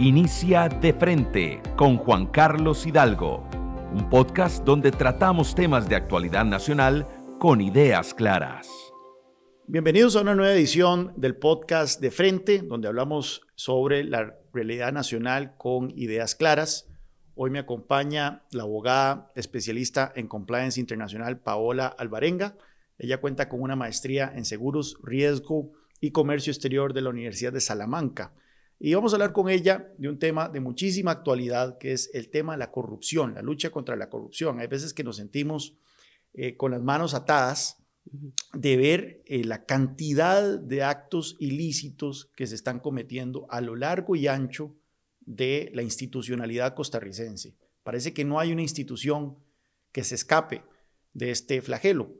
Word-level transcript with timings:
Inicia 0.00 0.68
de 0.68 0.92
frente 0.92 1.60
con 1.74 1.96
Juan 1.96 2.26
Carlos 2.26 2.86
Hidalgo, 2.86 3.42
un 3.92 4.08
podcast 4.08 4.64
donde 4.64 4.92
tratamos 4.92 5.56
temas 5.56 5.88
de 5.88 5.96
actualidad 5.96 6.44
nacional 6.44 7.04
con 7.40 7.60
ideas 7.60 8.14
claras. 8.14 8.68
Bienvenidos 9.66 10.14
a 10.14 10.20
una 10.20 10.36
nueva 10.36 10.54
edición 10.54 11.12
del 11.16 11.34
podcast 11.34 12.00
de 12.00 12.12
frente, 12.12 12.60
donde 12.60 12.86
hablamos 12.86 13.42
sobre 13.56 14.04
la 14.04 14.36
realidad 14.52 14.92
nacional 14.92 15.56
con 15.58 15.90
ideas 15.98 16.36
claras. 16.36 16.86
Hoy 17.34 17.50
me 17.50 17.58
acompaña 17.58 18.44
la 18.52 18.62
abogada 18.62 19.32
especialista 19.34 20.12
en 20.14 20.28
compliance 20.28 20.78
internacional 20.78 21.40
Paola 21.40 21.88
Alvarenga. 21.88 22.56
Ella 23.00 23.20
cuenta 23.20 23.48
con 23.48 23.62
una 23.62 23.74
maestría 23.74 24.32
en 24.32 24.44
seguros, 24.44 24.96
riesgo 25.02 25.72
y 26.00 26.12
comercio 26.12 26.52
exterior 26.52 26.92
de 26.92 27.02
la 27.02 27.10
Universidad 27.10 27.52
de 27.52 27.60
Salamanca 27.60 28.32
y 28.80 28.94
vamos 28.94 29.12
a 29.12 29.16
hablar 29.16 29.32
con 29.32 29.48
ella 29.48 29.92
de 29.98 30.08
un 30.08 30.18
tema 30.18 30.48
de 30.48 30.60
muchísima 30.60 31.10
actualidad, 31.10 31.78
que 31.78 31.92
es 31.92 32.10
el 32.14 32.30
tema 32.30 32.52
de 32.52 32.58
la 32.58 32.70
corrupción, 32.70 33.34
la 33.34 33.42
lucha 33.42 33.70
contra 33.70 33.96
la 33.96 34.08
corrupción. 34.08 34.60
Hay 34.60 34.68
veces 34.68 34.94
que 34.94 35.02
nos 35.02 35.16
sentimos 35.16 35.76
eh, 36.32 36.56
con 36.56 36.70
las 36.70 36.82
manos 36.82 37.14
atadas 37.14 37.82
de 38.54 38.76
ver 38.76 39.22
eh, 39.26 39.44
la 39.44 39.64
cantidad 39.64 40.58
de 40.58 40.82
actos 40.84 41.36
ilícitos 41.40 42.30
que 42.36 42.46
se 42.46 42.54
están 42.54 42.78
cometiendo 42.78 43.46
a 43.50 43.60
lo 43.60 43.74
largo 43.74 44.14
y 44.14 44.28
ancho 44.28 44.76
de 45.20 45.70
la 45.74 45.82
institucionalidad 45.82 46.74
costarricense. 46.74 47.56
Parece 47.82 48.14
que 48.14 48.24
no 48.24 48.38
hay 48.38 48.52
una 48.52 48.62
institución 48.62 49.38
que 49.90 50.04
se 50.04 50.14
escape 50.14 50.62
de 51.12 51.32
este 51.32 51.60
flagelo. 51.62 52.14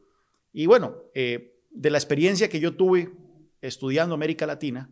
Y 0.52 0.66
bueno, 0.66 0.96
eh, 1.14 1.54
de 1.70 1.90
la 1.90 1.98
experiencia 1.98 2.48
que 2.48 2.58
yo 2.58 2.74
tuve 2.74 3.12
estudiando 3.60 4.14
América 4.14 4.46
Latina, 4.46 4.90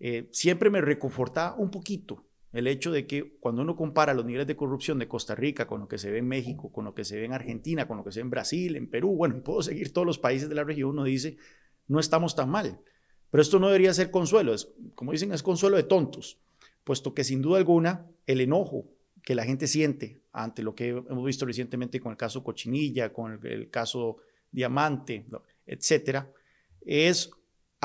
eh, 0.00 0.28
siempre 0.32 0.70
me 0.70 0.80
reconforta 0.80 1.54
un 1.56 1.70
poquito 1.70 2.24
el 2.54 2.68
hecho 2.68 2.92
de 2.92 3.06
que 3.06 3.36
cuando 3.40 3.62
uno 3.62 3.74
compara 3.74 4.14
los 4.14 4.24
niveles 4.24 4.46
de 4.46 4.54
corrupción 4.54 4.98
de 5.00 5.08
Costa 5.08 5.34
Rica 5.34 5.66
con 5.66 5.80
lo 5.80 5.88
que 5.88 5.98
se 5.98 6.10
ve 6.10 6.18
en 6.18 6.28
México, 6.28 6.70
con 6.70 6.84
lo 6.84 6.94
que 6.94 7.04
se 7.04 7.18
ve 7.18 7.24
en 7.24 7.32
Argentina, 7.32 7.88
con 7.88 7.96
lo 7.96 8.04
que 8.04 8.12
se 8.12 8.20
ve 8.20 8.24
en 8.24 8.30
Brasil, 8.30 8.76
en 8.76 8.88
Perú, 8.88 9.16
bueno, 9.16 9.40
puedo 9.44 9.60
seguir 9.60 9.92
todos 9.92 10.06
los 10.06 10.18
países 10.18 10.48
de 10.48 10.54
la 10.54 10.62
región, 10.62 10.90
uno 10.90 11.04
dice, 11.04 11.36
no 11.88 11.98
estamos 11.98 12.36
tan 12.36 12.48
mal. 12.48 12.80
Pero 13.30 13.42
esto 13.42 13.58
no 13.58 13.66
debería 13.66 13.92
ser 13.92 14.12
consuelo, 14.12 14.54
es, 14.54 14.72
como 14.94 15.10
dicen, 15.10 15.32
es 15.32 15.42
consuelo 15.42 15.76
de 15.76 15.82
tontos, 15.82 16.38
puesto 16.84 17.12
que 17.12 17.24
sin 17.24 17.42
duda 17.42 17.58
alguna 17.58 18.06
el 18.26 18.40
enojo 18.40 18.86
que 19.20 19.34
la 19.34 19.44
gente 19.44 19.66
siente 19.66 20.20
ante 20.32 20.62
lo 20.62 20.76
que 20.76 20.90
hemos 20.90 21.24
visto 21.24 21.46
recientemente 21.46 21.98
con 21.98 22.12
el 22.12 22.18
caso 22.18 22.44
Cochinilla, 22.44 23.12
con 23.12 23.32
el, 23.32 23.46
el 23.46 23.70
caso 23.70 24.18
Diamante, 24.52 25.26
etcétera, 25.66 26.30
es 26.86 27.30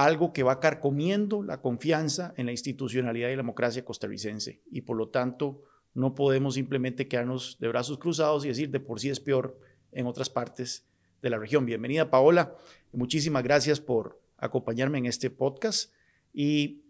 algo 0.05 0.31
que 0.31 0.43
va 0.43 0.59
carcomiendo 0.59 1.43
la 1.43 1.61
confianza 1.61 2.33
en 2.37 2.45
la 2.45 2.53
institucionalidad 2.53 3.27
y 3.29 3.31
la 3.31 3.37
democracia 3.43 3.83
costarricense. 3.83 4.61
Y 4.71 4.81
por 4.81 4.95
lo 4.95 5.09
tanto, 5.09 5.63
no 5.93 6.15
podemos 6.15 6.53
simplemente 6.53 7.07
quedarnos 7.07 7.57
de 7.59 7.67
brazos 7.67 7.97
cruzados 7.97 8.45
y 8.45 8.47
decir 8.47 8.69
de 8.69 8.79
por 8.79 8.99
sí 8.99 9.09
es 9.09 9.19
peor 9.19 9.59
en 9.91 10.07
otras 10.07 10.29
partes 10.29 10.85
de 11.21 11.29
la 11.29 11.37
región. 11.37 11.65
Bienvenida, 11.65 12.09
Paola. 12.09 12.55
Muchísimas 12.93 13.43
gracias 13.43 13.81
por 13.81 14.21
acompañarme 14.37 14.99
en 14.99 15.05
este 15.05 15.29
podcast. 15.29 15.91
Y 16.33 16.83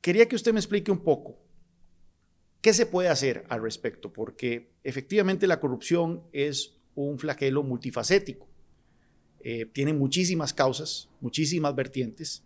quería 0.00 0.28
que 0.28 0.36
usted 0.36 0.52
me 0.52 0.60
explique 0.60 0.92
un 0.92 1.02
poco 1.02 1.40
qué 2.60 2.72
se 2.72 2.86
puede 2.86 3.08
hacer 3.08 3.44
al 3.48 3.60
respecto, 3.60 4.12
porque 4.12 4.70
efectivamente 4.84 5.48
la 5.48 5.58
corrupción 5.58 6.22
es 6.32 6.76
un 6.94 7.18
flagelo 7.18 7.64
multifacético. 7.64 8.46
Eh, 9.48 9.64
tiene 9.64 9.92
muchísimas 9.92 10.52
causas, 10.52 11.08
muchísimas 11.20 11.72
vertientes, 11.72 12.42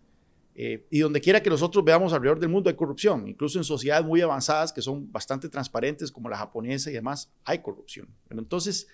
eh, 0.53 0.85
y 0.91 0.99
donde 0.99 1.19
quiera 1.19 1.41
que 1.41 1.49
nosotros 1.49 1.83
veamos 1.83 2.13
alrededor 2.13 2.39
del 2.39 2.49
mundo 2.49 2.69
hay 2.69 2.75
corrupción, 2.75 3.27
incluso 3.27 3.57
en 3.57 3.63
sociedades 3.63 4.05
muy 4.05 4.21
avanzadas 4.21 4.71
que 4.71 4.83
son 4.83 5.11
bastante 5.11 5.49
transparentes 5.49 6.11
como 6.11 6.29
la 6.29 6.37
japonesa 6.37 6.91
y 6.91 6.93
demás, 6.93 7.33
hay 7.43 7.57
corrupción. 7.57 8.07
Pero 8.27 8.39
entonces, 8.39 8.87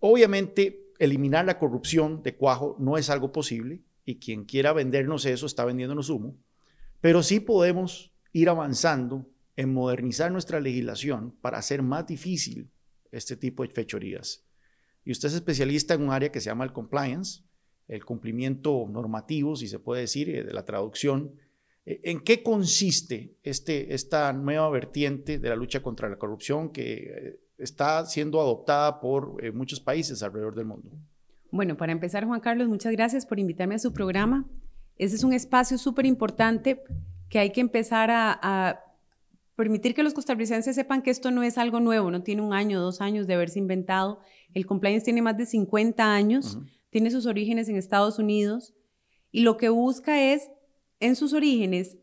obviamente, 0.00 0.92
eliminar 0.98 1.46
la 1.46 1.58
corrupción 1.58 2.22
de 2.22 2.36
cuajo 2.36 2.76
no 2.78 2.98
es 2.98 3.08
algo 3.08 3.32
posible 3.32 3.80
y 4.04 4.16
quien 4.16 4.44
quiera 4.44 4.74
vendernos 4.74 5.24
eso 5.24 5.46
está 5.46 5.64
vendiéndonos 5.64 6.10
humo, 6.10 6.36
pero 7.00 7.22
sí 7.22 7.40
podemos 7.40 8.12
ir 8.34 8.50
avanzando 8.50 9.26
en 9.56 9.72
modernizar 9.72 10.30
nuestra 10.30 10.60
legislación 10.60 11.34
para 11.40 11.56
hacer 11.56 11.80
más 11.80 12.06
difícil 12.06 12.68
este 13.12 13.34
tipo 13.34 13.62
de 13.62 13.70
fechorías 13.70 14.45
y 15.06 15.12
usted 15.12 15.28
es 15.28 15.34
especialista 15.34 15.94
en 15.94 16.02
un 16.02 16.10
área 16.10 16.32
que 16.32 16.40
se 16.40 16.50
llama 16.50 16.64
el 16.64 16.72
compliance, 16.72 17.44
el 17.86 18.04
cumplimiento 18.04 18.88
normativo, 18.90 19.54
si 19.54 19.68
se 19.68 19.78
puede 19.78 20.00
decir, 20.00 20.28
eh, 20.28 20.42
de 20.42 20.52
la 20.52 20.64
traducción. 20.64 21.36
Eh, 21.86 22.00
¿En 22.02 22.20
qué 22.20 22.42
consiste 22.42 23.36
este, 23.44 23.94
esta 23.94 24.32
nueva 24.32 24.68
vertiente 24.68 25.38
de 25.38 25.48
la 25.48 25.54
lucha 25.54 25.80
contra 25.80 26.08
la 26.08 26.18
corrupción 26.18 26.70
que 26.70 26.94
eh, 26.94 27.40
está 27.56 28.04
siendo 28.04 28.40
adoptada 28.40 29.00
por 29.00 29.40
muchos 29.54 29.78
países 29.78 30.24
alrededor 30.24 30.56
del 30.56 30.66
mundo? 30.66 30.90
Bueno, 31.52 31.76
para 31.76 31.92
empezar, 31.92 32.24
Juan 32.24 32.40
Carlos, 32.40 32.66
muchas 32.66 32.90
gracias 32.90 33.24
por 33.24 33.38
invitarme 33.38 33.76
a 33.76 33.78
su 33.78 33.92
programa. 33.92 34.44
Ese 34.98 35.14
es 35.14 35.22
un 35.22 35.32
espacio 35.32 35.78
súper 35.78 36.04
importante 36.04 36.82
que 37.28 37.38
hay 37.38 37.52
que 37.52 37.60
empezar 37.60 38.10
a, 38.10 38.36
a 38.42 38.85
permitir 39.56 39.94
que 39.94 40.02
los 40.02 40.14
costarricenses 40.14 40.76
sepan 40.76 41.02
que 41.02 41.10
esto 41.10 41.30
no 41.30 41.42
es 41.42 41.58
algo 41.58 41.80
nuevo, 41.80 42.10
no 42.10 42.22
tiene 42.22 42.42
un 42.42 42.52
año, 42.52 42.80
dos 42.80 43.00
años 43.00 43.26
de 43.26 43.34
haberse 43.34 43.58
inventado. 43.58 44.20
El 44.54 44.66
compliance 44.66 45.04
tiene 45.04 45.22
más 45.22 45.36
de 45.36 45.46
50 45.46 46.14
años, 46.14 46.58
tiene 46.90 47.10
sus 47.10 47.26
orígenes 47.26 47.68
en 47.68 47.76
Estados 47.76 48.18
Unidos 48.18 48.74
y 49.32 49.40
lo 49.40 49.56
que 49.56 49.70
busca 49.70 50.22
es, 50.32 50.50
en 51.00 51.16
sus 51.16 51.32
orígenes, 51.32 51.96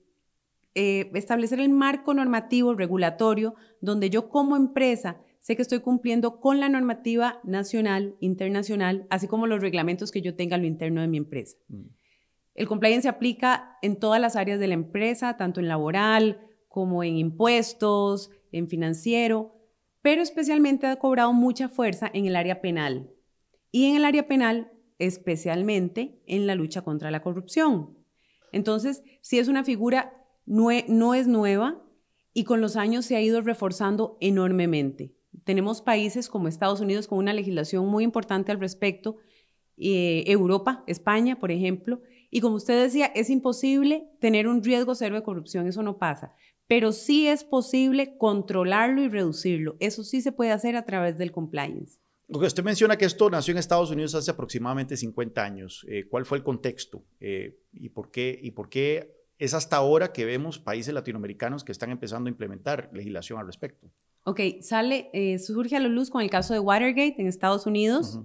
eh, 0.75 1.11
establecer 1.13 1.59
el 1.59 1.69
marco 1.69 2.15
normativo 2.15 2.73
regulatorio 2.73 3.53
donde 3.79 4.09
yo 4.09 4.29
como 4.29 4.55
empresa 4.55 5.21
sé 5.39 5.55
que 5.55 5.61
estoy 5.61 5.81
cumpliendo 5.81 6.39
con 6.39 6.59
la 6.59 6.69
normativa 6.69 7.39
nacional, 7.43 8.15
internacional, 8.21 9.05
así 9.11 9.27
como 9.27 9.45
los 9.45 9.61
reglamentos 9.61 10.09
que 10.09 10.21
yo 10.21 10.35
tenga 10.35 10.55
a 10.55 10.59
lo 10.59 10.65
interno 10.65 11.01
de 11.01 11.07
mi 11.07 11.17
empresa. 11.17 11.57
Mm. 11.67 11.83
El 12.55 12.67
compliance 12.67 13.03
se 13.03 13.09
aplica 13.09 13.77
en 13.81 13.99
todas 13.99 14.21
las 14.21 14.35
áreas 14.35 14.59
de 14.59 14.67
la 14.67 14.75
empresa, 14.75 15.37
tanto 15.37 15.59
en 15.59 15.67
laboral, 15.67 16.39
como 16.73 17.03
en 17.03 17.17
impuestos, 17.17 18.31
en 18.51 18.67
financiero, 18.67 19.53
pero 20.01 20.23
especialmente 20.23 20.87
ha 20.87 20.95
cobrado 20.95 21.31
mucha 21.31 21.69
fuerza 21.69 22.09
en 22.11 22.25
el 22.25 22.35
área 22.35 22.61
penal. 22.61 23.11
Y 23.71 23.85
en 23.85 23.95
el 23.95 24.05
área 24.05 24.27
penal, 24.27 24.71
especialmente 24.97 26.19
en 26.25 26.47
la 26.47 26.55
lucha 26.55 26.81
contra 26.81 27.11
la 27.11 27.21
corrupción. 27.21 27.95
Entonces, 28.51 29.03
si 29.21 29.37
es 29.37 29.49
una 29.49 29.63
figura, 29.63 30.25
no, 30.47 30.69
no 30.87 31.13
es 31.13 31.27
nueva 31.27 31.79
y 32.33 32.43
con 32.43 32.59
los 32.59 32.75
años 32.75 33.05
se 33.05 33.17
ha 33.17 33.21
ido 33.21 33.41
reforzando 33.41 34.17
enormemente. 34.19 35.13
Tenemos 35.43 35.83
países 35.83 36.27
como 36.27 36.47
Estados 36.47 36.81
Unidos 36.81 37.07
con 37.07 37.19
una 37.19 37.33
legislación 37.33 37.85
muy 37.85 38.03
importante 38.03 38.51
al 38.51 38.59
respecto, 38.59 39.17
eh, 39.77 40.23
Europa, 40.25 40.83
España, 40.87 41.39
por 41.39 41.51
ejemplo, 41.51 42.01
y 42.31 42.41
como 42.41 42.55
usted 42.55 42.81
decía, 42.81 43.05
es 43.13 43.29
imposible 43.29 44.09
tener 44.19 44.47
un 44.47 44.63
riesgo 44.63 44.95
cero 44.95 45.15
de 45.15 45.21
corrupción, 45.21 45.67
eso 45.67 45.83
no 45.83 45.99
pasa 45.99 46.33
pero 46.73 46.91
sí 46.91 47.27
es 47.27 47.43
posible 47.43 48.17
controlarlo 48.17 49.03
y 49.03 49.07
reducirlo. 49.07 49.75
Eso 49.79 50.03
sí 50.03 50.21
se 50.21 50.31
puede 50.31 50.49
hacer 50.49 50.75
a 50.75 50.85
través 50.85 51.19
del 51.19 51.31
compliance. 51.31 51.99
Usted 52.27 52.63
menciona 52.63 52.97
que 52.97 53.05
esto 53.05 53.29
nació 53.29 53.51
en 53.51 53.59
Estados 53.59 53.91
Unidos 53.91 54.15
hace 54.15 54.31
aproximadamente 54.31 54.97
50 54.97 55.43
años. 55.43 55.85
Eh, 55.87 56.07
¿Cuál 56.09 56.25
fue 56.25 56.39
el 56.39 56.43
contexto 56.43 57.03
eh, 57.19 57.59
y, 57.73 57.89
por 57.89 58.09
qué, 58.09 58.39
y 58.41 58.49
por 58.49 58.69
qué 58.69 59.23
es 59.37 59.53
hasta 59.53 59.75
ahora 59.75 60.11
que 60.13 60.25
vemos 60.25 60.57
países 60.57 60.95
latinoamericanos 60.95 61.63
que 61.63 61.71
están 61.71 61.91
empezando 61.91 62.27
a 62.27 62.31
implementar 62.31 62.89
legislación 62.91 63.39
al 63.39 63.45
respecto? 63.45 63.91
Ok, 64.23 64.39
sale, 64.61 65.11
eh, 65.13 65.37
surge 65.37 65.75
a 65.75 65.79
la 65.79 65.89
luz 65.89 66.09
con 66.09 66.23
el 66.23 66.31
caso 66.31 66.55
de 66.55 66.59
Watergate 66.59 67.17
en 67.19 67.27
Estados 67.27 67.67
Unidos. 67.67 68.19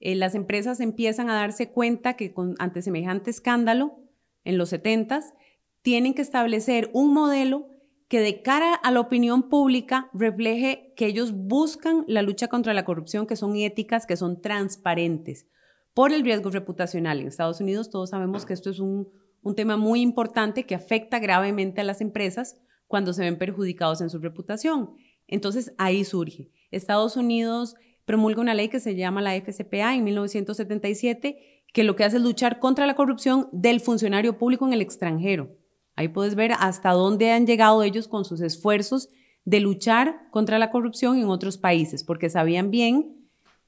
las 0.00 0.34
empresas 0.34 0.80
empiezan 0.80 1.30
a 1.30 1.34
darse 1.36 1.70
cuenta 1.70 2.16
que 2.16 2.34
ante 2.58 2.82
semejante 2.82 3.30
escándalo 3.30 4.00
en 4.42 4.58
los 4.58 4.72
70s, 4.72 5.34
tienen 5.82 6.14
que 6.14 6.22
establecer 6.22 6.90
un 6.92 7.14
modelo 7.14 7.75
que 8.08 8.20
de 8.20 8.42
cara 8.42 8.74
a 8.74 8.90
la 8.90 9.00
opinión 9.00 9.48
pública 9.48 10.10
refleje 10.12 10.92
que 10.96 11.06
ellos 11.06 11.32
buscan 11.32 12.04
la 12.06 12.22
lucha 12.22 12.48
contra 12.48 12.74
la 12.74 12.84
corrupción, 12.84 13.26
que 13.26 13.36
son 13.36 13.56
éticas, 13.56 14.06
que 14.06 14.16
son 14.16 14.40
transparentes, 14.40 15.46
por 15.92 16.12
el 16.12 16.22
riesgo 16.22 16.50
reputacional. 16.50 17.20
En 17.20 17.28
Estados 17.28 17.60
Unidos 17.60 17.90
todos 17.90 18.10
sabemos 18.10 18.46
que 18.46 18.52
esto 18.52 18.70
es 18.70 18.78
un, 18.78 19.08
un 19.42 19.54
tema 19.54 19.76
muy 19.76 20.00
importante 20.00 20.64
que 20.64 20.74
afecta 20.74 21.18
gravemente 21.18 21.80
a 21.80 21.84
las 21.84 22.00
empresas 22.00 22.60
cuando 22.86 23.12
se 23.12 23.22
ven 23.22 23.38
perjudicados 23.38 24.00
en 24.00 24.10
su 24.10 24.18
reputación. 24.18 24.94
Entonces 25.26 25.72
ahí 25.78 26.04
surge. 26.04 26.50
Estados 26.70 27.16
Unidos 27.16 27.74
promulga 28.04 28.40
una 28.40 28.54
ley 28.54 28.68
que 28.68 28.80
se 28.80 28.94
llama 28.94 29.20
la 29.20 29.34
FCPA 29.34 29.94
en 29.94 30.04
1977, 30.04 31.64
que 31.72 31.84
lo 31.84 31.96
que 31.96 32.04
hace 32.04 32.18
es 32.18 32.22
luchar 32.22 32.60
contra 32.60 32.86
la 32.86 32.94
corrupción 32.94 33.48
del 33.52 33.80
funcionario 33.80 34.38
público 34.38 34.66
en 34.66 34.72
el 34.72 34.80
extranjero. 34.80 35.56
Ahí 35.96 36.08
puedes 36.08 36.34
ver 36.34 36.52
hasta 36.58 36.92
dónde 36.92 37.32
han 37.32 37.46
llegado 37.46 37.82
ellos 37.82 38.06
con 38.06 38.24
sus 38.24 38.40
esfuerzos 38.40 39.08
de 39.44 39.60
luchar 39.60 40.28
contra 40.30 40.58
la 40.58 40.70
corrupción 40.70 41.18
en 41.18 41.28
otros 41.28 41.56
países, 41.56 42.04
porque 42.04 42.28
sabían 42.28 42.70
bien 42.70 43.16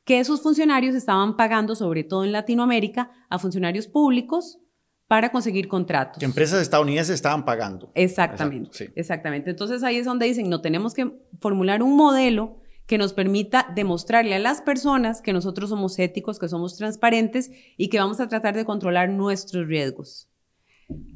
que 0.05 0.21
esos 0.21 0.43
funcionarios 0.43 0.95
estaban 0.95 1.37
pagando, 1.37 1.75
sobre 1.75 2.05
todo 2.05 2.25
en 2.25 2.33
Latinoamérica, 2.33 3.11
a 3.29 3.39
funcionarios 3.39 3.87
públicos 3.87 4.59
para 5.07 5.33
conseguir 5.33 5.69
contratos. 5.69 6.19
Que 6.19 6.27
empresas 6.27 6.61
estadounidenses 6.61 7.15
estaban 7.15 7.45
pagando. 7.45 7.91
Exactamente, 7.95 8.93
exactamente. 8.95 9.51
Entonces 9.51 9.83
ahí 9.83 9.97
es 9.97 10.05
donde 10.05 10.27
dicen, 10.27 10.51
no, 10.51 10.61
tenemos 10.61 10.95
que 10.95 11.11
formular 11.41 11.83
un 11.83 11.97
modelo 11.97 12.59
que 12.87 12.99
nos 12.99 13.13
permita 13.13 13.71
demostrarle 13.75 14.35
a 14.35 14.39
las 14.39 14.63
personas 14.63 15.21
que 15.21 15.33
nosotros 15.33 15.71
somos 15.71 15.99
éticos, 15.99 16.39
que 16.39 16.49
somos 16.49 16.77
transparentes 16.77 17.51
y 17.77 17.89
que 17.89 17.99
vamos 17.99 18.19
a 18.21 18.29
tratar 18.29 18.55
de 18.55 18.65
controlar 18.65 19.11
nuestros 19.11 19.67
riesgos. 19.67 20.29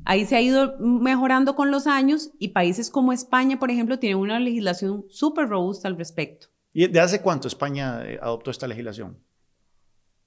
Ahí 0.04 0.26
se 0.26 0.36
ha 0.36 0.40
ido 0.40 0.76
mejorando 0.78 1.54
con 1.54 1.70
los 1.70 1.86
años 1.86 2.32
y 2.38 2.48
países 2.48 2.90
como 2.90 3.12
España, 3.12 3.58
por 3.58 3.70
ejemplo, 3.70 3.98
tienen 3.98 4.18
una 4.18 4.40
legislación 4.40 5.04
súper 5.08 5.48
robusta 5.48 5.88
al 5.88 5.96
respecto. 5.96 6.48
¿Y 6.72 6.86
de 6.88 7.00
hace 7.00 7.20
cuánto 7.20 7.48
España 7.48 8.02
eh, 8.04 8.18
adoptó 8.20 8.50
esta 8.50 8.66
legislación? 8.66 9.18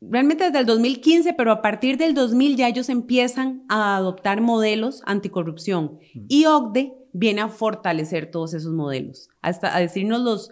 realmente 0.09 0.45
desde 0.45 0.59
el 0.59 0.65
2015, 0.65 1.33
pero 1.33 1.51
a 1.51 1.61
partir 1.61 1.97
del 1.97 2.13
2000 2.13 2.57
ya 2.57 2.67
ellos 2.67 2.89
empiezan 2.89 3.63
a 3.69 3.95
adoptar 3.95 4.41
modelos 4.41 5.01
anticorrupción. 5.05 5.99
Y 6.13 6.45
OCDE 6.45 6.93
viene 7.13 7.41
a 7.41 7.49
fortalecer 7.49 8.29
todos 8.29 8.53
esos 8.53 8.73
modelos, 8.73 9.29
hasta 9.41 9.75
a 9.75 9.79
decirnos 9.79 10.21
los, 10.21 10.51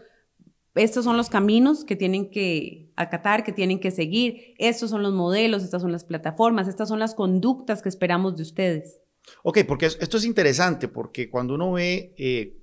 estos 0.76 1.04
son 1.06 1.18
los 1.18 1.30
caminos 1.30 1.86
que 1.86 1.96
tienen 1.96 2.32
que 2.32 2.92
acatar, 2.96 3.44
que 3.44 3.52
tienen 3.52 3.80
que 3.80 3.92
seguir, 3.92 4.56
estos 4.58 4.90
son 4.90 5.04
los 5.04 5.14
modelos, 5.14 5.64
estas 5.64 5.82
son 5.82 5.92
las 5.92 6.04
plataformas, 6.04 6.68
estas 6.68 6.90
son 6.90 7.00
las 7.00 7.14
conductas 7.14 7.82
que 7.82 7.90
esperamos 7.90 8.36
de 8.36 8.44
ustedes. 8.44 9.00
Ok, 9.44 9.60
porque 9.68 9.86
esto 9.86 10.18
es 10.18 10.26
interesante, 10.26 10.88
porque 10.88 11.30
cuando 11.30 11.56
uno 11.56 11.74
ve 11.74 12.14
eh, 12.18 12.58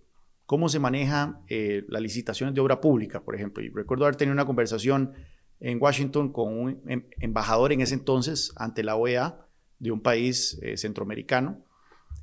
cómo 0.44 0.68
se 0.68 0.78
maneja 0.78 1.40
eh, 1.48 1.84
las 1.88 2.02
licitaciones 2.02 2.54
de 2.54 2.60
obra 2.60 2.80
pública, 2.80 3.22
por 3.22 3.36
ejemplo, 3.36 3.62
y 3.62 3.70
recuerdo 3.70 4.04
haber 4.04 4.16
tenido 4.16 4.32
una 4.32 4.44
conversación 4.44 5.12
en 5.60 5.80
Washington 5.80 6.32
con 6.32 6.58
un 6.58 6.82
em, 6.86 7.04
embajador 7.20 7.72
en 7.72 7.80
ese 7.80 7.94
entonces 7.94 8.52
ante 8.56 8.82
la 8.82 8.96
OEA 8.96 9.46
de 9.78 9.92
un 9.92 10.00
país 10.00 10.58
eh, 10.62 10.76
centroamericano. 10.76 11.64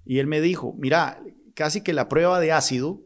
Y 0.05 0.19
él 0.19 0.27
me 0.27 0.41
dijo, 0.41 0.75
mira, 0.77 1.23
casi 1.53 1.81
que 1.81 1.93
la 1.93 2.09
prueba 2.09 2.39
de 2.39 2.51
ácido 2.51 3.01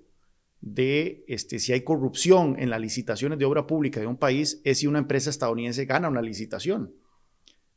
de 0.62 1.24
este, 1.28 1.60
si 1.60 1.74
hay 1.74 1.82
corrupción 1.82 2.56
en 2.60 2.70
las 2.70 2.80
licitaciones 2.80 3.40
de 3.40 3.46
obra 3.46 3.66
pública 3.66 4.00
de 4.00 4.08
un 4.08 4.18
país 4.18 4.62
es 4.64 4.80
si 4.80 4.88
una 4.88 5.00
empresa 5.00 5.30
estadounidense 5.30 5.86
gana 5.86 6.08
una 6.08 6.22
licitación. 6.22 6.94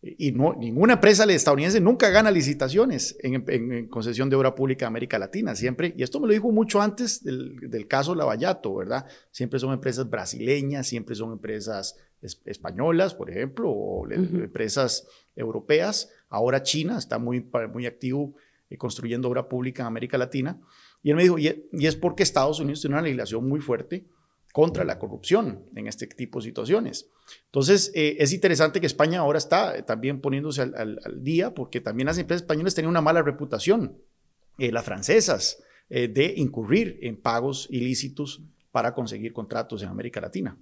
Y 0.03 0.33
no, 0.33 0.53
ninguna 0.53 0.95
empresa 0.95 1.25
estadounidense 1.25 1.81
nunca 1.81 2.11
gana 2.11 2.31
licitaciones 2.31 3.17
en, 3.21 3.89
concesión 3.89 4.29
de 4.29 4.37
obra 4.37 4.55
pública 4.55 4.85
en 4.85 4.89
América 4.89 5.19
Latina, 5.19 5.57
siempre, 5.57 5.95
y 5.97 6.03
esto 6.03 6.21
me 6.21 6.27
lo 6.27 6.35
dijo 6.35 6.53
mucho 6.53 6.83
antes 6.83 7.25
del, 7.25 7.71
del 7.71 7.89
caso 7.89 8.15
Lavallato, 8.15 8.75
¿verdad? 8.75 9.07
Siempre 9.31 9.59
son 9.59 9.73
empresas 9.73 10.11
brasileñas, 10.11 10.87
siempre 10.87 11.15
son 11.15 11.33
empresas 11.33 11.97
españolas, 12.45 13.15
por 13.15 13.31
ejemplo, 13.31 13.71
o 13.71 14.11
empresas 14.11 15.07
europeas. 15.37 16.11
Ahora 16.29 16.63
China 16.63 16.99
está 16.99 17.19
muy, 17.19 17.47
muy 17.73 17.87
activo 17.87 18.35
eh, 18.71 18.77
construyendo 18.77 19.29
obra 19.29 19.49
pública 19.49 19.83
en 19.83 19.87
América 19.87 20.19
Latina. 20.19 20.59
Y 21.05 21.11
él 21.11 21.17
me 21.17 21.23
dijo, 21.23 21.39
y, 21.39 21.69
es 21.87 21.95
porque 21.95 22.25
Estados 22.25 22.59
Unidos 22.59 22.81
tiene 22.81 22.97
una 22.97 23.03
legislación 23.03 23.49
muy 23.49 23.61
fuerte 23.61 24.09
contra 24.53 24.85
la 24.85 24.99
corrupción 24.99 25.67
en 25.77 25.87
este 25.87 26.09
tipo 26.09 26.41
de 26.41 26.47
situaciones. 26.47 27.09
Entonces, 27.47 27.93
eh, 27.95 28.17
es 28.19 28.33
interesante 28.33 28.81
que 28.81 28.87
España 28.87 29.21
ahora 29.21 29.39
está 29.39 29.77
eh, 29.77 29.83
también 29.83 30.21
poniéndose 30.21 30.63
al, 30.63 30.99
día, 31.23 31.55
porque 31.55 31.81
también 31.81 32.07
las 32.07 32.19
empresas 32.19 32.43
españolas 32.43 32.75
tenían 32.75 32.91
una 32.91 33.01
mala 33.01 33.23
reputación, 33.23 33.99
las 34.59 34.85
francesas, 34.85 35.63
de 35.89 36.35
incurrir 36.37 36.99
en 37.03 37.21
pagos 37.21 37.69
ilícitos 37.71 38.43
para 38.73 38.95
conseguir 38.95 39.33
contratos 39.33 39.83
en 39.83 39.89
América 39.91 40.21
Latina. 40.21 40.57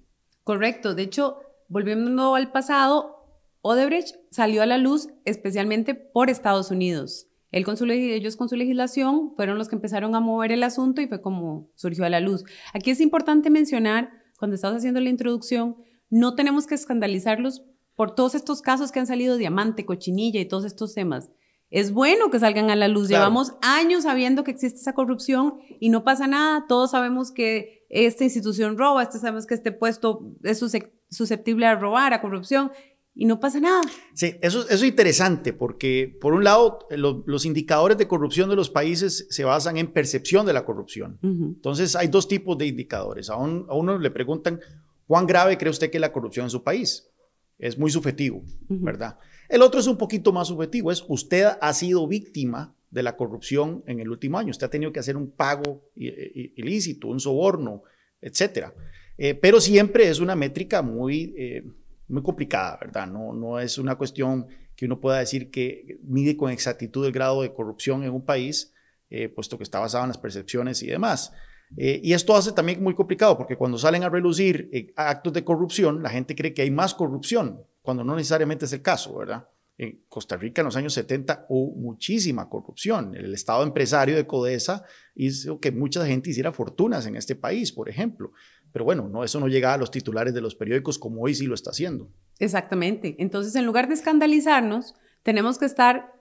Correcto. 0.44 0.94
De 0.94 1.02
hecho, 1.02 1.38
volviendo 1.68 2.34
al 2.34 2.52
pasado, 2.52 3.22
Odebrecht 3.62 4.16
salió 4.30 4.62
a 4.62 4.66
la 4.66 4.76
luz 4.76 5.08
especialmente 5.24 5.94
por 5.94 6.28
Estados 6.28 6.70
Unidos. 6.70 7.28
Él 7.52 7.64
con 7.64 7.76
su, 7.76 7.84
ellos 7.84 8.36
con 8.36 8.48
su 8.48 8.56
legislación 8.56 9.34
fueron 9.36 9.58
los 9.58 9.68
que 9.68 9.76
empezaron 9.76 10.14
a 10.16 10.20
mover 10.20 10.50
el 10.50 10.62
asunto 10.62 11.00
y 11.00 11.06
fue 11.06 11.20
como 11.20 11.70
surgió 11.76 12.04
a 12.04 12.10
la 12.10 12.18
luz. 12.18 12.44
Aquí 12.72 12.90
es 12.90 13.00
importante 13.00 13.50
mencionar, 13.50 14.10
cuando 14.38 14.56
estamos 14.56 14.78
haciendo 14.78 15.00
la 15.00 15.10
introducción, 15.10 15.76
no 16.10 16.34
tenemos 16.34 16.66
que 16.66 16.74
escandalizarlos 16.74 17.62
por 17.94 18.14
todos 18.14 18.34
estos 18.34 18.62
casos 18.62 18.90
que 18.90 19.00
han 19.00 19.06
salido, 19.06 19.36
diamante, 19.36 19.84
cochinilla 19.84 20.40
y 20.40 20.48
todos 20.48 20.64
estos 20.64 20.94
temas. 20.94 21.30
Es 21.70 21.92
bueno 21.92 22.30
que 22.30 22.38
salgan 22.38 22.70
a 22.70 22.76
la 22.76 22.88
luz. 22.88 23.08
Llevamos 23.08 23.54
años 23.62 24.02
sabiendo 24.02 24.44
que 24.44 24.50
existe 24.50 24.80
esa 24.80 24.92
corrupción 24.92 25.54
y 25.80 25.88
no 25.88 26.04
pasa 26.04 26.26
nada. 26.26 26.66
Todos 26.68 26.90
sabemos 26.90 27.32
que 27.32 27.86
esta 27.88 28.24
institución 28.24 28.76
roba, 28.76 29.02
este 29.02 29.18
sabemos 29.18 29.46
que 29.46 29.54
este 29.54 29.72
puesto 29.72 30.34
es 30.42 30.62
susceptible 31.08 31.66
a 31.66 31.74
robar, 31.74 32.12
a 32.12 32.20
corrupción, 32.20 32.72
y 33.14 33.26
no 33.26 33.40
pasa 33.40 33.60
nada. 33.60 33.82
Sí, 34.14 34.36
eso, 34.40 34.68
es 34.68 34.82
interesante 34.82 35.52
porque, 35.52 36.16
por 36.20 36.32
un 36.32 36.44
lado, 36.44 36.86
los 36.90 37.44
indicadores 37.44 37.98
de 37.98 38.08
corrupción 38.08 38.48
de 38.48 38.56
los 38.56 38.70
países 38.70 39.26
se 39.28 39.44
basan 39.44 39.76
en 39.76 39.92
percepción 39.92 40.46
de 40.46 40.52
la 40.52 40.64
corrupción. 40.64 41.18
Entonces, 41.22 41.94
hay 41.94 42.08
dos 42.08 42.26
tipos 42.26 42.56
de 42.56 42.66
indicadores. 42.66 43.28
A, 43.28 43.36
uno 43.36 43.98
le 43.98 44.10
preguntan, 44.10 44.60
¿cuán 45.06 45.26
grave 45.26 45.58
cree 45.58 45.70
usted 45.70 45.90
que 45.90 45.98
es 45.98 46.00
la 46.00 46.12
corrupción 46.12 46.46
en 46.46 46.50
su 46.50 46.62
país? 46.62 47.10
Es 47.58 47.78
muy 47.78 47.90
subjetivo, 47.90 48.42
¿verdad? 48.68 49.18
El 49.48 49.62
otro 49.62 49.78
es 49.78 49.86
un 49.86 49.98
poquito 49.98 50.32
más 50.32 50.48
subjetivo, 50.48 50.90
es 50.90 51.04
usted 51.06 51.46
ha 51.60 51.72
sido 51.74 52.06
víctima 52.08 52.74
de 52.90 53.02
la 53.02 53.16
corrupción 53.16 53.84
en 53.86 54.00
el 54.00 54.10
último 54.10 54.38
año. 54.38 54.50
Usted 54.50 54.66
ha 54.66 54.70
tenido 54.70 54.92
que 54.92 55.00
hacer 55.00 55.16
un 55.16 55.30
pago 55.30 55.82
ilícito, 55.94 57.08
un 57.08 57.20
soborno, 57.20 57.82
etcétera. 58.20 58.74
Eh, 59.18 59.34
pero 59.34 59.60
siempre 59.60 60.08
es 60.08 60.20
una 60.20 60.34
métrica 60.34 60.82
muy, 60.82 61.34
eh, 61.36 61.64
muy 62.12 62.22
complicada, 62.22 62.78
¿verdad? 62.80 63.06
No, 63.06 63.32
no 63.32 63.58
es 63.58 63.78
una 63.78 63.96
cuestión 63.96 64.46
que 64.76 64.86
uno 64.86 65.00
pueda 65.00 65.18
decir 65.18 65.50
que 65.50 65.98
mide 66.04 66.36
con 66.36 66.50
exactitud 66.50 67.04
el 67.06 67.12
grado 67.12 67.42
de 67.42 67.52
corrupción 67.52 68.04
en 68.04 68.10
un 68.10 68.24
país, 68.24 68.72
eh, 69.10 69.28
puesto 69.28 69.56
que 69.58 69.64
está 69.64 69.80
basado 69.80 70.04
en 70.04 70.08
las 70.08 70.18
percepciones 70.18 70.82
y 70.82 70.86
demás. 70.86 71.32
y 71.74 72.12
esto 72.12 72.36
hace 72.36 72.52
también 72.52 72.82
muy 72.82 72.94
complicado, 72.94 73.38
porque 73.38 73.56
cuando 73.56 73.78
salen 73.78 74.02
a 74.02 74.10
relucir 74.10 74.92
actos 74.94 75.32
de 75.32 75.42
corrupción, 75.42 76.02
la 76.02 76.10
gente 76.10 76.34
cree 76.34 76.52
que 76.52 76.60
hay 76.60 76.70
más 76.70 76.94
corrupción, 76.94 77.62
cuando 77.80 78.04
no 78.04 78.14
necesariamente 78.14 78.66
es 78.66 78.72
el 78.74 78.82
caso, 78.82 79.16
¿verdad? 79.16 79.48
En 79.82 80.04
Costa 80.08 80.36
Rica 80.36 80.60
en 80.60 80.66
los 80.66 80.76
años 80.76 80.94
70 80.94 81.46
hubo 81.48 81.74
muchísima 81.74 82.48
corrupción. 82.48 83.16
El 83.16 83.34
estado 83.34 83.64
empresario 83.64 84.14
de 84.14 84.28
Codesa 84.28 84.84
hizo 85.16 85.58
que 85.58 85.72
mucha 85.72 86.06
gente 86.06 86.30
hiciera 86.30 86.52
fortunas 86.52 87.04
en 87.06 87.16
este 87.16 87.34
país, 87.34 87.72
por 87.72 87.88
ejemplo. 87.88 88.30
Pero 88.72 88.84
bueno, 88.84 89.08
no, 89.08 89.24
eso 89.24 89.40
no 89.40 89.48
llega 89.48 89.74
a 89.74 89.76
los 89.76 89.90
titulares 89.90 90.34
de 90.34 90.40
los 90.40 90.54
periódicos 90.54 91.00
como 91.00 91.22
hoy 91.22 91.34
sí 91.34 91.46
lo 91.46 91.56
está 91.56 91.70
haciendo. 91.70 92.12
Exactamente. 92.38 93.16
Entonces, 93.18 93.56
en 93.56 93.66
lugar 93.66 93.88
de 93.88 93.94
escandalizarnos, 93.94 94.94
tenemos 95.24 95.58
que 95.58 95.66
estar, 95.66 96.12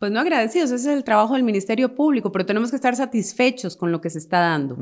pues 0.00 0.10
no 0.10 0.18
agradecidos, 0.18 0.72
ese 0.72 0.90
es 0.90 0.96
el 0.96 1.04
trabajo 1.04 1.34
del 1.34 1.44
Ministerio 1.44 1.94
Público, 1.94 2.32
pero 2.32 2.44
tenemos 2.44 2.70
que 2.70 2.76
estar 2.76 2.96
satisfechos 2.96 3.76
con 3.76 3.92
lo 3.92 4.00
que 4.00 4.10
se 4.10 4.18
está 4.18 4.40
dando. 4.40 4.76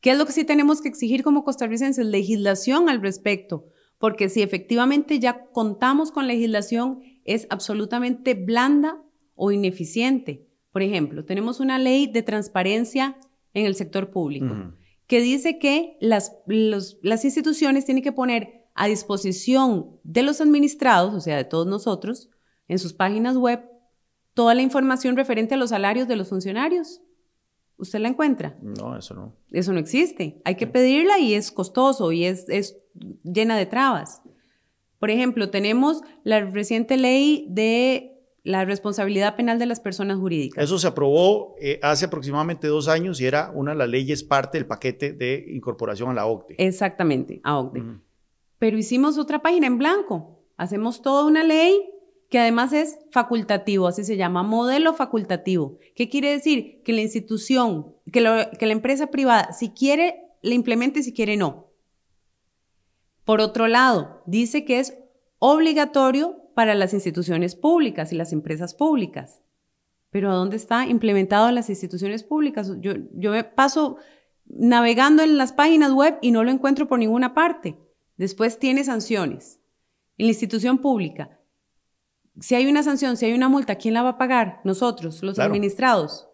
¿Qué 0.00 0.12
es 0.12 0.16
lo 0.16 0.24
que 0.24 0.32
sí 0.32 0.44
tenemos 0.44 0.80
que 0.80 0.88
exigir 0.88 1.22
como 1.22 1.44
costarricenses? 1.44 2.06
Legislación 2.06 2.88
al 2.88 3.02
respecto, 3.02 3.66
porque 3.98 4.30
si 4.30 4.40
efectivamente 4.40 5.18
ya 5.18 5.44
contamos 5.52 6.12
con 6.12 6.26
legislación, 6.26 7.00
es 7.28 7.46
absolutamente 7.50 8.34
blanda 8.34 9.02
o 9.34 9.52
ineficiente. 9.52 10.48
Por 10.72 10.82
ejemplo, 10.82 11.24
tenemos 11.24 11.60
una 11.60 11.78
ley 11.78 12.06
de 12.06 12.22
transparencia 12.22 13.16
en 13.54 13.66
el 13.66 13.74
sector 13.74 14.10
público 14.10 14.74
que 15.06 15.20
dice 15.20 15.58
que 15.58 15.96
las, 16.00 16.32
las 17.02 17.24
instituciones 17.24 17.84
tienen 17.84 18.02
que 18.02 18.12
poner 18.12 18.66
a 18.74 18.86
disposición 18.86 19.98
de 20.04 20.22
los 20.22 20.40
administrados, 20.40 21.14
o 21.14 21.20
sea, 21.20 21.36
de 21.36 21.44
todos 21.44 21.66
nosotros, 21.66 22.30
en 22.68 22.78
sus 22.78 22.92
páginas 22.92 23.36
web, 23.36 23.60
toda 24.34 24.54
la 24.54 24.62
información 24.62 25.16
referente 25.16 25.54
a 25.54 25.58
los 25.58 25.70
salarios 25.70 26.06
de 26.06 26.16
los 26.16 26.28
funcionarios. 26.28 27.00
¿Usted 27.78 28.00
la 28.00 28.08
encuentra? 28.08 28.58
No, 28.60 28.96
eso 28.96 29.14
no. 29.14 29.34
Eso 29.50 29.72
no 29.72 29.78
existe. 29.78 30.42
Hay 30.44 30.56
que 30.56 30.66
pedirla 30.66 31.18
y 31.18 31.34
es 31.34 31.50
costoso 31.50 32.12
y 32.12 32.24
es, 32.24 32.48
es 32.48 32.76
llena 33.24 33.56
de 33.56 33.66
trabas. 33.66 34.22
Por 34.98 35.10
ejemplo, 35.10 35.50
tenemos 35.50 36.02
la 36.24 36.40
reciente 36.40 36.96
ley 36.96 37.46
de 37.50 38.18
la 38.42 38.64
responsabilidad 38.64 39.36
penal 39.36 39.58
de 39.58 39.66
las 39.66 39.78
personas 39.78 40.18
jurídicas. 40.18 40.64
Eso 40.64 40.78
se 40.78 40.86
aprobó 40.86 41.54
eh, 41.60 41.78
hace 41.82 42.06
aproximadamente 42.06 42.66
dos 42.66 42.88
años 42.88 43.20
y 43.20 43.26
era 43.26 43.50
una 43.54 43.72
de 43.72 43.78
las 43.78 43.88
leyes 43.88 44.24
parte 44.24 44.58
del 44.58 44.66
paquete 44.66 45.12
de 45.12 45.44
incorporación 45.50 46.10
a 46.10 46.14
la 46.14 46.26
OCDE. 46.26 46.54
Exactamente, 46.58 47.40
a 47.44 47.58
OCDE. 47.58 48.00
Pero 48.58 48.78
hicimos 48.78 49.18
otra 49.18 49.40
página 49.40 49.66
en 49.66 49.78
blanco. 49.78 50.40
Hacemos 50.56 51.02
toda 51.02 51.26
una 51.26 51.44
ley 51.44 51.78
que 52.30 52.38
además 52.38 52.72
es 52.72 52.98
facultativo, 53.10 53.86
así 53.86 54.04
se 54.04 54.16
llama, 54.16 54.42
modelo 54.42 54.94
facultativo. 54.94 55.78
¿Qué 55.94 56.08
quiere 56.08 56.30
decir? 56.30 56.82
Que 56.84 56.92
la 56.92 57.00
institución, 57.00 57.94
que, 58.12 58.48
que 58.58 58.66
la 58.66 58.72
empresa 58.72 59.08
privada, 59.08 59.52
si 59.52 59.70
quiere, 59.70 60.16
la 60.42 60.54
implemente, 60.54 61.02
si 61.02 61.12
quiere, 61.12 61.36
no. 61.36 61.67
Por 63.28 63.42
otro 63.42 63.68
lado, 63.68 64.22
dice 64.24 64.64
que 64.64 64.80
es 64.80 64.96
obligatorio 65.38 66.50
para 66.54 66.74
las 66.74 66.94
instituciones 66.94 67.56
públicas 67.56 68.10
y 68.10 68.16
las 68.16 68.32
empresas 68.32 68.72
públicas. 68.72 69.42
Pero 70.08 70.30
¿a 70.30 70.34
dónde 70.34 70.56
está 70.56 70.86
implementado 70.86 71.50
en 71.50 71.54
las 71.54 71.68
instituciones 71.68 72.22
públicas? 72.22 72.72
Yo, 72.80 72.94
yo 73.12 73.32
paso 73.54 73.98
navegando 74.46 75.22
en 75.22 75.36
las 75.36 75.52
páginas 75.52 75.92
web 75.92 76.16
y 76.22 76.30
no 76.30 76.42
lo 76.42 76.50
encuentro 76.50 76.88
por 76.88 76.98
ninguna 76.98 77.34
parte. 77.34 77.78
Después 78.16 78.58
tiene 78.58 78.82
sanciones. 78.82 79.60
En 80.16 80.24
la 80.24 80.32
institución 80.32 80.78
pública, 80.78 81.38
si 82.40 82.54
hay 82.54 82.66
una 82.66 82.82
sanción, 82.82 83.18
si 83.18 83.26
hay 83.26 83.34
una 83.34 83.50
multa, 83.50 83.74
¿quién 83.74 83.92
la 83.92 84.04
va 84.04 84.08
a 84.08 84.18
pagar? 84.18 84.62
Nosotros, 84.64 85.22
los 85.22 85.38
administrados. 85.38 86.27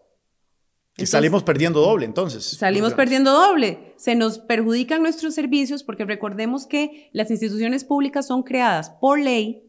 Y 0.97 1.07
salimos 1.07 1.43
perdiendo 1.43 1.81
doble, 1.81 2.05
entonces. 2.05 2.45
Salimos 2.45 2.93
perdiendo 2.93 3.31
doble. 3.31 3.93
Se 3.97 4.15
nos 4.15 4.39
perjudican 4.39 5.01
nuestros 5.01 5.33
servicios 5.33 5.83
porque 5.83 6.05
recordemos 6.05 6.67
que 6.67 7.09
las 7.11 7.29
instituciones 7.31 7.83
públicas 7.83 8.27
son 8.27 8.43
creadas 8.43 8.91
por 9.01 9.19
ley 9.19 9.63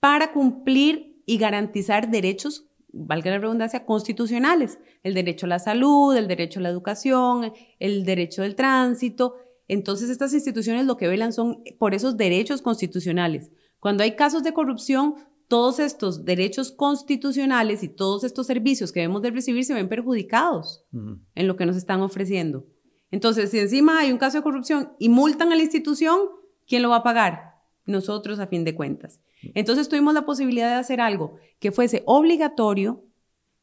para 0.00 0.32
cumplir 0.32 1.22
y 1.24 1.38
garantizar 1.38 2.10
derechos, 2.10 2.66
valga 2.92 3.30
la 3.30 3.38
redundancia, 3.38 3.86
constitucionales. 3.86 4.78
El 5.02 5.14
derecho 5.14 5.46
a 5.46 5.50
la 5.50 5.58
salud, 5.58 6.14
el 6.14 6.28
derecho 6.28 6.58
a 6.60 6.62
la 6.62 6.68
educación, 6.68 7.52
el 7.78 8.04
derecho 8.04 8.42
del 8.42 8.54
tránsito. 8.54 9.36
Entonces 9.66 10.10
estas 10.10 10.34
instituciones 10.34 10.84
lo 10.84 10.96
que 10.96 11.08
velan 11.08 11.32
son 11.32 11.62
por 11.78 11.94
esos 11.94 12.16
derechos 12.16 12.60
constitucionales. 12.60 13.50
Cuando 13.78 14.02
hay 14.02 14.14
casos 14.16 14.42
de 14.42 14.52
corrupción, 14.52 15.14
todos 15.50 15.80
estos 15.80 16.24
derechos 16.24 16.70
constitucionales 16.70 17.82
y 17.82 17.88
todos 17.88 18.22
estos 18.22 18.46
servicios 18.46 18.92
que 18.92 19.00
debemos 19.00 19.20
de 19.20 19.32
recibir 19.32 19.64
se 19.64 19.74
ven 19.74 19.88
perjudicados 19.88 20.84
en 20.92 21.48
lo 21.48 21.56
que 21.56 21.66
nos 21.66 21.76
están 21.76 22.02
ofreciendo. 22.02 22.68
Entonces, 23.10 23.50
si 23.50 23.58
encima 23.58 23.98
hay 23.98 24.12
un 24.12 24.18
caso 24.18 24.38
de 24.38 24.44
corrupción 24.44 24.92
y 25.00 25.08
multan 25.08 25.50
a 25.50 25.56
la 25.56 25.62
institución, 25.62 26.20
¿quién 26.68 26.82
lo 26.82 26.90
va 26.90 26.98
a 26.98 27.02
pagar? 27.02 27.56
Nosotros 27.84 28.38
a 28.38 28.46
fin 28.46 28.62
de 28.62 28.76
cuentas. 28.76 29.18
Entonces 29.42 29.88
tuvimos 29.88 30.14
la 30.14 30.24
posibilidad 30.24 30.68
de 30.68 30.76
hacer 30.76 31.00
algo 31.00 31.34
que 31.58 31.72
fuese 31.72 32.04
obligatorio, 32.06 33.02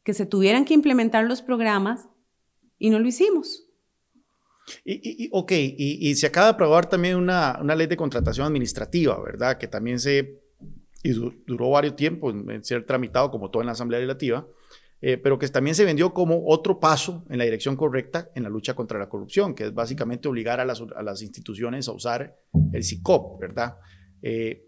que 0.04 0.14
se 0.14 0.26
tuvieran 0.26 0.66
que 0.66 0.74
implementar 0.74 1.24
los 1.24 1.42
programas 1.42 2.10
y 2.78 2.90
no 2.90 3.00
lo 3.00 3.08
hicimos. 3.08 3.64
Y, 4.84 5.30
ok, 5.32 5.54
y, 5.54 6.14
se 6.16 6.28
acaba 6.28 6.48
de 6.48 6.54
aprobar 6.56 6.90
también 6.90 7.16
una, 7.16 7.58
una 7.62 7.76
ley 7.76 7.88
de 7.88 7.96
contratación 7.96 8.46
administrativa, 8.46 9.18
¿verdad? 9.24 9.58
Que 9.58 9.70
también 9.70 10.02
se 10.02 10.46
y 11.04 11.12
duró 11.12 11.70
varios 11.70 11.96
tiempos 11.96 12.34
en 12.34 12.64
ser 12.64 12.86
tramitado 12.86 13.32
como 13.32 13.50
todo 13.50 13.62
en 13.62 13.68
la 13.68 13.74
Asamblea 13.74 14.00
Legislativa, 14.00 14.48
eh, 15.00 15.18
pero 15.18 15.38
que 15.38 15.48
también 15.48 15.76
se 15.76 15.86
vendió 15.86 16.14
como 16.14 16.48
otro 16.48 16.80
paso 16.80 17.24
en 17.30 17.38
la 17.38 17.44
dirección 17.44 17.76
correcta 17.76 18.32
en 18.34 18.44
la 18.44 18.50
lucha 18.50 18.74
contra 18.74 18.98
la 18.98 19.08
corrupción, 19.08 19.54
que 19.54 19.66
es 19.66 19.74
básicamente 19.74 20.28
obligar 20.28 20.60
a 20.60 20.66
las, 20.66 20.82
a 20.96 21.04
las 21.04 21.22
instituciones 21.22 21.88
a 21.88 21.92
usar 21.92 22.36
el 22.74 22.84
SICOP, 22.84 23.40
¿verdad? 23.40 23.78
Eh, 24.24 24.66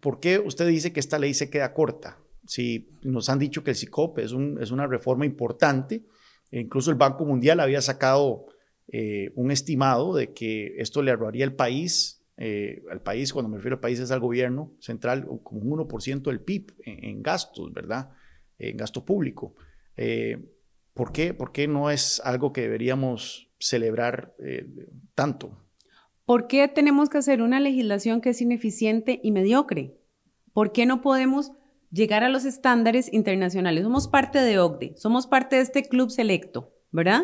¿Por 0.00 0.20
qué 0.20 0.38
usted 0.38 0.66
dice 0.66 0.92
que 0.92 1.00
esta 1.00 1.18
ley 1.18 1.34
se 1.34 1.50
queda 1.50 1.74
corta? 1.74 2.18
Si 2.46 2.88
nos 3.02 3.28
han 3.28 3.38
dicho 3.38 3.62
que 3.62 3.70
el 3.70 3.76
SICOP 3.76 4.20
es, 4.20 4.32
un, 4.32 4.60
es 4.60 4.70
una 4.70 4.86
reforma 4.86 5.26
importante, 5.26 6.02
e 6.50 6.60
incluso 6.60 6.90
el 6.90 6.96
Banco 6.96 7.24
Mundial 7.26 7.60
había 7.60 7.82
sacado 7.82 8.46
eh, 8.88 9.32
un 9.36 9.50
estimado 9.50 10.14
de 10.14 10.32
que 10.32 10.74
esto 10.78 11.02
le 11.02 11.10
ahorraría 11.10 11.44
al 11.44 11.54
país 11.54 12.21
eh, 12.44 12.82
al 12.90 13.00
país, 13.00 13.32
cuando 13.32 13.48
me 13.48 13.58
refiero 13.58 13.76
al 13.76 13.80
país 13.80 14.00
es 14.00 14.10
al 14.10 14.18
gobierno 14.18 14.74
central, 14.80 15.28
como 15.44 15.60
un 15.60 15.78
1% 15.78 16.22
del 16.22 16.40
PIB 16.40 16.74
en, 16.84 17.22
gastos, 17.22 17.72
¿verdad? 17.72 18.10
En 18.58 18.76
gasto 18.76 19.04
público. 19.04 19.54
Eh, 19.96 20.44
¿por, 20.92 21.12
qué, 21.12 21.34
¿Por 21.34 21.52
qué 21.52 21.68
no 21.68 21.88
es 21.88 22.20
algo 22.24 22.52
que 22.52 22.62
deberíamos 22.62 23.48
celebrar 23.60 24.34
eh, 24.40 24.66
tanto? 25.14 25.56
¿Por 26.24 26.48
qué 26.48 26.66
tenemos 26.66 27.10
que 27.10 27.18
hacer 27.18 27.42
una 27.42 27.60
legislación 27.60 28.20
que 28.20 28.30
es 28.30 28.40
ineficiente 28.40 29.20
y 29.22 29.30
mediocre? 29.30 29.96
¿Por 30.52 30.72
qué 30.72 30.84
no 30.84 31.00
podemos 31.00 31.52
llegar 31.92 32.24
a 32.24 32.28
los 32.28 32.44
estándares 32.44 33.12
internacionales? 33.12 33.84
Somos 33.84 34.08
parte 34.08 34.40
de 34.40 34.58
OCDE, 34.58 34.96
somos 34.96 35.28
parte 35.28 35.54
de 35.54 35.62
este 35.62 35.84
club 35.84 36.10
selecto, 36.10 36.74
¿verdad? 36.90 37.22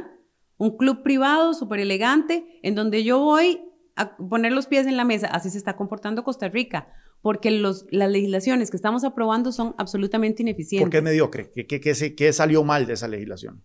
Un 0.59 0.77
club 0.77 1.03
privado 1.03 1.55
súper 1.55 1.81
elegante 1.81 2.61
en 2.63 2.77
donde 2.77 3.03
yo 3.03 3.19
voy 3.19 3.68
a 3.99 4.17
poner 4.17 4.53
los 4.53 4.67
pies 4.67 4.87
en 4.87 4.97
la 4.97 5.05
mesa. 5.05 5.27
Así 5.29 5.51
se 5.51 5.59
está 5.59 5.77
comportando 5.77 6.25
Costa 6.25 6.49
Rica, 6.49 6.93
porque 7.21 7.51
los, 7.51 7.87
las 7.91 8.11
legislaciones 8.11 8.71
que 8.71 8.77
estamos 8.77 9.05
aprobando 9.05 9.53
son 9.53 9.75
absolutamente 9.79 10.43
ineficientes. 10.43 10.85
¿Por 10.85 10.91
qué 10.91 10.99
es 10.99 11.03
mediocre? 11.03 11.51
¿Qué, 11.53 11.67
qué, 11.67 12.15
qué, 12.15 12.33
salió 12.33 12.65
mal 12.65 12.87
de 12.87 12.95
esa 12.95 13.09
legislación? 13.09 13.65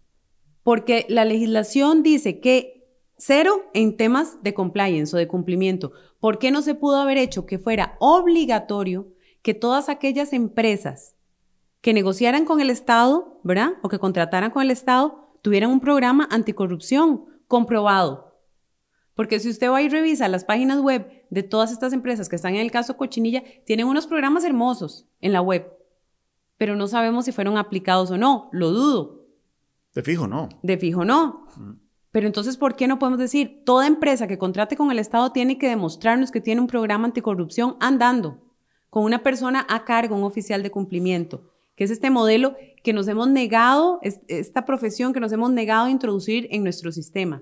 Porque 0.64 1.06
la 1.10 1.26
legislación 1.26 2.04
dice 2.04 2.40
que 2.40 2.84
cero 3.18 3.70
en 3.74 3.96
temas 3.96 4.42
de 4.42 4.54
compliance 4.54 5.16
o 5.16 5.20
de 5.20 5.28
cumplimiento. 5.28 5.92
¿Por 6.20 6.40
qué 6.40 6.52
no 6.52 6.62
se 6.62 6.76
pudo 6.76 6.98
haber 6.98 7.18
hecho 7.18 7.46
que 7.46 7.60
fuera 7.60 7.96
obligatorio 8.00 9.14
que 9.42 9.54
todas 9.54 9.90
aquellas 9.90 10.34
empresas 10.34 11.16
que 11.82 11.94
negociaran 11.94 12.46
con 12.46 12.62
el 12.62 12.70
Estado, 12.70 13.42
¿verdad? 13.44 13.74
O 13.82 13.90
que 13.90 14.00
contrataran 14.00 14.52
con 14.52 14.64
el 14.64 14.72
Estado, 14.72 15.38
tuvieran 15.42 15.70
un 15.70 15.82
programa 15.82 16.28
anticorrupción 16.32 17.26
comprobado, 17.48 18.33
porque 19.16 19.40
si 19.40 19.50
usted 19.50 19.70
va 19.70 19.82
y 19.82 19.90
revisa 19.90 20.28
las 20.28 20.46
páginas 20.46 20.80
web 20.80 21.26
de 21.30 21.44
todas 21.44 21.72
estas 21.72 21.94
empresas 21.94 22.30
que 22.30 22.36
están 22.36 22.56
en 22.56 22.62
el 22.62 22.72
caso 22.72 22.98
Cochinilla, 22.98 23.44
tienen 23.66 23.88
unos 23.88 24.08
programas 24.08 24.44
hermosos 24.44 25.08
en 25.22 25.34
la 25.34 25.42
web, 25.42 25.72
pero 26.58 26.76
no 26.76 26.88
sabemos 26.88 27.26
si 27.26 27.32
fueron 27.32 27.58
aplicados 27.58 28.10
o 28.12 28.18
no. 28.18 28.50
Lo 28.52 28.72
dudo. 28.72 29.26
De 29.94 30.02
fijo 30.02 30.28
no. 30.28 30.50
De 30.64 30.78
fijo 30.78 31.06
no. 31.06 31.46
Mm. 31.58 31.74
Pero 32.12 32.28
entonces, 32.28 32.58
¿por 32.58 32.76
qué 32.76 32.88
no 32.88 33.00
podemos 33.00 33.20
decir, 33.20 33.64
toda 33.66 33.88
empresa 33.88 34.28
que 34.28 34.38
contrate 34.38 34.78
con 34.78 34.92
el 34.92 35.00
Estado 35.00 35.32
tiene 35.32 35.58
que 35.58 35.68
demostrarnos 35.68 36.30
que 36.30 36.42
tiene 36.42 36.62
un 36.62 36.68
programa 36.68 37.06
anticorrupción 37.06 37.76
andando, 37.80 38.40
con 38.90 39.04
una 39.04 39.24
persona 39.24 39.66
a 39.68 39.84
cargo, 39.84 40.16
un 40.16 40.24
oficial 40.24 40.62
de 40.62 40.70
cumplimiento, 40.70 41.50
que 41.76 41.84
es 41.84 41.90
este 41.90 42.12
modelo 42.12 42.56
que 42.84 42.94
nos 42.94 43.08
hemos 43.08 43.30
negado, 43.30 44.00
esta 44.04 44.64
profesión 44.64 45.12
que 45.12 45.20
nos 45.20 45.32
hemos 45.32 45.52
negado 45.52 45.88
a 45.88 45.90
introducir 45.90 46.48
en 46.52 46.64
nuestro 46.64 46.92
sistema? 46.92 47.42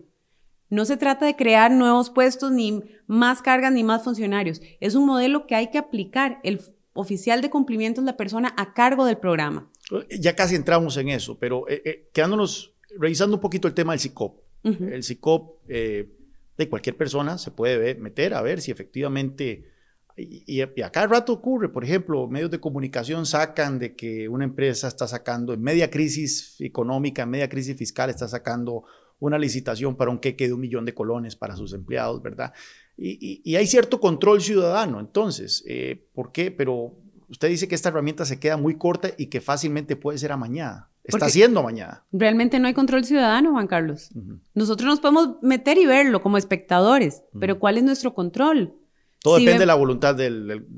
No 0.72 0.86
se 0.86 0.96
trata 0.96 1.26
de 1.26 1.36
crear 1.36 1.70
nuevos 1.70 2.10
puestos, 2.10 2.50
ni 2.50 2.82
más 3.06 3.42
cargas, 3.42 3.74
ni 3.74 3.84
más 3.84 4.06
funcionarios. 4.06 4.62
Es 4.80 4.96
un 4.96 5.06
modelo 5.06 5.46
que 5.46 5.54
hay 5.54 5.70
que 5.70 5.78
aplicar. 5.78 6.40
El 6.44 6.62
oficial 6.94 7.42
de 7.42 7.50
cumplimiento 7.50 8.00
es 8.00 8.06
la 8.06 8.16
persona 8.16 8.54
a 8.58 8.74
cargo 8.74 9.06
del 9.06 9.18
programa. 9.18 9.70
Ya 10.18 10.34
casi 10.34 10.56
entramos 10.56 10.96
en 10.96 11.10
eso, 11.10 11.38
pero 11.38 11.68
eh, 11.68 11.82
eh, 11.84 12.10
quedándonos, 12.14 12.74
revisando 12.98 13.36
un 13.36 13.42
poquito 13.42 13.68
el 13.68 13.74
tema 13.74 13.92
del 13.92 14.00
CICOP. 14.00 14.40
El 14.64 15.04
CICOP 15.04 15.60
eh, 15.68 16.10
de 16.58 16.70
cualquier 16.70 16.96
persona 16.96 17.38
se 17.38 17.52
puede 17.52 17.96
meter 17.96 18.34
a 18.34 18.42
ver 18.42 18.62
si 18.62 18.72
efectivamente... 18.72 19.68
Y, 20.16 20.44
y, 20.46 20.62
a 20.62 20.92
cada 20.92 21.08
rato 21.08 21.34
ocurre, 21.34 21.70
por 21.70 21.84
ejemplo, 21.84 22.28
medios 22.28 22.52
de 22.52 22.60
comunicación 22.60 23.26
sacan 23.26 23.80
de 23.80 23.96
que 23.96 24.30
una 24.30 24.44
empresa 24.44 24.88
está 24.88 25.08
sacando 25.08 25.54
en 25.54 25.62
media 25.62 25.90
crisis 25.90 26.56
económica, 26.60 27.24
en 27.24 27.30
media 27.30 27.50
crisis 27.50 27.76
fiscal, 27.76 28.10
está 28.10 28.28
sacando 28.28 28.84
una 29.22 29.38
licitación 29.38 29.96
para 29.96 30.12
un 30.12 30.20
queque 30.20 30.48
de 30.48 30.54
un 30.54 30.60
millón 30.60 30.84
de 30.84 30.94
colones 30.94 31.36
para 31.36 31.56
sus 31.56 31.74
empleados, 31.74 32.22
¿verdad? 32.22 32.54
Y, 32.98 33.56
hay 33.56 33.66
cierto 33.68 34.00
control 34.00 34.42
ciudadano, 34.42 35.00
entonces, 35.00 35.64
eh, 35.68 36.08
¿por 36.14 36.32
qué? 36.32 36.52
Pero 36.52 36.94
usted 37.30 37.48
dice 37.48 37.68
que 37.68 37.76
esta 37.76 37.90
herramienta 37.90 38.26
se 38.26 38.40
queda 38.40 38.58
muy 38.58 38.78
corta 38.78 39.12
y 39.18 39.28
que 39.28 39.40
fácilmente 39.40 39.96
puede 39.96 40.18
ser 40.18 40.32
amañada. 40.32 40.90
Está 41.04 41.30
siendo 41.30 41.62
amañada. 41.62 42.06
Realmente 42.12 42.60
no 42.60 42.68
hay 42.68 42.74
control 42.74 43.06
ciudadano, 43.06 43.52
Juan 43.52 43.68
Carlos. 43.68 44.12
Nosotros 44.54 44.88
nos 44.88 45.00
podemos 45.00 45.38
meter 45.42 45.78
y 45.78 45.86
verlo 45.86 46.22
como 46.22 46.38
espectadores, 46.38 47.24
pero 47.40 47.58
¿cuál 47.58 47.78
es 47.78 47.84
nuestro 47.84 48.14
control? 48.14 48.76
Todo 49.24 49.38
depende 49.38 49.60
de 49.60 49.66
la 49.68 49.76
voluntad 49.76 50.16
de 50.16 50.30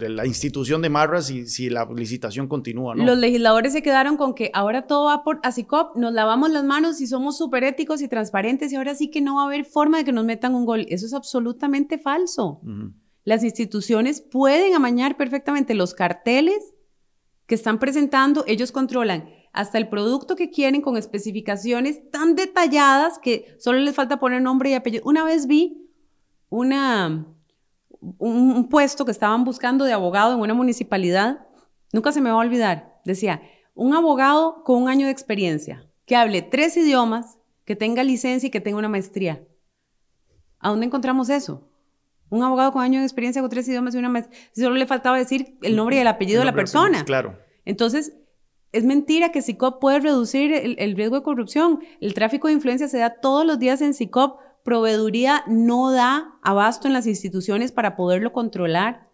la 0.10 0.26
institución 0.26 0.82
de 0.82 0.90
Marras 0.90 1.30
y 1.30 1.48
si 1.48 1.70
la 1.70 1.88
licitación 1.96 2.50
continúa, 2.50 2.94
¿no? 2.94 3.06
Los 3.06 3.18
legisladores 3.18 3.72
se 3.72 3.82
quedaron 3.82 4.18
con 4.18 4.36
que 4.36 4.52
ahora 4.54 4.86
todo 4.86 5.06
va 5.06 5.24
por 5.24 5.40
ASICOP, 5.44 5.96
nos 5.96 6.12
lavamos 6.12 6.52
las 6.52 6.66
manos 6.66 7.00
y 7.00 7.08
somos 7.08 7.38
súper 7.38 7.64
éticos 7.64 8.02
y 8.02 8.10
transparentes 8.10 8.74
y 8.74 8.76
ahora 8.76 8.96
sí 8.96 9.10
que 9.10 9.22
no 9.22 9.36
va 9.36 9.44
a 9.44 9.46
haber 9.46 9.64
forma 9.64 10.00
de 10.00 10.04
que 10.04 10.12
nos 10.12 10.26
metan 10.26 10.56
un 10.56 10.66
gol. 10.66 10.86
Eso 10.90 11.06
es 11.06 11.14
absolutamente 11.14 11.98
falso. 11.98 12.60
Las 13.24 13.46
instituciones 13.46 14.20
pueden 14.20 14.76
amañar 14.76 15.16
perfectamente 15.16 15.74
los 15.74 15.94
carteles 15.94 16.74
que 17.46 17.56
están 17.56 17.80
presentando, 17.80 18.44
ellos 18.46 18.74
controlan 18.74 19.30
hasta 19.54 19.78
el 19.78 19.88
producto 19.88 20.36
que 20.36 20.50
quieren 20.50 20.82
con 20.82 20.98
especificaciones 20.98 22.10
tan 22.12 22.36
detalladas 22.36 23.20
que 23.20 23.56
solo 23.60 23.80
les 23.80 23.96
falta 23.96 24.20
poner 24.20 24.42
nombre 24.42 24.72
y 24.72 24.74
apellido. 24.74 25.04
Una 25.06 25.24
vez 25.24 25.48
vi 25.48 25.90
una 26.50 27.26
un, 28.18 28.70
puesto 28.70 29.06
que 29.06 29.12
estaban 29.12 29.44
buscando 29.44 29.86
de 29.86 29.94
abogado 29.94 30.34
en 30.34 30.40
una 30.40 30.54
municipalidad, 30.54 31.48
nunca 31.92 32.12
se 32.12 32.22
me 32.22 32.30
va 32.30 32.36
a 32.36 32.40
olvidar, 32.40 33.00
decía, 33.06 33.42
un 33.74 33.94
abogado 33.94 34.64
con 34.64 34.84
un 34.84 34.90
año 34.90 35.06
de 35.06 35.12
experiencia, 35.12 35.88
que 36.06 36.16
hable 36.16 36.42
tres 36.42 36.76
idiomas, 36.78 37.38
que 37.66 37.76
tenga 37.76 38.04
licencia 38.04 38.48
y 38.48 38.52
que 38.52 38.62
tenga 38.62 38.78
una 38.78 38.90
maestría. 38.90 39.44
¿A 40.60 40.70
dónde 40.70 40.86
encontramos 40.86 41.30
eso? 41.30 41.70
Un 42.30 42.44
abogado 42.44 42.72
con 42.72 42.82
año 42.82 43.00
de 43.00 43.06
experiencia 43.06 43.42
con 43.42 43.50
tres 43.50 43.68
idiomas 43.68 43.96
y 43.96 43.98
una 43.98 44.10
maestría. 44.10 44.38
Solo 44.56 44.76
le 44.76 44.86
faltaba 44.86 45.18
decir 45.18 45.58
el 45.62 45.76
nombre 45.76 45.98
y 45.98 46.00
el 46.00 46.08
apellido 46.08 46.40
de 46.40 46.46
la 46.46 46.54
persona. 46.54 47.06
Claro. 47.06 47.38
Entonces, 47.64 48.14
es 48.72 48.84
mentira 48.84 49.32
que 49.32 49.42
SICOP 49.42 49.80
puede 49.80 50.00
reducir 50.00 50.52
el, 50.52 50.76
el, 50.80 50.96
riesgo 50.96 51.18
de 51.18 51.24
corrupción. 51.24 51.80
El 52.02 52.14
tráfico 52.14 52.48
de 52.48 52.54
influencia 52.54 52.88
se 52.88 52.98
da 52.98 53.22
todos 53.22 53.46
los 53.46 53.60
días 53.60 53.82
en 53.82 53.94
SICOP 53.94 54.40
proveeduría 54.64 55.44
no 55.48 55.92
da 55.92 56.40
abasto 56.42 56.88
en 56.88 56.94
las 56.94 57.08
instituciones 57.08 57.72
para 57.72 57.96
poderlo 57.96 58.32
controlar. 58.34 59.10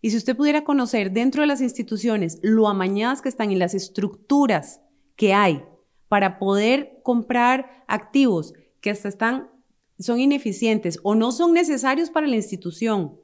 Y 0.00 0.10
si 0.10 0.18
usted 0.18 0.36
pudiera 0.36 0.64
conocer 0.64 1.12
dentro 1.12 1.40
de 1.40 1.46
las 1.46 1.62
instituciones 1.62 2.38
lo 2.42 2.68
amañadas 2.68 3.22
que 3.22 3.30
están 3.30 3.50
y 3.50 3.56
las 3.56 3.74
estructuras 3.74 4.80
que 5.16 5.32
hay 5.32 5.64
para 6.08 6.38
poder 6.38 7.00
comprar 7.02 7.84
activos 7.88 8.52
que 8.80 8.90
hasta 8.90 9.08
están, 9.08 9.50
son 9.98 10.20
ineficientes 10.20 10.98
o 11.02 11.14
no 11.14 11.32
son 11.32 11.52
necesarios 11.52 12.10
para 12.10 12.26
la 12.26 12.36
institución, 12.36 13.18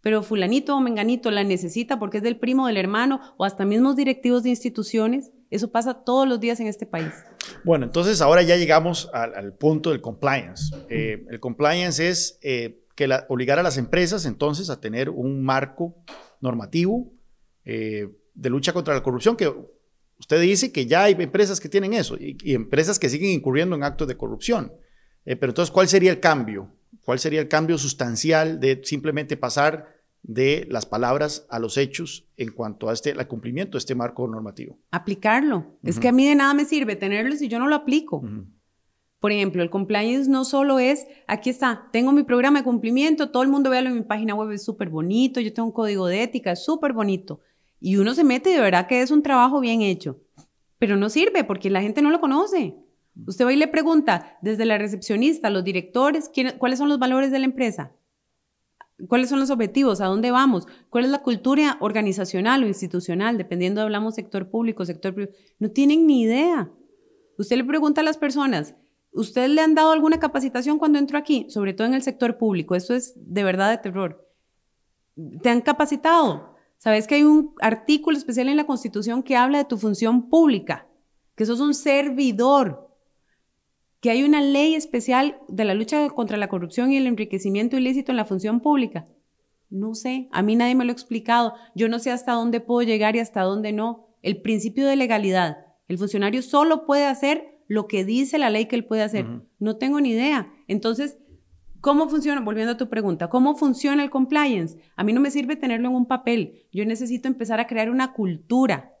pero 0.00 0.22
fulanito 0.22 0.76
o 0.76 0.80
menganito 0.80 1.30
la 1.30 1.44
necesita 1.44 1.98
porque 1.98 2.18
es 2.18 2.22
del 2.22 2.38
primo, 2.38 2.66
del 2.66 2.76
hermano 2.76 3.20
o 3.36 3.44
hasta 3.44 3.64
mismos 3.64 3.96
directivos 3.96 4.42
de 4.42 4.50
instituciones. 4.50 5.30
Eso 5.54 5.70
pasa 5.70 6.02
todos 6.02 6.26
los 6.26 6.40
días 6.40 6.58
en 6.58 6.66
este 6.66 6.84
país. 6.84 7.12
Bueno, 7.62 7.84
entonces 7.84 8.20
ahora 8.20 8.42
ya 8.42 8.56
llegamos 8.56 9.08
al, 9.12 9.52
punto 9.52 9.90
del 9.90 10.00
compliance. 10.00 10.74
Eh, 10.88 11.24
el 11.30 11.38
compliance 11.38 12.08
es 12.08 12.40
eh, 12.42 12.82
que 12.96 13.08
obligar 13.28 13.60
a 13.60 13.62
las 13.62 13.78
empresas 13.78 14.26
entonces 14.26 14.68
a 14.68 14.80
tener 14.80 15.10
un 15.10 15.44
marco 15.44 15.94
normativo 16.40 17.12
eh, 17.64 18.08
de 18.34 18.50
lucha 18.50 18.72
contra 18.72 18.94
la 18.94 19.04
corrupción 19.04 19.36
que 19.36 19.54
usted 20.18 20.40
dice 20.40 20.72
que 20.72 20.86
ya 20.86 21.04
hay 21.04 21.14
empresas 21.20 21.60
que 21.60 21.68
tienen 21.68 21.92
eso 21.92 22.16
y, 22.16 22.36
y 22.42 22.54
empresas 22.54 22.98
que 22.98 23.08
siguen 23.08 23.30
incurriendo 23.30 23.76
en 23.76 23.84
actos 23.84 24.08
de 24.08 24.16
corrupción. 24.16 24.72
pero 25.24 25.50
entonces, 25.50 25.70
¿cuál 25.70 25.86
sería 25.86 26.10
el 26.10 26.18
cambio? 26.18 26.74
¿Cuál 27.04 27.20
sería 27.20 27.40
el 27.40 27.46
cambio 27.46 27.78
sustancial 27.78 28.58
de 28.58 28.80
simplemente 28.82 29.36
pasar 29.36 29.93
de 30.24 30.66
las 30.70 30.86
palabras 30.86 31.46
a 31.50 31.58
los 31.58 31.76
hechos 31.76 32.26
en 32.38 32.50
cuanto 32.50 32.88
a 32.88 32.94
este 32.94 33.10
el 33.10 33.28
cumplimiento 33.28 33.72
de 33.72 33.80
este 33.80 33.94
marco 33.94 34.26
normativo. 34.26 34.78
Aplicarlo. 34.90 35.76
Es 35.82 36.00
que 36.00 36.08
a 36.08 36.12
mí 36.12 36.26
de 36.26 36.34
nada 36.34 36.54
me 36.54 36.64
sirve 36.64 36.96
tenerlo 36.96 37.36
si 37.36 37.46
yo 37.46 37.58
no 37.58 37.68
lo 37.68 37.76
aplico. 37.76 38.22
Por 39.20 39.32
ejemplo, 39.32 39.62
el 39.62 39.70
compliance 39.70 40.28
no 40.28 40.44
solo 40.44 40.78
es, 40.78 41.06
aquí 41.26 41.50
está, 41.50 41.88
tengo 41.92 42.12
mi 42.12 42.24
programa 42.24 42.60
de 42.60 42.64
cumplimiento, 42.64 43.30
todo 43.30 43.42
el 43.42 43.48
mundo 43.48 43.70
véalo 43.70 43.90
en 43.90 43.96
mi 43.96 44.02
página 44.02 44.34
web, 44.34 44.50
es 44.50 44.64
súper 44.64 44.88
bonito, 44.88 45.40
yo 45.40 45.52
tengo 45.52 45.68
un 45.68 45.72
código 45.72 46.06
de 46.06 46.22
ética, 46.22 46.52
es 46.52 46.64
súper 46.64 46.94
bonito. 46.94 47.40
Y 47.80 47.96
uno 47.96 48.14
se 48.14 48.24
mete 48.24 48.50
y 48.50 48.54
de 48.54 48.60
verdad 48.60 48.86
que 48.86 49.02
es 49.02 49.10
un 49.10 49.22
trabajo 49.22 49.60
bien 49.60 49.82
hecho. 49.82 50.20
Pero 50.78 50.96
no 50.96 51.10
sirve 51.10 51.44
porque 51.44 51.70
la 51.70 51.82
gente 51.82 52.02
no 52.02 52.10
lo 52.10 52.20
conoce. 52.20 52.76
Usted 53.26 53.44
va 53.44 53.52
y 53.52 53.56
le 53.56 53.68
pregunta 53.68 54.38
desde 54.42 54.64
la 54.64 54.78
recepcionista, 54.78 55.50
los 55.50 55.64
directores, 55.64 56.30
¿cuáles 56.58 56.78
son 56.78 56.88
los 56.88 56.98
valores 56.98 57.30
de 57.30 57.38
la 57.38 57.44
empresa? 57.44 57.92
¿Cuáles 59.08 59.28
son 59.28 59.40
los 59.40 59.50
objetivos? 59.50 60.00
¿A 60.00 60.06
dónde 60.06 60.30
vamos? 60.30 60.66
¿Cuál 60.88 61.04
es 61.04 61.10
la 61.10 61.22
cultura 61.22 61.78
organizacional 61.80 62.62
o 62.62 62.66
institucional? 62.66 63.36
Dependiendo, 63.36 63.80
hablamos 63.80 64.14
sector 64.14 64.50
público, 64.50 64.84
sector 64.84 65.14
privado. 65.14 65.36
No 65.58 65.70
tienen 65.70 66.06
ni 66.06 66.22
idea. 66.22 66.70
Usted 67.36 67.56
le 67.56 67.64
pregunta 67.64 68.02
a 68.02 68.04
las 68.04 68.18
personas, 68.18 68.76
¿usted 69.12 69.48
le 69.48 69.60
han 69.60 69.74
dado 69.74 69.90
alguna 69.90 70.20
capacitación 70.20 70.78
cuando 70.78 70.98
entró 70.98 71.18
aquí? 71.18 71.46
Sobre 71.48 71.74
todo 71.74 71.88
en 71.88 71.94
el 71.94 72.02
sector 72.02 72.38
público. 72.38 72.76
Esto 72.76 72.94
es 72.94 73.14
de 73.16 73.42
verdad 73.42 73.70
de 73.70 73.78
terror. 73.78 74.28
¿Te 75.42 75.50
han 75.50 75.60
capacitado? 75.60 76.54
¿Sabes 76.78 77.06
que 77.06 77.16
hay 77.16 77.24
un 77.24 77.54
artículo 77.60 78.16
especial 78.16 78.48
en 78.48 78.56
la 78.56 78.66
Constitución 78.66 79.22
que 79.22 79.36
habla 79.36 79.58
de 79.58 79.64
tu 79.64 79.76
función 79.76 80.28
pública? 80.28 80.86
Que 81.34 81.46
sos 81.46 81.58
un 81.60 81.74
servidor 81.74 82.83
que 84.04 84.10
hay 84.10 84.22
una 84.22 84.42
ley 84.42 84.74
especial 84.74 85.38
de 85.48 85.64
la 85.64 85.72
lucha 85.72 86.10
contra 86.10 86.36
la 86.36 86.48
corrupción 86.48 86.92
y 86.92 86.98
el 86.98 87.06
enriquecimiento 87.06 87.78
ilícito 87.78 88.12
en 88.12 88.18
la 88.18 88.26
función 88.26 88.60
pública. 88.60 89.06
No 89.70 89.94
sé, 89.94 90.28
a 90.30 90.42
mí 90.42 90.56
nadie 90.56 90.74
me 90.74 90.84
lo 90.84 90.90
ha 90.90 90.92
explicado. 90.92 91.54
Yo 91.74 91.88
no 91.88 91.98
sé 91.98 92.10
hasta 92.10 92.32
dónde 92.32 92.60
puedo 92.60 92.86
llegar 92.86 93.16
y 93.16 93.20
hasta 93.20 93.40
dónde 93.40 93.72
no. 93.72 94.14
El 94.20 94.42
principio 94.42 94.86
de 94.86 94.96
legalidad. 94.96 95.56
El 95.88 95.96
funcionario 95.96 96.42
solo 96.42 96.84
puede 96.84 97.06
hacer 97.06 97.62
lo 97.66 97.86
que 97.86 98.04
dice 98.04 98.36
la 98.36 98.50
ley 98.50 98.66
que 98.66 98.76
él 98.76 98.84
puede 98.84 99.00
hacer. 99.00 99.24
No 99.58 99.78
tengo 99.78 100.02
ni 100.02 100.10
idea. 100.10 100.52
Entonces, 100.68 101.16
¿cómo 101.80 102.06
funciona? 102.10 102.42
Volviendo 102.42 102.72
a 102.72 102.76
tu 102.76 102.90
pregunta, 102.90 103.30
¿cómo 103.30 103.56
funciona 103.56 104.02
el 104.02 104.10
compliance? 104.10 104.76
A 104.96 105.04
mí 105.04 105.14
no 105.14 105.22
me 105.22 105.30
sirve 105.30 105.56
tenerlo 105.56 105.88
en 105.88 105.94
un 105.94 106.06
papel. 106.06 106.66
Yo 106.74 106.84
necesito 106.84 107.26
empezar 107.26 107.58
a 107.58 107.66
crear 107.66 107.88
una 107.88 108.12
cultura 108.12 108.93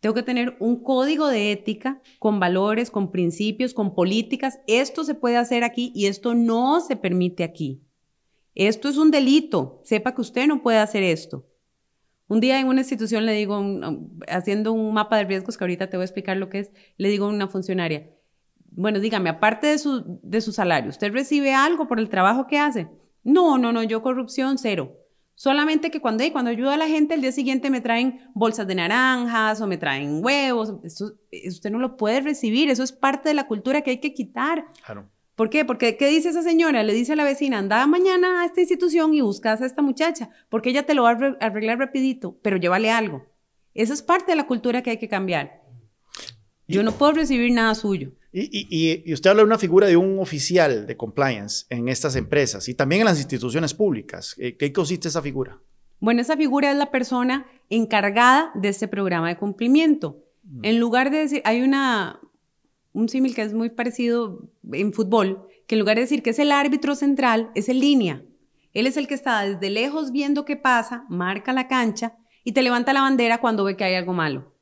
tengo 0.00 0.14
que 0.14 0.22
tener 0.22 0.56
un 0.60 0.82
código 0.82 1.28
de 1.28 1.52
ética 1.52 2.00
con 2.18 2.40
valores, 2.40 2.90
con 2.90 3.10
principios, 3.10 3.74
con 3.74 3.94
políticas. 3.94 4.60
Esto 4.66 5.04
se 5.04 5.14
puede 5.14 5.36
hacer 5.36 5.62
aquí 5.62 5.92
y 5.94 6.06
esto 6.06 6.34
no 6.34 6.80
se 6.80 6.96
permite 6.96 7.44
aquí. 7.44 7.82
Esto 8.54 8.88
es 8.88 8.96
un 8.96 9.10
delito. 9.10 9.80
Sepa 9.84 10.14
que 10.14 10.22
usted 10.22 10.46
no 10.46 10.62
puede 10.62 10.78
hacer 10.78 11.02
esto. 11.02 11.46
Un 12.28 12.40
día 12.40 12.60
en 12.60 12.68
una 12.68 12.80
institución 12.80 13.26
le 13.26 13.32
digo, 13.32 13.62
haciendo 14.28 14.72
un 14.72 14.94
mapa 14.94 15.16
de 15.16 15.24
riesgos, 15.24 15.58
que 15.58 15.64
ahorita 15.64 15.90
te 15.90 15.96
voy 15.96 16.02
a 16.02 16.06
explicar 16.06 16.36
lo 16.36 16.48
que 16.48 16.60
es, 16.60 16.70
le 16.96 17.08
digo 17.08 17.26
a 17.26 17.28
una 17.28 17.48
funcionaria, 17.48 18.08
bueno, 18.70 19.00
dígame, 19.00 19.28
aparte 19.28 19.66
de 19.66 19.78
su, 19.78 20.20
de 20.22 20.40
su 20.40 20.52
salario, 20.52 20.90
¿usted 20.90 21.12
recibe 21.12 21.52
algo 21.52 21.88
por 21.88 21.98
el 21.98 22.08
trabajo 22.08 22.46
que 22.46 22.58
hace? 22.58 22.88
No, 23.24 23.58
no, 23.58 23.72
no, 23.72 23.82
yo 23.82 24.00
corrupción 24.00 24.58
cero. 24.58 24.99
Solamente 25.40 25.90
que 25.90 26.02
cuando, 26.02 26.22
cuando 26.32 26.50
ayudo 26.50 26.68
a 26.68 26.76
la 26.76 26.86
gente, 26.86 27.14
el 27.14 27.22
día 27.22 27.32
siguiente 27.32 27.70
me 27.70 27.80
traen 27.80 28.28
bolsas 28.34 28.66
de 28.66 28.74
naranjas 28.74 29.58
o 29.62 29.66
me 29.66 29.78
traen 29.78 30.22
huevos. 30.22 30.74
Eso, 30.84 31.14
usted 31.48 31.70
no 31.70 31.78
lo 31.78 31.96
puede 31.96 32.20
recibir. 32.20 32.68
Eso 32.68 32.82
es 32.82 32.92
parte 32.92 33.30
de 33.30 33.34
la 33.34 33.46
cultura 33.46 33.80
que 33.80 33.92
hay 33.92 34.00
que 34.00 34.12
quitar. 34.12 34.66
Claro. 34.84 35.08
¿Por 35.36 35.48
qué? 35.48 35.64
Porque, 35.64 35.96
¿qué 35.96 36.08
dice 36.08 36.28
esa 36.28 36.42
señora? 36.42 36.82
Le 36.82 36.92
dice 36.92 37.14
a 37.14 37.16
la 37.16 37.24
vecina, 37.24 37.56
anda 37.56 37.86
mañana 37.86 38.42
a 38.42 38.44
esta 38.44 38.60
institución 38.60 39.14
y 39.14 39.22
buscas 39.22 39.62
a 39.62 39.64
esta 39.64 39.80
muchacha, 39.80 40.28
porque 40.50 40.68
ella 40.68 40.84
te 40.84 40.92
lo 40.92 41.04
va 41.04 41.12
a 41.12 41.36
arreglar 41.40 41.78
rapidito, 41.78 42.36
pero 42.42 42.58
llévale 42.58 42.90
algo. 42.90 43.24
Eso 43.72 43.94
es 43.94 44.02
parte 44.02 44.32
de 44.32 44.36
la 44.36 44.46
cultura 44.46 44.82
que 44.82 44.90
hay 44.90 44.98
que 44.98 45.08
cambiar. 45.08 45.62
Yo 46.68 46.82
no 46.82 46.92
puedo 46.92 47.12
recibir 47.12 47.50
nada 47.50 47.74
suyo. 47.74 48.12
Y, 48.32 49.12
usted 49.12 49.30
habla 49.30 49.42
de 49.42 49.46
una 49.46 49.58
figura 49.58 49.86
de 49.88 49.96
un 49.96 50.18
oficial 50.20 50.86
de 50.86 50.96
compliance 50.96 51.66
en 51.68 51.88
estas 51.88 52.14
empresas 52.14 52.68
y 52.68 52.74
también 52.74 53.00
en 53.00 53.06
las 53.06 53.18
instituciones 53.18 53.74
públicas. 53.74 54.36
Eh, 54.38 54.56
¿Qué 54.56 54.72
consiste 54.72 55.08
esa 55.08 55.20
figura? 55.20 55.58
Bueno, 55.98 56.20
esa 56.20 56.36
figura 56.36 56.70
es 56.70 56.76
la 56.76 56.90
persona 56.90 57.46
encargada 57.68 58.52
de 58.54 58.68
este 58.68 58.88
programa 58.88 59.28
de 59.28 59.36
cumplimiento. 59.36 60.24
Mm. 60.44 60.64
En 60.64 60.80
lugar 60.80 61.10
de 61.10 61.18
decir, 61.18 61.42
hay 61.44 61.62
una, 61.62 62.20
un 62.92 63.08
símil 63.08 63.34
que 63.34 63.42
es 63.42 63.52
muy 63.52 63.70
parecido 63.70 64.48
en 64.72 64.92
fútbol, 64.92 65.46
que 65.66 65.74
en 65.74 65.80
lugar 65.80 65.96
de 65.96 66.02
decir 66.02 66.22
que 66.22 66.30
es 66.30 66.38
el 66.38 66.52
árbitro 66.52 66.94
central, 66.94 67.50
es 67.54 67.68
el 67.68 67.80
línea. 67.80 68.22
Él 68.72 68.86
es 68.86 68.96
el 68.96 69.08
que 69.08 69.14
está 69.14 69.42
desde 69.42 69.70
lejos 69.70 70.12
viendo 70.12 70.44
qué 70.44 70.56
pasa, 70.56 71.04
marca 71.08 71.52
la 71.52 71.66
cancha 71.66 72.16
y 72.44 72.52
te 72.52 72.62
levanta 72.62 72.92
la 72.92 73.02
bandera 73.02 73.40
cuando 73.40 73.64
ve 73.64 73.76
que 73.76 73.84
hay 73.84 73.94
algo 73.96 74.12
malo. 74.12 74.54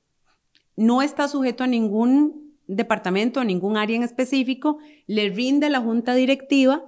No 0.75 1.03
está 1.03 1.29
sujeto 1.29 1.65
a 1.65 1.67
ningún 1.67 2.48
departamento, 2.69 3.43
ningún 3.43 3.77
área 3.77 3.97
en 3.97 4.05
específico, 4.05 4.79
le 5.07 5.31
rinde 5.31 5.71
la 5.71 5.81
junta 5.81 6.15
directiva, 6.15 6.85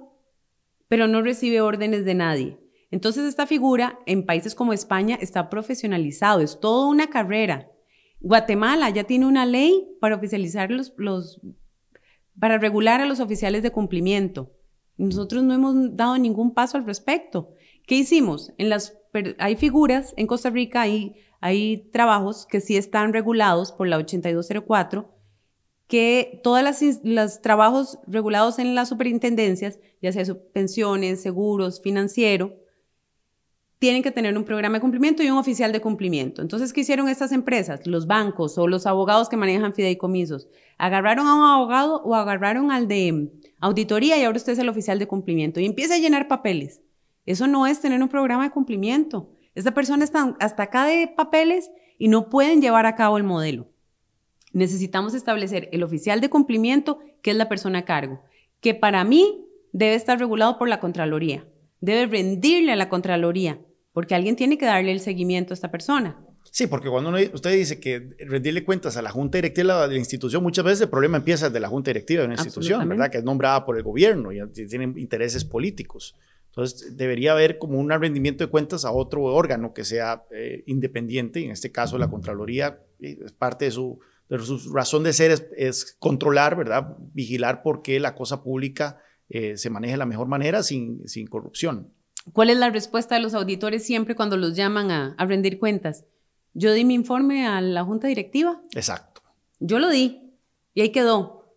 pero 0.87 1.07
no 1.07 1.21
recibe 1.21 1.59
órdenes 1.59 2.05
de 2.05 2.13
nadie. 2.13 2.59
Entonces 2.91 3.25
esta 3.25 3.47
figura 3.47 3.99
en 4.05 4.25
países 4.25 4.53
como 4.53 4.73
España 4.73 5.17
está 5.19 5.49
profesionalizado, 5.49 6.39
es 6.41 6.59
toda 6.59 6.87
una 6.87 7.09
carrera. 7.09 7.71
Guatemala 8.19 8.89
ya 8.89 9.05
tiene 9.05 9.25
una 9.25 9.45
ley 9.45 9.97
para 9.99 10.15
oficializar 10.15 10.69
los, 10.69 10.93
los 10.97 11.41
para 12.39 12.57
regular 12.57 13.01
a 13.01 13.05
los 13.05 13.19
oficiales 13.19 13.63
de 13.63 13.71
cumplimiento. 13.71 14.51
Nosotros 14.97 15.43
no 15.43 15.53
hemos 15.53 15.95
dado 15.95 16.17
ningún 16.17 16.53
paso 16.53 16.77
al 16.77 16.85
respecto. 16.85 17.53
¿Qué 17.87 17.95
hicimos? 17.95 18.53
En 18.57 18.69
las, 18.69 18.97
hay 19.39 19.55
figuras, 19.55 20.13
en 20.17 20.27
Costa 20.27 20.49
Rica 20.49 20.81
hay, 20.81 21.15
hay 21.39 21.89
trabajos 21.91 22.45
que 22.45 22.61
sí 22.61 22.77
están 22.77 23.13
regulados 23.13 23.71
por 23.71 23.87
la 23.87 23.97
8204, 23.97 25.20
que 25.91 26.39
todos 26.41 26.63
los 27.03 27.41
trabajos 27.41 27.99
regulados 28.07 28.59
en 28.59 28.75
las 28.75 28.87
superintendencias, 28.87 29.77
ya 30.01 30.13
sea 30.13 30.23
pensiones, 30.53 31.21
seguros, 31.21 31.81
financiero, 31.81 32.55
tienen 33.77 34.01
que 34.01 34.11
tener 34.11 34.37
un 34.37 34.45
programa 34.45 34.77
de 34.77 34.81
cumplimiento 34.81 35.21
y 35.21 35.29
un 35.29 35.37
oficial 35.37 35.73
de 35.73 35.81
cumplimiento. 35.81 36.41
Entonces, 36.41 36.71
¿qué 36.71 36.79
hicieron 36.79 37.09
estas 37.09 37.33
empresas? 37.33 37.85
Los 37.87 38.07
bancos 38.07 38.57
o 38.57 38.69
los 38.69 38.85
abogados 38.85 39.27
que 39.27 39.35
manejan 39.35 39.73
fideicomisos. 39.73 40.47
Agarraron 40.77 41.27
a 41.27 41.35
un 41.35 41.43
abogado 41.43 42.01
o 42.03 42.15
agarraron 42.15 42.71
al 42.71 42.87
de 42.87 43.29
auditoría 43.59 44.17
y 44.17 44.23
ahora 44.23 44.37
usted 44.37 44.53
es 44.53 44.59
el 44.59 44.69
oficial 44.69 44.97
de 44.97 45.07
cumplimiento 45.07 45.59
y 45.59 45.65
empieza 45.65 45.95
a 45.95 45.99
llenar 45.99 46.29
papeles. 46.29 46.81
Eso 47.25 47.47
no 47.47 47.67
es 47.67 47.81
tener 47.81 48.01
un 48.01 48.07
programa 48.07 48.45
de 48.45 48.51
cumplimiento. 48.51 49.33
Esta 49.55 49.73
persona 49.73 50.05
está 50.05 50.37
hasta 50.39 50.63
acá 50.63 50.85
de 50.85 51.09
papeles 51.09 51.69
y 51.97 52.07
no 52.07 52.29
pueden 52.29 52.61
llevar 52.61 52.85
a 52.85 52.95
cabo 52.95 53.17
el 53.17 53.25
modelo 53.25 53.70
necesitamos 54.53 55.13
establecer 55.13 55.69
el 55.71 55.83
oficial 55.83 56.21
de 56.21 56.29
cumplimiento, 56.29 56.99
que 57.21 57.31
es 57.31 57.37
la 57.37 57.49
persona 57.49 57.79
a 57.79 57.85
cargo, 57.85 58.21
que 58.59 58.73
para 58.73 59.03
mí 59.03 59.45
debe 59.71 59.95
estar 59.95 60.19
regulado 60.19 60.57
por 60.57 60.67
la 60.67 60.79
Contraloría, 60.79 61.45
debe 61.79 62.07
rendirle 62.07 62.71
a 62.71 62.75
la 62.75 62.89
Contraloría, 62.89 63.59
porque 63.93 64.15
alguien 64.15 64.35
tiene 64.35 64.57
que 64.57 64.65
darle 64.65 64.91
el 64.91 64.99
seguimiento 64.99 65.53
a 65.53 65.55
esta 65.55 65.71
persona. 65.71 66.17
Sí, 66.51 66.67
porque 66.67 66.89
cuando 66.89 67.11
usted 67.33 67.53
dice 67.55 67.79
que 67.79 68.15
rendirle 68.19 68.65
cuentas 68.65 68.97
a 68.97 69.01
la 69.01 69.11
junta 69.11 69.37
directiva 69.37 69.87
de 69.87 69.93
la 69.93 69.99
institución, 69.99 70.43
muchas 70.43 70.65
veces 70.65 70.81
el 70.81 70.89
problema 70.89 71.17
empieza 71.17 71.47
desde 71.47 71.59
la 71.59 71.69
junta 71.69 71.91
directiva 71.91 72.21
de 72.21 72.25
una 72.25 72.35
institución, 72.35 72.87
¿verdad? 72.89 73.09
Que 73.09 73.19
es 73.19 73.23
nombrada 73.23 73.65
por 73.65 73.77
el 73.77 73.83
gobierno 73.83 74.31
y 74.33 74.39
tienen 74.51 74.97
intereses 74.97 75.45
políticos. 75.45 76.15
Entonces, 76.47 76.97
debería 76.97 77.31
haber 77.31 77.57
como 77.57 77.79
un 77.79 77.89
rendimiento 77.89 78.43
de 78.43 78.49
cuentas 78.49 78.83
a 78.83 78.91
otro 78.91 79.23
órgano 79.23 79.73
que 79.73 79.85
sea 79.85 80.23
eh, 80.31 80.63
independiente, 80.65 81.45
en 81.45 81.51
este 81.51 81.71
caso 81.71 81.97
la 81.97 82.09
Contraloría 82.09 82.81
es 82.99 83.31
parte 83.31 83.65
de 83.65 83.71
su 83.71 83.99
pero 84.31 84.45
su 84.45 84.73
razón 84.73 85.03
de 85.03 85.11
ser 85.11 85.49
es, 85.57 85.97
controlar, 85.99 86.55
¿verdad? 86.55 86.95
Vigilar 87.11 87.61
por 87.63 87.81
qué 87.81 87.99
la 87.99 88.15
cosa 88.15 88.41
pública 88.41 89.01
eh, 89.27 89.57
se 89.57 89.69
maneja 89.69 89.95
de 89.95 89.97
la 89.97 90.05
mejor 90.05 90.29
manera 90.29 90.63
sin, 90.63 91.05
sin 91.05 91.27
corrupción. 91.27 91.91
¿Cuál 92.31 92.49
es 92.49 92.55
la 92.55 92.69
respuesta 92.69 93.15
de 93.15 93.21
los 93.21 93.33
auditores 93.33 93.83
siempre 93.83 94.15
cuando 94.15 94.37
los 94.37 94.55
llaman 94.55 94.89
a, 94.89 95.15
a 95.17 95.25
rendir 95.25 95.59
cuentas? 95.59 96.05
Yo 96.53 96.71
di 96.71 96.85
mi 96.85 96.93
informe 96.93 97.45
a 97.45 97.59
la 97.59 97.83
junta 97.83 98.07
directiva. 98.07 98.61
Exacto. 98.73 99.21
Yo 99.59 99.79
lo 99.79 99.89
di 99.89 100.31
y 100.75 100.79
ahí 100.79 100.93
quedó. 100.93 101.53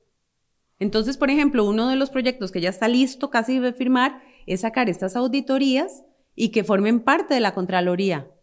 Entonces, 0.80 1.16
por 1.16 1.30
ejemplo, 1.30 1.64
uno 1.64 1.88
de 1.88 1.94
los 1.94 2.10
proyectos 2.10 2.50
que 2.50 2.60
ya 2.60 2.70
está 2.70 2.88
listo 2.88 3.30
casi 3.30 3.60
de 3.60 3.72
firmar 3.72 4.20
es 4.48 4.62
sacar 4.62 4.88
estas 4.88 5.14
auditorías 5.14 6.02
y 6.34 6.48
que 6.48 6.64
formen 6.64 6.98
parte 6.98 7.34
de 7.34 7.40
la 7.40 7.54
Contraloría. 7.54 8.33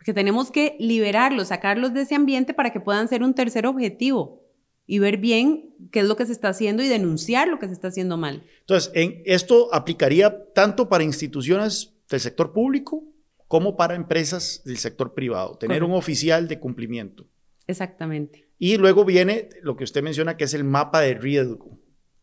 Porque 0.00 0.14
tenemos 0.14 0.50
que 0.50 0.76
liberarlos, 0.78 1.48
sacarlos 1.48 1.92
de 1.92 2.00
ese 2.00 2.14
ambiente 2.14 2.54
para 2.54 2.70
que 2.70 2.80
puedan 2.80 3.06
ser 3.06 3.22
un 3.22 3.34
tercer 3.34 3.66
objetivo 3.66 4.42
y 4.86 4.98
ver 4.98 5.18
bien 5.18 5.74
qué 5.92 6.00
es 6.00 6.06
lo 6.06 6.16
que 6.16 6.24
se 6.24 6.32
está 6.32 6.48
haciendo 6.48 6.82
y 6.82 6.88
denunciar 6.88 7.48
lo 7.48 7.58
que 7.58 7.66
se 7.66 7.74
está 7.74 7.88
haciendo 7.88 8.16
mal. 8.16 8.42
Entonces, 8.60 8.90
en, 8.94 9.20
esto 9.26 9.68
aplicaría 9.74 10.50
tanto 10.54 10.88
para 10.88 11.04
instituciones 11.04 11.92
del 12.08 12.18
sector 12.18 12.54
público 12.54 13.04
como 13.46 13.76
para 13.76 13.94
empresas 13.94 14.62
del 14.64 14.78
sector 14.78 15.12
privado, 15.12 15.58
tener 15.58 15.84
un 15.84 15.92
oficial 15.92 16.48
de 16.48 16.58
cumplimiento. 16.58 17.26
Exactamente. 17.66 18.48
Y 18.58 18.78
luego 18.78 19.04
viene 19.04 19.50
lo 19.60 19.76
que 19.76 19.84
usted 19.84 20.02
menciona, 20.02 20.38
que 20.38 20.44
es 20.44 20.54
el 20.54 20.64
mapa 20.64 21.02
de 21.02 21.12
riesgo, 21.12 21.78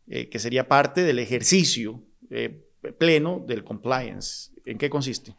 eh, 0.07 0.29
que 0.29 0.39
sería 0.39 0.67
parte 0.67 1.03
del 1.03 1.19
ejercicio 1.19 2.01
eh, 2.31 2.65
pleno 2.97 3.45
del 3.47 3.63
compliance. 3.63 4.51
¿En 4.65 4.79
qué 4.79 4.89
consiste? 4.89 5.35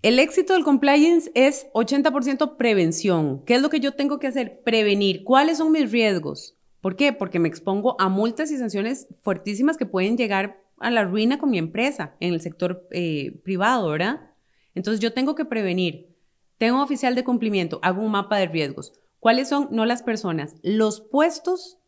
El 0.00 0.20
éxito 0.20 0.52
del 0.52 0.62
compliance 0.62 1.28
es 1.34 1.66
80% 1.72 2.56
prevención. 2.56 3.42
¿Qué 3.44 3.56
es 3.56 3.62
lo 3.62 3.68
que 3.68 3.80
yo 3.80 3.94
tengo 3.94 4.20
que 4.20 4.28
hacer? 4.28 4.62
Prevenir. 4.62 5.24
¿Cuáles 5.24 5.58
son 5.58 5.72
mis 5.72 5.90
riesgos? 5.90 6.56
¿Por 6.80 6.94
qué? 6.94 7.12
Porque 7.12 7.40
me 7.40 7.48
expongo 7.48 8.00
a 8.00 8.08
multas 8.08 8.52
y 8.52 8.58
sanciones 8.58 9.08
fuertísimas 9.22 9.76
que 9.76 9.86
pueden 9.86 10.16
llegar 10.16 10.62
a 10.78 10.92
la 10.92 11.02
ruina 11.02 11.40
con 11.40 11.50
mi 11.50 11.58
empresa 11.58 12.14
en 12.20 12.32
el 12.32 12.40
sector 12.40 12.86
eh, 12.92 13.40
privado, 13.42 13.90
¿verdad? 13.90 14.30
Entonces 14.76 15.00
yo 15.00 15.12
tengo 15.12 15.34
que 15.34 15.44
prevenir. 15.44 16.14
Tengo 16.58 16.76
un 16.76 16.82
oficial 16.82 17.16
de 17.16 17.24
cumplimiento, 17.24 17.80
hago 17.82 18.00
un 18.00 18.12
mapa 18.12 18.36
de 18.36 18.46
riesgos. 18.46 18.92
¿Cuáles 19.18 19.48
son? 19.48 19.66
No 19.72 19.84
las 19.84 20.04
personas, 20.04 20.54
los 20.62 21.00
puestos 21.00 21.78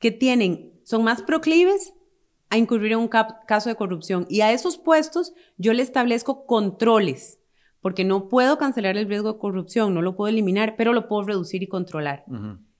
que 0.00 0.10
tienen, 0.10 0.80
son 0.82 1.04
más 1.04 1.22
proclives 1.22 1.94
a 2.50 2.58
incurrir 2.58 2.92
en 2.92 2.98
un 2.98 3.08
caso 3.08 3.68
de 3.68 3.76
corrupción. 3.76 4.26
Y 4.28 4.40
a 4.40 4.50
esos 4.50 4.78
puestos 4.78 5.32
yo 5.58 5.72
le 5.72 5.84
establezco 5.84 6.44
controles 6.44 7.38
porque 7.82 8.04
no 8.04 8.28
puedo 8.28 8.56
cancelar 8.56 8.96
el 8.96 9.08
riesgo 9.08 9.34
de 9.34 9.38
corrupción, 9.38 9.92
no 9.92 10.00
lo 10.00 10.16
puedo 10.16 10.28
eliminar, 10.28 10.76
pero 10.78 10.94
lo 10.94 11.08
puedo 11.08 11.24
reducir 11.24 11.62
y 11.62 11.66
controlar. 11.66 12.24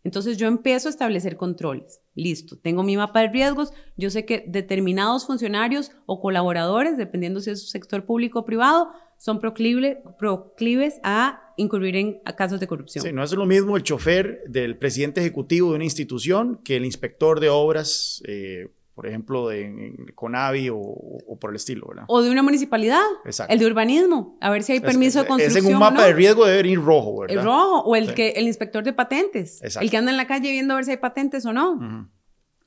Entonces 0.04 0.36
yo 0.38 0.46
empiezo 0.46 0.88
a 0.88 0.90
establecer 0.90 1.36
controles. 1.36 2.00
Listo, 2.14 2.56
tengo 2.56 2.82
mi 2.82 2.96
mapa 2.96 3.20
de 3.20 3.28
riesgos, 3.28 3.72
yo 3.96 4.10
sé 4.10 4.24
que 4.24 4.44
determinados 4.48 5.26
funcionarios 5.26 5.92
o 6.06 6.20
colaboradores, 6.20 6.96
dependiendo 6.96 7.40
si 7.40 7.50
es 7.50 7.70
sector 7.70 8.06
público 8.06 8.40
o 8.40 8.44
privado, 8.44 8.90
son 9.18 9.38
proclives 9.38 11.00
a 11.04 11.52
incurrir 11.56 11.96
en 11.96 12.20
casos 12.36 12.58
de 12.58 12.66
corrupción. 12.66 13.04
Sí, 13.04 13.12
no 13.12 13.22
es 13.22 13.32
lo 13.32 13.46
mismo 13.46 13.76
el 13.76 13.82
chofer 13.82 14.42
del 14.48 14.78
presidente 14.78 15.20
ejecutivo 15.20 15.70
de 15.70 15.76
una 15.76 15.84
institución 15.84 16.60
que 16.64 16.76
el 16.76 16.84
inspector 16.84 17.38
de 17.38 17.48
obras 17.48 18.22
eh, 18.26 18.72
por 18.94 19.06
ejemplo, 19.06 19.48
de 19.48 19.94
Conavi 20.14 20.68
o, 20.70 21.38
por 21.40 21.50
el 21.50 21.56
estilo, 21.56 21.86
¿verdad? 21.88 22.04
O 22.08 22.22
de 22.22 22.30
una 22.30 22.42
municipalidad. 22.42 23.02
Exacto. 23.24 23.52
El 23.52 23.58
de 23.58 23.66
urbanismo, 23.66 24.36
a 24.40 24.50
ver 24.50 24.62
si 24.62 24.72
hay 24.72 24.80
permiso 24.80 25.20
de 25.20 25.26
construcción. 25.26 25.64
Es 25.64 25.70
en 25.70 25.74
un 25.74 25.80
mapa 25.80 26.06
de 26.06 26.12
riesgo 26.12 26.44
debe 26.44 26.68
ir 26.68 26.80
rojo, 26.80 27.20
¿verdad? 27.20 27.38
El 27.38 27.44
rojo, 27.44 27.80
o 27.80 27.96
el, 27.96 28.14
que, 28.14 28.30
el 28.30 28.46
inspector 28.46 28.84
de 28.84 28.92
patentes, 28.92 29.62
Exacto. 29.62 29.84
el 29.84 29.90
que 29.90 29.96
anda 29.96 30.10
en 30.10 30.16
la 30.18 30.26
calle 30.26 30.50
viendo 30.50 30.74
a 30.74 30.76
ver 30.76 30.84
si 30.84 30.90
hay 30.90 30.98
patentes 30.98 31.46
o 31.46 31.52
no. 31.52 32.10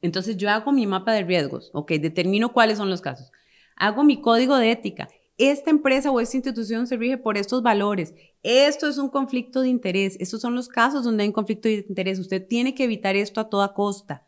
Entonces 0.02 0.38
yo 0.38 0.50
hago 0.50 0.72
mi 0.72 0.88
mapa 0.88 1.14
de 1.14 1.24
riesgos, 1.24 1.70
ok, 1.74 1.94
determino 1.94 2.54
cuáles 2.54 2.78
son 2.78 2.90
los 2.90 3.02
casos. 3.02 3.32
Hago 3.76 4.04
mi 4.04 4.22
código 4.22 4.58
de 4.58 4.72
ética. 4.72 5.08
Esta 5.38 5.70
empresa 5.70 6.12
o 6.12 6.20
esta 6.22 6.38
institución 6.38 6.88
se 6.88 6.96
rige 6.96 7.18
por 7.18 7.38
estos 7.38 7.62
valores. 7.62 8.14
Esto 8.42 8.88
es 8.88 8.98
un 8.98 9.10
conflicto 9.10 9.62
de 9.62 9.68
interés. 9.68 10.16
Estos 10.20 10.42
son 10.42 10.56
los 10.56 10.70
casos 10.70 11.04
donde 11.04 11.24
hay 11.24 11.30
un 11.30 11.34
conflicto 11.34 11.68
de 11.68 11.86
interés. 11.90 12.20
Usted 12.20 12.48
tiene 12.48 12.74
que 12.74 12.86
evitar 12.86 13.16
esto 13.18 13.42
a 13.42 13.50
toda 13.50 13.74
costa. 13.74 14.25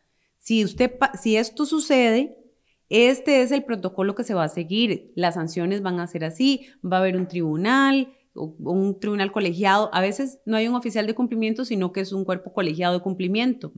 Si, 0.48 0.64
usted, 0.64 0.94
si 1.20 1.36
esto 1.36 1.66
sucede, 1.66 2.38
este 2.88 3.42
es 3.42 3.52
el 3.52 3.64
protocolo 3.64 4.14
que 4.14 4.24
se 4.24 4.32
va 4.32 4.44
a 4.44 4.48
seguir. 4.48 5.12
Las 5.14 5.34
sanciones 5.34 5.82
van 5.82 6.00
a 6.00 6.06
ser 6.06 6.24
así, 6.24 6.68
va 6.82 6.96
a 6.96 7.00
haber 7.00 7.18
un 7.18 7.28
tribunal, 7.28 8.14
un 8.32 8.98
tribunal 8.98 9.30
colegiado. 9.30 9.90
A 9.92 10.00
veces 10.00 10.40
no 10.46 10.56
hay 10.56 10.66
un 10.66 10.74
oficial 10.74 11.06
de 11.06 11.14
cumplimiento, 11.14 11.66
sino 11.66 11.92
que 11.92 12.00
es 12.00 12.14
un 12.14 12.24
cuerpo 12.24 12.54
colegiado 12.54 12.94
de 12.94 13.02
cumplimiento. 13.02 13.74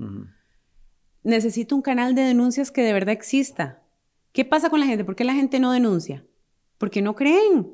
Necesito 1.25 1.75
un 1.75 1.83
canal 1.83 2.15
de 2.15 2.23
denuncias 2.23 2.71
que 2.71 2.83
de 2.83 2.93
verdad 2.93 3.15
exista. 3.15 3.83
¿Qué 4.31 4.45
pasa 4.45 4.71
con 4.71 4.79
la 4.79 4.87
gente? 4.87 5.05
¿Por 5.05 5.17
qué 5.17 5.25
la 5.25 5.35
gente 5.35 5.59
no 5.59 5.73
denuncia? 5.73 6.25
Porque 6.79 7.03
no 7.03 7.17
creen. 7.17 7.69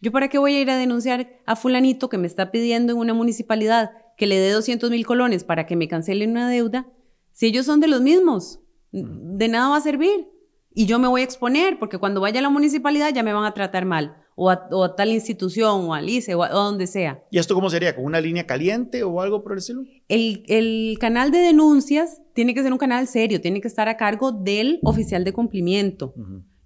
¿Yo 0.00 0.10
para 0.10 0.28
qué 0.28 0.38
voy 0.38 0.54
a 0.54 0.60
ir 0.62 0.70
a 0.70 0.78
denunciar 0.78 1.38
a 1.44 1.54
fulanito 1.54 2.08
que 2.08 2.16
me 2.16 2.26
está 2.26 2.50
pidiendo 2.50 2.94
en 2.94 2.98
una 2.98 3.12
municipalidad 3.12 3.90
que 4.16 4.26
le 4.26 4.38
dé 4.38 4.52
200 4.52 4.90
mil 4.90 5.04
colones 5.04 5.44
para 5.44 5.66
que 5.66 5.76
me 5.76 5.86
cancele 5.86 6.26
una 6.26 6.48
deuda 6.48 6.90
si 7.38 7.46
ellos 7.46 7.66
son 7.66 7.78
de 7.78 7.86
los 7.86 8.00
mismos, 8.00 8.58
de 8.90 9.46
nada 9.46 9.68
va 9.68 9.76
a 9.76 9.80
servir. 9.80 10.26
Y 10.74 10.86
yo 10.86 10.98
me 10.98 11.06
voy 11.06 11.20
a 11.20 11.24
exponer, 11.24 11.78
porque 11.78 11.96
cuando 11.96 12.20
vaya 12.20 12.40
a 12.40 12.42
la 12.42 12.50
municipalidad 12.50 13.14
ya 13.14 13.22
me 13.22 13.32
van 13.32 13.44
a 13.44 13.54
tratar 13.54 13.84
mal, 13.84 14.16
o 14.34 14.50
a, 14.50 14.96
tal 14.96 15.12
institución, 15.12 15.84
o 15.84 15.94
al 15.94 16.08
ICE, 16.10 16.34
o 16.34 16.42
a, 16.42 16.48
donde 16.48 16.88
sea. 16.88 17.22
¿Y 17.30 17.38
esto 17.38 17.54
cómo 17.54 17.70
sería? 17.70 17.94
¿Con 17.94 18.06
una 18.06 18.20
línea 18.20 18.44
caliente 18.44 19.04
o 19.04 19.20
algo 19.20 19.44
por 19.44 19.52
el 19.52 19.58
estilo? 19.58 19.84
El, 20.08 20.96
canal 20.98 21.30
de 21.30 21.38
denuncias 21.38 22.20
tiene 22.34 22.54
que 22.54 22.62
ser 22.64 22.72
un 22.72 22.78
canal 22.78 23.06
serio, 23.06 23.40
tiene 23.40 23.60
que 23.60 23.68
estar 23.68 23.88
a 23.88 23.96
cargo 23.96 24.32
del 24.32 24.80
oficial 24.82 25.22
de 25.22 25.32
cumplimiento. 25.32 26.14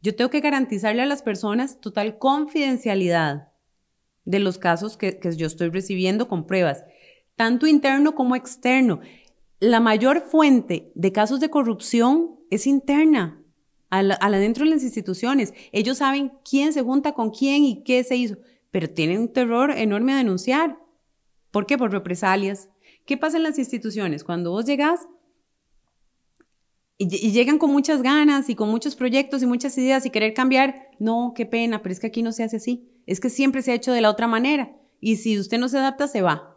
Yo 0.00 0.16
tengo 0.16 0.30
que 0.30 0.40
garantizarle 0.40 1.02
a 1.02 1.06
las 1.06 1.20
personas 1.20 1.80
total 1.80 2.16
confidencialidad 2.16 3.48
de 4.24 4.38
los 4.38 4.56
casos 4.56 4.96
que, 4.96 5.18
que 5.18 5.36
yo 5.36 5.46
estoy 5.46 5.68
recibiendo 5.68 6.28
con 6.28 6.46
pruebas, 6.46 6.82
tanto 7.36 7.66
interno 7.66 8.14
como 8.14 8.36
externo 8.36 9.00
la 9.62 9.78
mayor 9.78 10.22
fuente 10.22 10.90
de 10.96 11.12
casos 11.12 11.38
de 11.38 11.48
corrupción 11.48 12.40
es 12.50 12.66
interna, 12.66 13.40
a 13.90 14.02
la, 14.02 14.18
dentro 14.40 14.64
de 14.64 14.70
las 14.72 14.82
instituciones. 14.82 15.54
Ellos 15.70 15.98
saben 15.98 16.32
quién 16.44 16.72
se 16.72 16.82
junta 16.82 17.12
con 17.12 17.30
quién 17.30 17.62
y 17.62 17.84
qué 17.84 18.02
se 18.02 18.16
hizo, 18.16 18.38
pero 18.72 18.90
tienen 18.90 19.20
un 19.20 19.32
terror 19.32 19.70
enorme 19.70 20.14
a 20.14 20.16
denunciar. 20.16 20.80
¿Por 21.52 21.66
qué? 21.66 21.78
Por 21.78 21.92
represalias. 21.92 22.70
¿Qué 23.06 23.16
pasa 23.16 23.36
en 23.36 23.44
las 23.44 23.56
instituciones? 23.56 24.24
Cuando 24.24 24.50
vos 24.50 24.64
llegas 24.64 25.06
y, 26.98 27.04
y, 27.24 27.30
llegan 27.30 27.58
con 27.58 27.70
muchas 27.70 28.02
ganas 28.02 28.48
y 28.48 28.56
con 28.56 28.68
muchos 28.68 28.96
proyectos 28.96 29.44
y 29.44 29.46
muchas 29.46 29.78
ideas 29.78 30.04
y 30.04 30.10
querer 30.10 30.34
cambiar, 30.34 30.88
no, 30.98 31.34
qué 31.36 31.46
pena, 31.46 31.82
pero 31.82 31.92
es 31.92 32.00
que 32.00 32.08
aquí 32.08 32.24
no 32.24 32.32
se 32.32 32.42
hace 32.42 32.56
así. 32.56 32.90
Es 33.06 33.20
que 33.20 33.30
siempre 33.30 33.62
se 33.62 33.70
ha 33.70 33.76
hecho 33.76 33.92
de 33.92 34.00
la 34.00 34.10
otra 34.10 34.26
manera. 34.26 34.74
Y 35.00 35.18
si 35.18 35.38
usted 35.38 35.58
no 35.58 35.68
se 35.68 35.78
adapta, 35.78 36.08
se 36.08 36.20
va. 36.20 36.51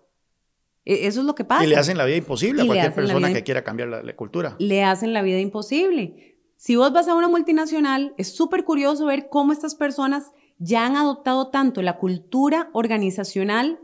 E, 0.86 1.08
eso 1.08 1.20
es 1.20 1.26
lo 1.26 1.36
que 1.36 1.44
pasa. 1.44 1.66
Y 1.66 1.68
le 1.68 1.76
hacen 1.76 1.98
la 1.98 2.06
vida 2.06 2.18
imposible 2.18 2.62
a 2.62 2.66
cualquier 2.66 2.94
persona 2.94 3.34
que 3.34 3.44
quiera 3.44 3.64
cambiar 3.64 3.90
la, 3.90 4.16
cultura. 4.16 4.56
Le 4.60 4.84
hacen 4.84 5.14
la 5.14 5.24
vida 5.24 5.40
imposible. 5.40 6.38
Si 6.58 6.76
vos 6.76 6.94
vas 6.94 7.08
a 7.08 7.16
una 7.16 7.28
multinacional, 7.28 8.14
es 8.18 8.34
súper 8.34 8.64
curioso 8.64 9.06
ver 9.06 9.28
cómo 9.30 9.52
estas 9.52 9.76
personas 9.76 10.32
ya 10.58 10.86
han 10.86 10.96
adoptado 10.96 11.50
tanto 11.50 11.82
la 11.82 11.98
cultura 11.98 12.70
organizacional 12.72 13.80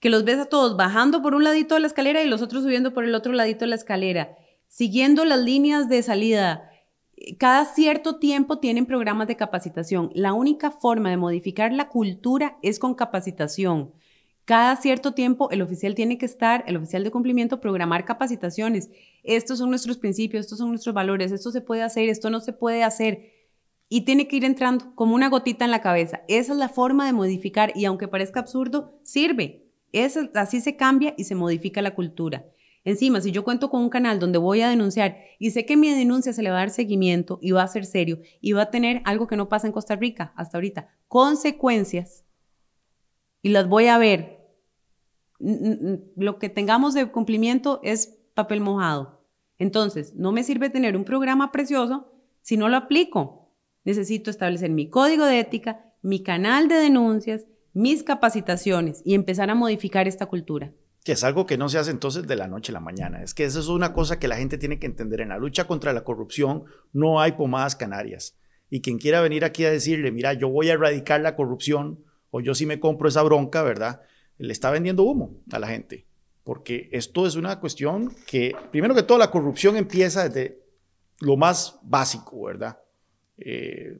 que 0.00 0.08
los 0.08 0.24
ves 0.24 0.38
a 0.38 0.46
todos 0.46 0.76
bajando 0.76 1.20
por 1.20 1.34
un 1.34 1.44
ladito 1.44 1.74
de 1.74 1.80
la 1.80 1.86
escalera 1.86 2.22
y 2.22 2.28
los 2.28 2.42
otros 2.42 2.62
subiendo 2.62 2.94
por 2.94 3.04
el 3.04 3.14
otro 3.14 3.32
ladito 3.32 3.60
de 3.60 3.68
la 3.68 3.76
escalera, 3.76 4.36
siguiendo 4.66 5.24
las 5.24 5.40
líneas 5.40 5.88
de 5.88 6.02
salida. 6.02 6.70
Cada 7.38 7.64
cierto 7.64 8.18
tiempo 8.18 8.58
tienen 8.58 8.86
programas 8.86 9.26
de 9.26 9.36
capacitación. 9.36 10.10
La 10.14 10.32
única 10.32 10.70
forma 10.70 11.10
de 11.10 11.16
modificar 11.16 11.72
la 11.72 11.88
cultura 11.88 12.58
es 12.62 12.78
con 12.78 12.94
capacitación. 12.94 13.92
Cada 14.46 14.76
cierto 14.76 15.12
tiempo 15.12 15.50
el 15.50 15.60
oficial 15.60 15.96
tiene 15.96 16.18
que 16.18 16.24
estar, 16.24 16.62
el 16.68 16.76
oficial 16.76 17.02
de 17.02 17.10
cumplimiento, 17.10 17.60
programar 17.60 18.04
capacitaciones. 18.04 18.90
Estos 19.24 19.58
son 19.58 19.70
nuestros 19.70 19.98
principios, 19.98 20.42
estos 20.42 20.58
son 20.58 20.68
nuestros 20.68 20.94
valores, 20.94 21.32
esto 21.32 21.50
se 21.50 21.60
puede 21.60 21.82
hacer, 21.82 22.08
esto 22.08 22.30
no 22.30 22.38
se 22.38 22.52
puede 22.52 22.84
hacer. 22.84 23.32
Y 23.88 24.02
tiene 24.02 24.28
que 24.28 24.36
ir 24.36 24.44
entrando 24.44 24.94
como 24.94 25.16
una 25.16 25.28
gotita 25.28 25.64
en 25.64 25.72
la 25.72 25.80
cabeza. 25.80 26.22
Esa 26.28 26.52
es 26.52 26.58
la 26.60 26.68
forma 26.68 27.06
de 27.06 27.12
modificar 27.12 27.72
y 27.74 27.86
aunque 27.86 28.06
parezca 28.06 28.38
absurdo, 28.38 29.00
sirve. 29.02 29.66
Es, 29.90 30.16
así 30.34 30.60
se 30.60 30.76
cambia 30.76 31.14
y 31.18 31.24
se 31.24 31.34
modifica 31.34 31.82
la 31.82 31.96
cultura. 31.96 32.46
Encima, 32.84 33.20
si 33.20 33.32
yo 33.32 33.42
cuento 33.42 33.68
con 33.68 33.82
un 33.82 33.90
canal 33.90 34.20
donde 34.20 34.38
voy 34.38 34.60
a 34.60 34.68
denunciar 34.68 35.16
y 35.40 35.50
sé 35.50 35.66
que 35.66 35.76
mi 35.76 35.90
denuncia 35.90 36.32
se 36.32 36.44
le 36.44 36.50
va 36.50 36.58
a 36.58 36.60
dar 36.60 36.70
seguimiento 36.70 37.40
y 37.42 37.50
va 37.50 37.64
a 37.64 37.68
ser 37.68 37.84
serio 37.84 38.20
y 38.40 38.52
va 38.52 38.62
a 38.62 38.70
tener 38.70 39.02
algo 39.06 39.26
que 39.26 39.36
no 39.36 39.48
pasa 39.48 39.66
en 39.66 39.72
Costa 39.72 39.96
Rica 39.96 40.32
hasta 40.36 40.56
ahorita, 40.56 40.88
consecuencias, 41.08 42.22
y 43.46 43.50
las 43.50 43.68
voy 43.68 43.86
a 43.86 43.96
ver 43.96 44.35
lo 45.38 46.38
que 46.38 46.48
tengamos 46.48 46.94
de 46.94 47.10
cumplimiento 47.10 47.80
es 47.82 48.18
papel 48.34 48.60
mojado. 48.60 49.24
Entonces, 49.58 50.14
no 50.14 50.32
me 50.32 50.44
sirve 50.44 50.70
tener 50.70 50.96
un 50.96 51.04
programa 51.04 51.52
precioso 51.52 52.12
si 52.42 52.56
no 52.56 52.68
lo 52.68 52.76
aplico. 52.76 53.52
Necesito 53.84 54.30
establecer 54.30 54.70
mi 54.70 54.88
código 54.90 55.24
de 55.24 55.40
ética, 55.40 55.94
mi 56.02 56.22
canal 56.22 56.68
de 56.68 56.76
denuncias, 56.76 57.46
mis 57.72 58.02
capacitaciones 58.02 59.02
y 59.04 59.14
empezar 59.14 59.50
a 59.50 59.54
modificar 59.54 60.08
esta 60.08 60.26
cultura. 60.26 60.72
Que 61.04 61.12
es 61.12 61.22
algo 61.24 61.46
que 61.46 61.56
no 61.58 61.68
se 61.68 61.78
hace 61.78 61.90
entonces 61.90 62.26
de 62.26 62.36
la 62.36 62.48
noche 62.48 62.72
a 62.72 62.74
la 62.74 62.80
mañana. 62.80 63.22
Es 63.22 63.32
que 63.32 63.44
eso 63.44 63.60
es 63.60 63.68
una 63.68 63.92
cosa 63.92 64.18
que 64.18 64.28
la 64.28 64.36
gente 64.36 64.58
tiene 64.58 64.78
que 64.78 64.86
entender. 64.86 65.20
En 65.20 65.28
la 65.28 65.38
lucha 65.38 65.66
contra 65.66 65.92
la 65.92 66.02
corrupción 66.02 66.64
no 66.92 67.20
hay 67.20 67.32
pomadas 67.32 67.76
canarias. 67.76 68.36
Y 68.70 68.80
quien 68.80 68.98
quiera 68.98 69.20
venir 69.20 69.44
aquí 69.44 69.64
a 69.64 69.70
decirle, 69.70 70.10
mira, 70.10 70.32
yo 70.32 70.48
voy 70.48 70.68
a 70.68 70.72
erradicar 70.72 71.20
la 71.20 71.36
corrupción 71.36 72.04
o 72.30 72.40
yo 72.40 72.54
sí 72.54 72.66
me 72.66 72.80
compro 72.80 73.08
esa 73.08 73.22
bronca, 73.22 73.62
¿verdad? 73.62 74.00
Le 74.38 74.52
está 74.52 74.70
vendiendo 74.70 75.04
humo 75.04 75.34
a 75.50 75.58
la 75.58 75.68
gente. 75.68 76.06
Porque 76.44 76.88
esto 76.92 77.26
es 77.26 77.34
una 77.34 77.58
cuestión 77.58 78.14
que, 78.26 78.54
primero 78.70 78.94
que 78.94 79.02
todo, 79.02 79.18
la 79.18 79.30
corrupción 79.30 79.76
empieza 79.76 80.28
desde 80.28 80.60
lo 81.20 81.36
más 81.36 81.78
básico, 81.82 82.44
¿verdad? 82.44 82.78
Eh, 83.38 83.98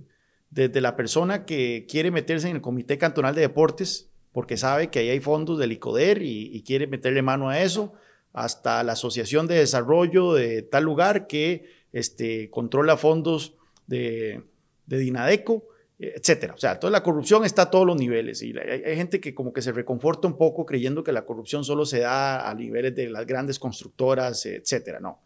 desde 0.50 0.80
la 0.80 0.96
persona 0.96 1.44
que 1.44 1.86
quiere 1.88 2.10
meterse 2.10 2.48
en 2.48 2.56
el 2.56 2.62
Comité 2.62 2.98
Cantonal 2.98 3.34
de 3.34 3.40
Deportes, 3.42 4.10
porque 4.32 4.56
sabe 4.56 4.88
que 4.88 5.00
ahí 5.00 5.08
hay 5.08 5.20
fondos 5.20 5.58
del 5.58 5.72
ICODER 5.72 6.22
y, 6.22 6.62
quiere 6.62 6.86
meterle 6.86 7.22
mano 7.22 7.48
a 7.48 7.60
eso, 7.62 7.94
hasta 8.32 8.82
la 8.84 8.92
Asociación 8.92 9.46
de 9.46 9.56
Desarrollo 9.56 10.34
de 10.34 10.62
tal 10.62 10.84
lugar 10.84 11.26
que 11.26 11.70
este, 11.92 12.50
controla 12.50 12.96
fondos 12.96 13.54
de, 13.86 14.42
de 14.86 14.98
Dinadeco, 14.98 15.66
etcétera. 15.98 16.54
O 16.54 16.58
sea, 16.58 16.78
toda 16.78 16.90
la 16.90 17.02
corrupción 17.02 17.44
está 17.44 17.62
a 17.62 17.70
todos 17.70 17.86
los 17.86 17.96
niveles 17.96 18.42
y 18.42 18.54
hay, 18.58 18.96
gente 18.96 19.20
que 19.20 19.34
como 19.34 19.52
que 19.52 19.62
se 19.62 19.72
reconforta 19.72 20.28
un 20.28 20.36
poco 20.36 20.66
creyendo 20.66 21.02
que 21.02 21.12
la 21.12 21.24
corrupción 21.24 21.64
solo 21.64 21.86
se 21.86 22.00
da 22.00 22.48
a 22.48 22.54
niveles 22.54 22.94
de 22.94 23.08
las 23.08 23.26
grandes 23.26 23.58
constructoras, 23.58 24.44
etcétera. 24.44 25.00
No. 25.00 25.20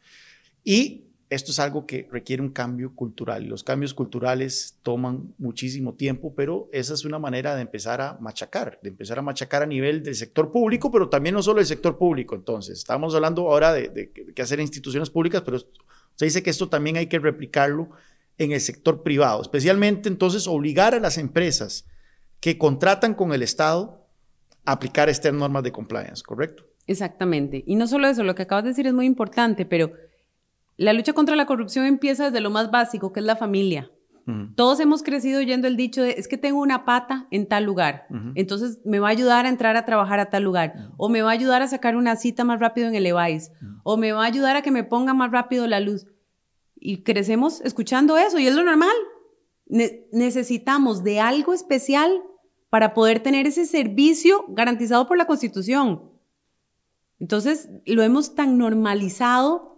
Y 0.62 1.06
esto 1.28 1.52
es 1.52 1.60
algo 1.60 1.86
que 1.86 2.08
requiere 2.10 2.42
un 2.42 2.50
cambio 2.50 2.94
cultural. 2.94 3.44
Los 3.44 3.62
cambios 3.62 3.94
culturales 3.94 4.78
toman 4.82 5.32
muchísimo 5.38 5.94
tiempo, 5.94 6.34
pero 6.34 6.68
esa 6.72 6.94
es 6.94 7.04
una 7.04 7.20
manera 7.20 7.54
de 7.54 7.62
empezar 7.62 8.00
a 8.00 8.18
machacar, 8.20 8.80
de 8.82 8.88
empezar 8.90 9.18
a 9.18 9.22
machacar 9.22 9.62
a 9.62 9.66
nivel 9.66 10.02
del 10.02 10.16
sector 10.16 10.50
público, 10.50 10.90
pero 10.90 11.08
también 11.08 11.36
no 11.36 11.42
solo 11.42 11.58
del 11.58 11.66
sector 11.66 11.98
público. 11.98 12.34
Entonces, 12.34 12.78
estamos 12.78 13.14
hablando 13.14 13.42
ahora 13.42 13.72
de, 13.72 13.88
de, 13.88 14.10
qué 14.34 14.42
hacer 14.42 14.58
instituciones 14.58 15.08
públicas, 15.08 15.42
pero 15.42 15.58
se 16.16 16.24
dice 16.24 16.42
que 16.42 16.50
esto 16.50 16.68
también 16.68 16.96
hay 16.96 17.06
que 17.06 17.18
replicarlo 17.18 17.90
en 18.40 18.52
el 18.52 18.60
sector 18.60 19.02
privado, 19.02 19.42
especialmente 19.42 20.08
entonces 20.08 20.48
obligar 20.48 20.94
a 20.94 21.00
las 21.00 21.18
empresas 21.18 21.86
que 22.40 22.56
contratan 22.56 23.14
con 23.14 23.34
el 23.34 23.42
Estado 23.42 24.08
a 24.64 24.72
aplicar 24.72 25.10
estas 25.10 25.34
normas 25.34 25.62
de 25.62 25.72
compliance, 25.72 26.22
¿correcto? 26.22 26.64
Exactamente. 26.86 27.62
Y 27.66 27.76
no 27.76 27.86
solo 27.86 28.08
eso, 28.08 28.24
lo 28.24 28.34
que 28.34 28.42
acabas 28.42 28.64
de 28.64 28.70
decir 28.70 28.86
es 28.86 28.94
muy 28.94 29.04
importante, 29.04 29.66
pero 29.66 29.92
la 30.78 30.94
lucha 30.94 31.12
contra 31.12 31.36
la 31.36 31.44
corrupción 31.44 31.84
empieza 31.84 32.24
desde 32.24 32.40
lo 32.40 32.48
más 32.48 32.70
básico, 32.70 33.12
que 33.12 33.20
es 33.20 33.26
la 33.26 33.36
familia. 33.36 33.90
Todos 34.54 34.78
hemos 34.78 35.02
crecido 35.02 35.40
oyendo 35.40 35.66
el 35.66 35.76
dicho 35.76 36.02
de, 36.02 36.12
es 36.12 36.28
que 36.28 36.38
tengo 36.38 36.60
una 36.60 36.84
pata 36.84 37.26
en 37.32 37.46
tal 37.46 37.64
lugar, 37.64 38.06
entonces 38.36 38.78
me 38.84 39.00
va 39.00 39.08
a 39.08 39.10
ayudar 39.10 39.44
a 39.44 39.48
entrar 39.48 39.76
a 39.76 39.84
trabajar 39.84 40.20
a 40.20 40.30
tal 40.30 40.44
lugar, 40.44 40.92
o 40.98 41.08
me 41.08 41.20
va 41.20 41.30
a 41.30 41.32
ayudar 41.32 41.62
a 41.62 41.68
sacar 41.68 41.96
una 41.96 42.14
cita 42.14 42.44
más 42.44 42.60
rápido 42.60 42.86
en 42.86 42.94
el 42.94 43.06
EVAIS, 43.06 43.50
o 43.82 43.96
me 43.96 44.12
va 44.12 44.22
a 44.22 44.26
ayudar 44.26 44.54
a 44.54 44.62
que 44.62 44.70
me 44.70 44.84
ponga 44.84 45.14
más 45.14 45.32
rápido 45.32 45.66
la 45.66 45.80
luz. 45.80 46.06
Y 46.80 47.02
crecemos 47.02 47.60
escuchando 47.60 48.18
eso, 48.18 48.38
y 48.38 48.46
es 48.46 48.54
lo 48.54 48.64
normal. 48.64 48.96
necesitamos 49.66 51.04
de 51.04 51.20
algo 51.20 51.52
especial 51.52 52.22
para 52.70 52.94
poder 52.94 53.20
tener 53.20 53.46
ese 53.46 53.66
servicio 53.66 54.44
garantizado 54.48 55.06
por 55.06 55.16
la 55.16 55.26
Constitución. 55.26 56.10
Entonces, 57.20 57.68
lo 57.84 58.02
hemos 58.02 58.34
tan 58.34 58.58
normalizado 58.58 59.70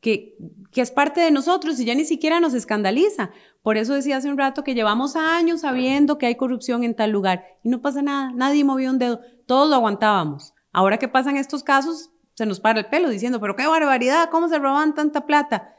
que, 0.00 0.36
es 0.74 0.90
parte 0.90 1.20
de 1.20 1.30
nosotros 1.30 1.78
y 1.78 1.84
ya 1.84 1.94
ni 1.94 2.04
siquiera 2.04 2.40
nos 2.40 2.54
escandaliza. 2.54 3.30
Por 3.62 3.76
eso 3.76 3.94
decía 3.94 4.16
hace 4.16 4.30
un 4.30 4.38
rato 4.38 4.64
que 4.64 4.74
llevamos 4.74 5.14
años 5.14 5.60
sabiendo 5.60 6.16
que 6.16 6.26
hay 6.26 6.36
corrupción 6.36 6.84
en 6.84 6.94
tal 6.94 7.10
lugar 7.10 7.44
y 7.62 7.68
no 7.68 7.82
pasa 7.82 8.00
nada, 8.00 8.32
nadie 8.34 8.64
movió 8.64 8.90
un 8.90 8.98
dedo, 8.98 9.20
todos 9.46 9.68
lo 9.68 9.76
aguantábamos. 9.76 10.54
Ahora 10.72 10.98
que 10.98 11.08
pasan 11.08 11.36
estos 11.36 11.62
casos, 11.62 12.10
se 12.34 12.46
nos 12.46 12.60
para 12.60 12.80
el 12.80 12.86
pelo 12.86 13.10
diciendo, 13.10 13.40
pero 13.40 13.56
qué 13.56 13.66
barbaridad, 13.66 14.30
¿cómo 14.30 14.48
se 14.48 14.58
roban 14.58 14.94
tanta 14.94 15.26
plata? 15.26 15.74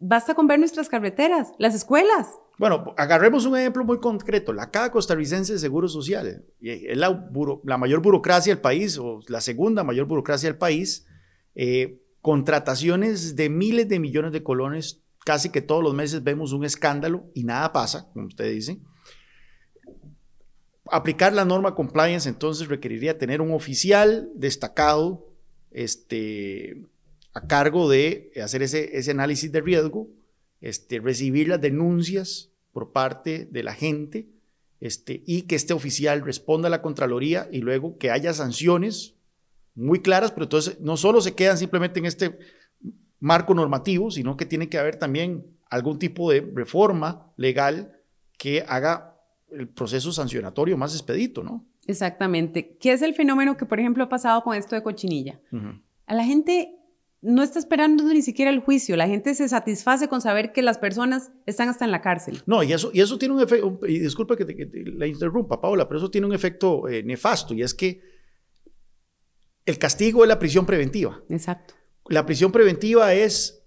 Basta 0.00 0.34
con 0.34 0.46
ver 0.46 0.58
nuestras 0.58 0.88
carreteras, 0.88 1.52
las 1.58 1.74
escuelas. 1.74 2.28
Bueno, 2.58 2.94
agarremos 2.96 3.44
un 3.44 3.58
ejemplo 3.58 3.84
muy 3.84 4.00
concreto, 4.00 4.54
la 4.54 4.70
Caja 4.70 4.90
Costarricense 4.90 5.52
de 5.52 5.58
Seguro 5.58 5.88
Social. 5.88 6.44
Es 6.60 6.96
la, 6.96 7.76
mayor 7.76 8.00
burocracia 8.00 8.54
del 8.54 8.62
país, 8.62 8.96
o 8.96 9.20
la 9.28 9.42
segunda 9.42 9.84
mayor 9.84 10.06
burocracia 10.06 10.48
del 10.48 10.56
país. 10.56 11.06
Eh, 11.54 12.00
contrataciones 12.22 13.36
de 13.36 13.50
miles 13.50 13.88
de 13.88 14.00
millones 14.00 14.32
de 14.32 14.42
colones, 14.42 15.02
casi 15.24 15.50
que 15.50 15.60
todos 15.60 15.82
los 15.82 15.94
meses 15.94 16.24
vemos 16.24 16.52
un 16.52 16.64
escándalo 16.64 17.26
y 17.34 17.44
nada 17.44 17.72
pasa, 17.72 18.08
como 18.14 18.28
usted 18.28 18.50
dice. 18.50 18.80
Aplicar 20.90 21.34
la 21.34 21.44
norma 21.44 21.74
compliance 21.74 22.28
entonces 22.28 22.68
requeriría 22.68 23.18
tener 23.18 23.42
un 23.42 23.52
oficial 23.52 24.30
destacado 24.34 25.26
este, 25.70 26.82
a 27.36 27.46
cargo 27.46 27.90
de 27.90 28.32
hacer 28.42 28.62
ese, 28.62 28.96
ese 28.96 29.10
análisis 29.10 29.52
de 29.52 29.60
riesgo, 29.60 30.08
este, 30.62 31.00
recibir 31.00 31.48
las 31.48 31.60
denuncias 31.60 32.50
por 32.72 32.92
parte 32.92 33.46
de 33.50 33.62
la 33.62 33.74
gente 33.74 34.30
este, 34.80 35.22
y 35.26 35.42
que 35.42 35.54
este 35.54 35.74
oficial 35.74 36.22
responda 36.22 36.68
a 36.68 36.70
la 36.70 36.80
Contraloría 36.80 37.46
y 37.52 37.58
luego 37.58 37.98
que 37.98 38.10
haya 38.10 38.32
sanciones 38.32 39.16
muy 39.74 40.00
claras, 40.00 40.32
pero 40.32 40.44
entonces 40.44 40.80
no 40.80 40.96
solo 40.96 41.20
se 41.20 41.34
quedan 41.34 41.58
simplemente 41.58 41.98
en 41.98 42.06
este 42.06 42.38
marco 43.20 43.52
normativo, 43.52 44.10
sino 44.10 44.38
que 44.38 44.46
tiene 44.46 44.70
que 44.70 44.78
haber 44.78 44.96
también 44.96 45.44
algún 45.68 45.98
tipo 45.98 46.30
de 46.30 46.40
reforma 46.40 47.30
legal 47.36 48.00
que 48.38 48.64
haga 48.66 49.20
el 49.50 49.68
proceso 49.68 50.10
sancionatorio 50.10 50.78
más 50.78 50.94
expedito, 50.94 51.42
¿no? 51.42 51.66
Exactamente. 51.86 52.78
¿Qué 52.80 52.92
es 52.92 53.02
el 53.02 53.14
fenómeno 53.14 53.58
que, 53.58 53.66
por 53.66 53.78
ejemplo, 53.78 54.04
ha 54.04 54.08
pasado 54.08 54.42
con 54.42 54.56
esto 54.56 54.74
de 54.74 54.82
cochinilla? 54.82 55.38
A 56.06 56.14
la 56.14 56.24
gente 56.24 56.75
no 57.22 57.42
está 57.42 57.58
esperando 57.58 58.04
ni 58.04 58.22
siquiera 58.22 58.50
el 58.50 58.60
juicio, 58.60 58.96
la 58.96 59.08
gente 59.08 59.34
se 59.34 59.48
satisface 59.48 60.08
con 60.08 60.20
saber 60.20 60.52
que 60.52 60.62
las 60.62 60.78
personas 60.78 61.32
están 61.46 61.68
hasta 61.68 61.84
en 61.84 61.90
la 61.90 62.02
cárcel. 62.02 62.42
No, 62.46 62.62
y 62.62 62.72
eso, 62.72 62.90
y 62.92 63.00
eso 63.00 63.18
tiene 63.18 63.34
un 63.34 63.42
efecto, 63.42 63.80
y 63.86 63.98
disculpa 63.98 64.36
que, 64.36 64.44
te, 64.44 64.54
la 64.92 65.06
interrumpa, 65.06 65.60
Paola, 65.60 65.88
pero 65.88 65.98
eso 65.98 66.10
tiene 66.10 66.26
un 66.26 66.34
efecto 66.34 66.88
eh, 66.88 67.02
nefasto, 67.02 67.54
y 67.54 67.62
es 67.62 67.74
que 67.74 68.00
el 69.64 69.78
castigo 69.78 70.22
es 70.22 70.28
la 70.28 70.38
prisión 70.38 70.64
preventiva. 70.64 71.20
Exacto. 71.28 71.74
La 72.08 72.24
prisión 72.24 72.52
preventiva 72.52 73.12
es 73.14 73.64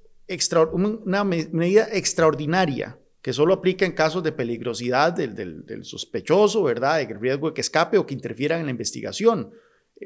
una 0.72 1.24
medida 1.24 1.90
extraordinaria 1.92 2.98
que 3.22 3.34
solo 3.34 3.54
aplica 3.54 3.86
en 3.86 3.92
casos 3.92 4.24
de 4.24 4.32
peligrosidad 4.32 5.12
del, 5.12 5.84
sospechoso, 5.84 6.64
¿verdad? 6.64 7.06
De 7.06 7.14
riesgo 7.14 7.50
de 7.50 7.54
que 7.54 7.62
escape 7.62 7.98
o 7.98 8.06
que 8.06 8.14
interfieran 8.14 8.62
en 8.62 8.68
la 8.68 8.72
investigación. 8.72 9.52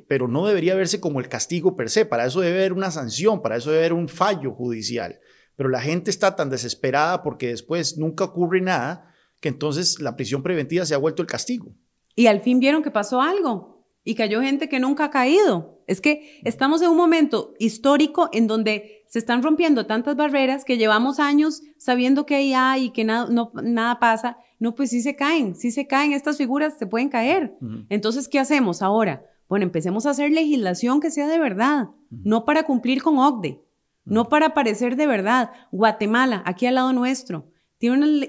Pero 0.08 0.28
no 0.28 0.46
debería 0.46 0.76
verse 0.76 1.00
como 1.00 1.20
el 1.20 1.30
castigo 1.30 1.76
per 1.76 1.90
se. 1.90 2.06
Para 2.06 2.26
eso 2.26 2.42
debe 2.42 2.60
haber 2.60 2.74
una 2.74 2.92
sanción, 2.92 3.42
para 3.42 3.58
eso 3.58 3.70
debe 3.70 3.84
haber 3.84 3.94
un 3.94 4.08
fallo 4.08 4.52
judicial. 4.52 5.20
Pero 5.56 5.70
la 5.70 5.82
gente 5.82 6.10
está 6.10 6.36
tan 6.36 6.50
desesperada 6.50 7.22
porque 7.24 7.48
después 7.48 7.98
nunca 7.98 8.24
ocurre 8.24 8.62
nada 8.62 9.14
que 9.40 9.50
entonces 9.50 10.00
la 10.00 10.16
prisión 10.16 10.42
preventiva 10.42 10.86
se 10.86 10.96
ha 10.96 10.98
vuelto 10.98 11.22
el 11.22 11.28
castigo. 11.28 11.76
Y 12.16 12.28
al 12.28 12.42
fin 12.42 12.60
vieron 12.60 12.82
que 12.82 12.92
pasó 12.92 13.22
algo 13.22 13.86
y 14.04 14.16
cayó 14.16 14.42
gente 14.42 14.70
que 14.70 14.80
nunca 14.80 15.06
ha 15.06 15.12
caído. 15.12 15.84
Es 15.88 16.02
que 16.02 16.40
estamos 16.44 16.82
en 16.82 16.90
un 16.90 16.98
momento 16.98 17.54
histórico 17.60 18.30
en 18.32 18.48
donde 18.48 19.04
se 19.08 19.20
están 19.20 19.44
rompiendo 19.44 19.86
tantas 19.86 20.16
barreras 20.16 20.66
que 20.66 20.78
llevamos 20.78 21.20
años 21.20 21.62
sabiendo 21.78 22.26
que 22.26 22.36
hay 22.36 22.54
hay 22.54 22.86
y 22.86 22.90
que 22.92 23.04
nada, 23.04 23.28
no, 23.30 23.52
nada 23.62 24.00
pasa. 24.00 24.38
No, 24.60 24.76
pues 24.76 24.92
sí 24.92 25.02
se 25.02 25.16
caen, 25.16 25.56
sí 25.56 25.72
se 25.72 25.88
caen, 25.88 26.14
estas 26.14 26.38
figuras 26.38 26.78
se 26.80 26.88
pueden 26.88 27.10
caer. 27.10 27.54
Entonces, 27.90 28.30
¿qué 28.30 28.40
hacemos 28.40 28.82
ahora? 28.82 29.26
Bueno, 29.48 29.66
empecemos 29.66 30.06
a 30.06 30.12
hacer 30.12 30.32
legislación 30.32 31.00
que 31.00 31.12
sea 31.12 31.28
de 31.28 31.40
verdad, 31.40 31.90
no 32.10 32.46
para 32.46 32.64
cumplir 32.64 33.04
con 33.04 33.18
OCDE, 33.18 33.62
no 34.06 34.30
para 34.30 34.54
parecer 34.54 34.96
de 34.96 35.08
verdad. 35.08 35.52
Guatemala, 35.72 36.42
aquí 36.46 36.66
al 36.66 36.76
lado 36.76 36.94
nuestro, 36.94 37.48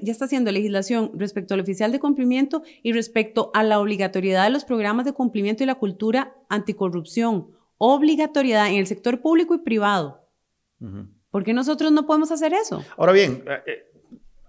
ya 0.02 0.12
está 0.12 0.24
haciendo 0.24 0.50
legislación 0.50 1.12
respecto 1.14 1.54
al 1.54 1.60
oficial 1.60 1.92
de 1.92 2.00
cumplimiento 2.00 2.62
y 2.82 2.92
respecto 2.92 3.52
a 3.54 3.62
la 3.62 3.78
obligatoriedad 3.78 4.44
de 4.44 4.50
los 4.50 4.64
programas 4.64 5.04
de 5.04 5.12
cumplimiento 5.12 5.62
y 5.62 5.66
la 5.66 5.76
cultura 5.76 6.34
anticorrupción. 6.48 7.50
Obligatoriedad 7.78 8.68
en 8.68 8.76
el 8.76 8.86
sector 8.86 9.20
público 9.20 9.54
y 9.54 9.58
privado. 9.58 10.28
¿Por 11.30 11.44
qué 11.44 11.52
nosotros 11.52 11.92
no 11.92 12.04
podemos 12.04 12.32
hacer 12.32 12.52
eso? 12.52 12.84
Ahora 12.96 13.12
bien, 13.12 13.44
eh, 13.46 13.62
eh, 13.66 13.84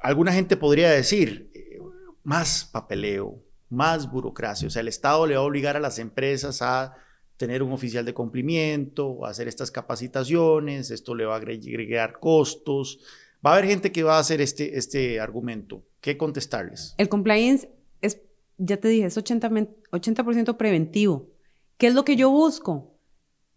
alguna 0.01 0.31
gente 0.33 0.57
podría 0.57 0.89
decir, 0.89 1.51
eh, 1.53 1.79
más 2.23 2.65
papeleo, 2.65 3.43
más 3.75 4.09
burocracia. 4.09 4.67
O 4.67 4.71
sea, 4.71 4.81
el 4.81 4.87
Estado 4.87 5.27
le 5.27 5.35
va 5.35 5.41
a 5.41 5.45
obligar 5.45 5.75
a 5.77 5.79
las 5.79 5.99
empresas 5.99 6.61
a 6.61 6.95
tener 7.37 7.61
un 7.61 7.73
oficial 7.73 8.05
de 8.05 8.13
cumplimiento, 8.13 9.25
a 9.25 9.29
hacer 9.29 9.47
estas 9.47 9.69
capacitaciones, 9.69 10.89
esto 10.89 11.13
le 11.13 11.25
va 11.25 11.35
a 11.35 11.37
agregar 11.37 12.19
costos, 12.19 12.99
Va 13.45 13.51
a 13.51 13.53
haber 13.57 13.67
gente 13.67 13.91
que 13.91 14.01
va 14.01 14.17
a 14.17 14.19
hacer 14.19 14.41
este, 14.41 14.75
este 14.75 15.19
argumento. 15.19 15.83
¿Qué 16.01 16.17
contestarles? 16.17 16.95
El 16.97 17.09
compliance 17.09 17.69
es, 18.01 18.19
ya 18.57 18.77
te 18.77 18.87
dije, 18.87 19.05
es 19.05 19.17
80%, 19.17 19.69
80 19.91 20.57
preventivo. 20.57 21.29
¿Qué 21.77 21.85
es 21.87 21.93
lo 21.93 22.03
que 22.05 22.15
yo 22.15 22.31
busco? 22.31 22.97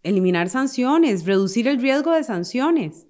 Eliminar 0.03 0.49
sanciones, 0.49 1.25
reducir 1.25 1.67
el 1.67 1.81
riesgo 1.81 2.11
de 2.11 2.23
sanciones. 2.23 3.07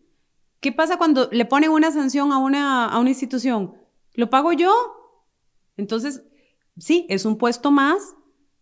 ¿Qué 0.61 0.71
pasa 0.71 0.97
cuando 0.97 1.27
le 1.33 1.43
ponen 1.43 1.71
una 1.71 1.91
sanción 1.91 2.31
a 2.31 2.37
una, 2.37 2.85
a 2.85 2.99
una 2.99 3.09
institución? 3.09 3.73
¿Lo 4.13 4.29
pago 4.29 4.53
yo? 4.53 4.71
Entonces, 5.75 6.23
sí, 6.79 7.05
es 7.09 7.25
un 7.25 7.37
puesto 7.37 7.71
más 7.71 8.15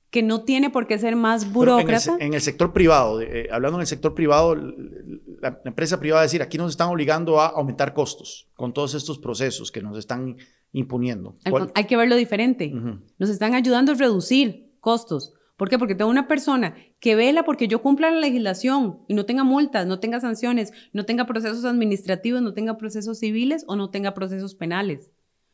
que 0.09 0.23
no 0.23 0.43
tiene 0.43 0.69
por 0.69 0.87
qué 0.87 0.97
ser 0.97 1.15
más 1.15 1.51
burócrata. 1.51 2.15
En 2.19 2.33
el, 2.33 2.41
sector 2.41 2.71
privado, 2.71 3.21
eh, 3.21 3.49
hablando 3.51 3.77
en 3.77 3.81
el 3.81 3.87
sector 3.87 4.13
privado, 4.13 4.55
la, 4.55 5.61
empresa 5.65 5.99
privada 5.99 6.19
va 6.19 6.21
a 6.21 6.23
decir, 6.23 6.41
aquí 6.41 6.57
nos 6.57 6.71
están 6.71 6.89
obligando 6.89 7.41
a 7.41 7.47
aumentar 7.47 7.93
costos 7.93 8.49
con 8.55 8.73
todos 8.73 8.93
estos 8.93 9.19
procesos 9.19 9.71
que 9.71 9.81
nos 9.81 9.97
están 9.97 10.37
imponiendo. 10.71 11.37
Hay 11.75 11.85
que 11.85 11.97
verlo 11.97 12.15
diferente. 12.15 12.73
Nos 13.17 13.29
están 13.29 13.53
ayudando 13.53 13.91
a 13.91 13.95
reducir 13.95 14.71
costos. 14.79 15.33
¿Por 15.57 15.69
qué? 15.69 15.79
Porque 15.79 15.95
tengo 15.95 16.11
una 16.11 16.27
persona 16.27 16.75
que 16.99 17.15
vela 17.15 17.43
porque 17.43 17.67
yo 17.67 17.81
cumpla 17.81 18.11
la 18.11 18.19
legislación 18.19 18.99
y 19.07 19.15
no 19.15 19.25
tenga 19.25 19.43
multas, 19.43 19.87
no 19.87 19.99
tenga 19.99 20.19
sanciones, 20.19 20.71
no 20.93 21.05
tenga 21.05 21.25
procesos 21.25 21.65
administrativos, 21.65 22.43
no 22.43 22.53
tenga 22.53 22.77
procesos 22.77 23.19
civiles 23.19 23.65
o 23.67 23.75
no 23.75 23.89
tenga 23.89 24.13
procesos 24.13 24.53
penales. 24.53 25.11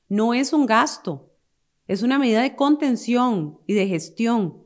No 0.10 0.34
es 0.34 0.52
un 0.52 0.65
gasto, 0.65 1.33
es 1.88 2.04
una 2.04 2.19
medida 2.19 2.41
de 2.41 2.56
contención 2.56 3.60
y 3.67 3.74
de 3.74 3.88
gestión 3.88 4.63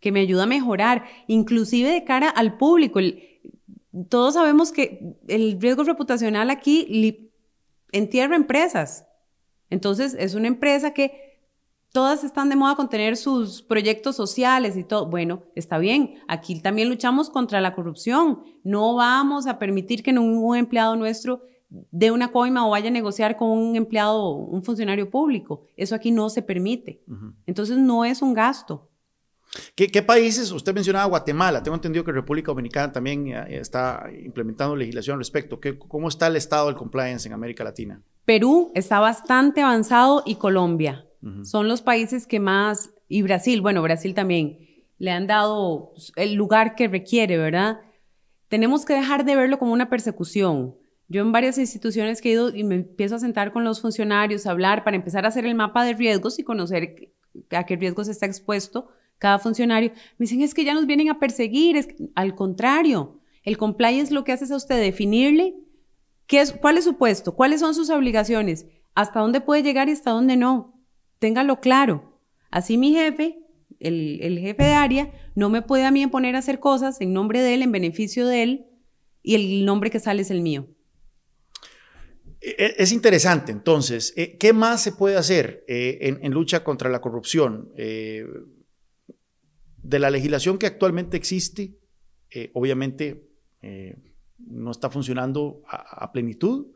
que 0.00 0.12
me 0.12 0.20
ayuda 0.20 0.44
a 0.44 0.46
mejorar, 0.46 1.04
inclusive 1.26 1.90
de 1.90 2.04
cara 2.04 2.28
al 2.28 2.56
público. 2.58 3.00
todos 4.08 4.34
sabemos 4.34 4.72
que 4.72 5.16
el 5.28 5.60
riesgo 5.60 5.84
reputacional 5.84 6.50
aquí 6.50 7.30
entierra 7.92 8.36
empresas. 8.36 9.06
Entonces, 9.70 10.14
es 10.18 10.34
una 10.34 10.48
empresa 10.48 10.92
que 10.92 11.26
todas 11.92 12.24
están 12.24 12.50
de 12.50 12.56
moda 12.56 12.76
con 12.76 12.88
tener 12.88 13.16
sus 13.16 13.62
proyectos 13.62 14.16
sociales 14.16 14.76
y 14.76 14.84
todo. 14.84 15.06
Bueno, 15.06 15.42
está 15.54 15.78
bien. 15.78 16.16
Aquí 16.28 16.60
también 16.60 16.88
luchamos 16.88 17.30
contra 17.30 17.60
la 17.60 17.74
corrupción. 17.74 18.42
No 18.64 18.94
vamos 18.94 19.46
a 19.46 19.58
permitir 19.58 20.02
que 20.02 20.12
ningún 20.12 20.56
empleado 20.56 20.94
nuestro 20.94 21.42
dé 21.68 22.10
una 22.10 22.28
coima 22.28 22.66
o 22.66 22.70
vaya 22.70 22.88
a 22.88 22.92
negociar 22.92 23.36
con 23.36 23.48
un 23.48 23.76
empleado, 23.76 24.30
un 24.30 24.62
funcionario 24.62 25.10
público. 25.10 25.64
Eso 25.76 25.94
aquí 25.94 26.10
no 26.10 26.28
se 26.30 26.42
permite. 26.42 27.02
Entonces, 27.46 27.78
no 27.78 28.04
es 28.04 28.22
un 28.22 28.34
gasto. 28.34 28.88
¿Qué, 29.74 30.02
países? 30.02 30.50
Usted 30.52 30.74
mencionaba 30.74 31.06
Guatemala. 31.06 31.62
Tengo 31.62 31.76
entendido 31.76 32.04
que 32.04 32.12
República 32.12 32.48
Dominicana 32.48 32.92
también 32.92 33.28
eh, 33.28 33.58
está 33.60 34.06
implementando 34.24 34.76
legislación 34.76 35.14
al 35.14 35.20
respecto. 35.20 35.60
¿Cómo 35.78 36.08
está 36.08 36.26
el 36.26 36.36
estado 36.36 36.66
del 36.66 36.76
compliance 36.76 37.26
en 37.26 37.34
América 37.34 37.64
Latina? 37.64 38.02
Perú 38.24 38.72
está 38.74 39.00
bastante 39.00 39.62
avanzado 39.62 40.22
y 40.26 40.36
Colombia. 40.36 41.06
Son 41.42 41.66
los 41.66 41.82
países 41.82 42.24
que 42.24 42.38
más, 42.38 42.90
y 43.08 43.22
Brasil, 43.22 43.60
bueno, 43.60 43.82
Brasil 43.82 44.14
también, 44.14 44.58
le 44.98 45.10
han 45.10 45.26
dado 45.26 45.92
el 46.14 46.34
lugar 46.34 46.76
que 46.76 46.86
requiere, 46.86 47.36
¿verdad? 47.36 47.80
Tenemos 48.46 48.84
que 48.84 48.94
dejar 48.94 49.24
de 49.24 49.34
verlo 49.34 49.58
como 49.58 49.72
una 49.72 49.90
persecución. 49.90 50.76
Yo 51.08 51.22
en 51.22 51.32
varias 51.32 51.58
instituciones 51.58 52.20
que 52.20 52.30
he 52.30 52.32
ido 52.32 52.54
y 52.54 52.64
me 52.64 52.74
empiezo 52.76 53.14
a 53.14 53.20
sentar 53.20 53.52
con 53.52 53.64
los 53.64 53.80
funcionarios, 53.80 54.46
a 54.46 54.50
hablar 54.50 54.82
para 54.82 54.96
empezar 54.96 55.24
a 55.24 55.28
hacer 55.28 55.46
el 55.46 55.54
mapa 55.54 55.84
de 55.84 55.94
riesgos 55.94 56.38
y 56.38 56.42
conocer 56.42 57.12
a 57.50 57.64
qué 57.64 57.76
riesgos 57.76 58.08
está 58.08 58.26
expuesto 58.26 58.88
cada 59.18 59.38
funcionario, 59.38 59.92
me 60.18 60.24
dicen, 60.24 60.42
es 60.42 60.54
que 60.54 60.64
ya 60.64 60.74
nos 60.74 60.86
vienen 60.86 61.08
a 61.08 61.18
perseguir. 61.18 61.76
Es 61.76 61.88
al 62.14 62.34
contrario, 62.34 63.20
el 63.44 63.56
compliance 63.56 64.12
lo 64.12 64.24
que 64.24 64.32
hace 64.32 64.44
es 64.44 64.50
a 64.50 64.56
usted 64.56 64.80
definirle 64.80 65.54
qué 66.26 66.40
es, 66.40 66.52
cuál 66.52 66.78
es 66.78 66.84
su 66.84 66.96
puesto, 66.96 67.34
cuáles 67.34 67.60
son 67.60 67.74
sus 67.74 67.90
obligaciones, 67.90 68.66
hasta 68.94 69.20
dónde 69.20 69.40
puede 69.40 69.62
llegar 69.62 69.88
y 69.88 69.92
hasta 69.92 70.10
dónde 70.10 70.36
no. 70.36 70.82
Téngalo 71.18 71.60
claro. 71.60 72.20
Así 72.50 72.76
mi 72.76 72.92
jefe, 72.92 73.38
el, 73.80 74.18
el 74.22 74.38
jefe 74.38 74.64
de 74.64 74.74
área, 74.74 75.12
no 75.34 75.48
me 75.48 75.62
puede 75.62 75.84
a 75.84 75.90
mí 75.90 76.06
poner 76.06 76.36
a 76.36 76.40
hacer 76.40 76.60
cosas 76.60 77.00
en 77.00 77.12
nombre 77.12 77.40
de 77.40 77.54
él, 77.54 77.62
en 77.62 77.72
beneficio 77.72 78.26
de 78.26 78.42
él, 78.42 78.66
y 79.22 79.34
el 79.34 79.64
nombre 79.64 79.90
que 79.90 79.98
sale 79.98 80.22
es 80.22 80.30
el 80.30 80.42
mío. 80.42 80.68
E, 82.46 82.54
e, 82.58 82.74
es 82.78 82.92
interesante, 82.92 83.50
entonces, 83.50 84.14
eh, 84.16 84.36
¿qué 84.38 84.52
más 84.52 84.80
se 84.80 84.92
puede 84.92 85.16
hacer 85.16 85.64
eh, 85.66 86.16
en, 86.22 86.30
lucha 86.30 86.62
contra 86.62 86.88
la 86.88 87.00
corrupción? 87.00 87.72
Eh, 87.76 88.24
de 89.78 89.98
la 89.98 90.10
legislación 90.10 90.56
que 90.56 90.66
actualmente 90.66 91.16
existe, 91.16 91.78
obviamente 92.52 93.28
no 94.38 94.70
está 94.72 94.90
funcionando 94.90 95.62
a, 95.68 96.10
plenitud. 96.10 96.66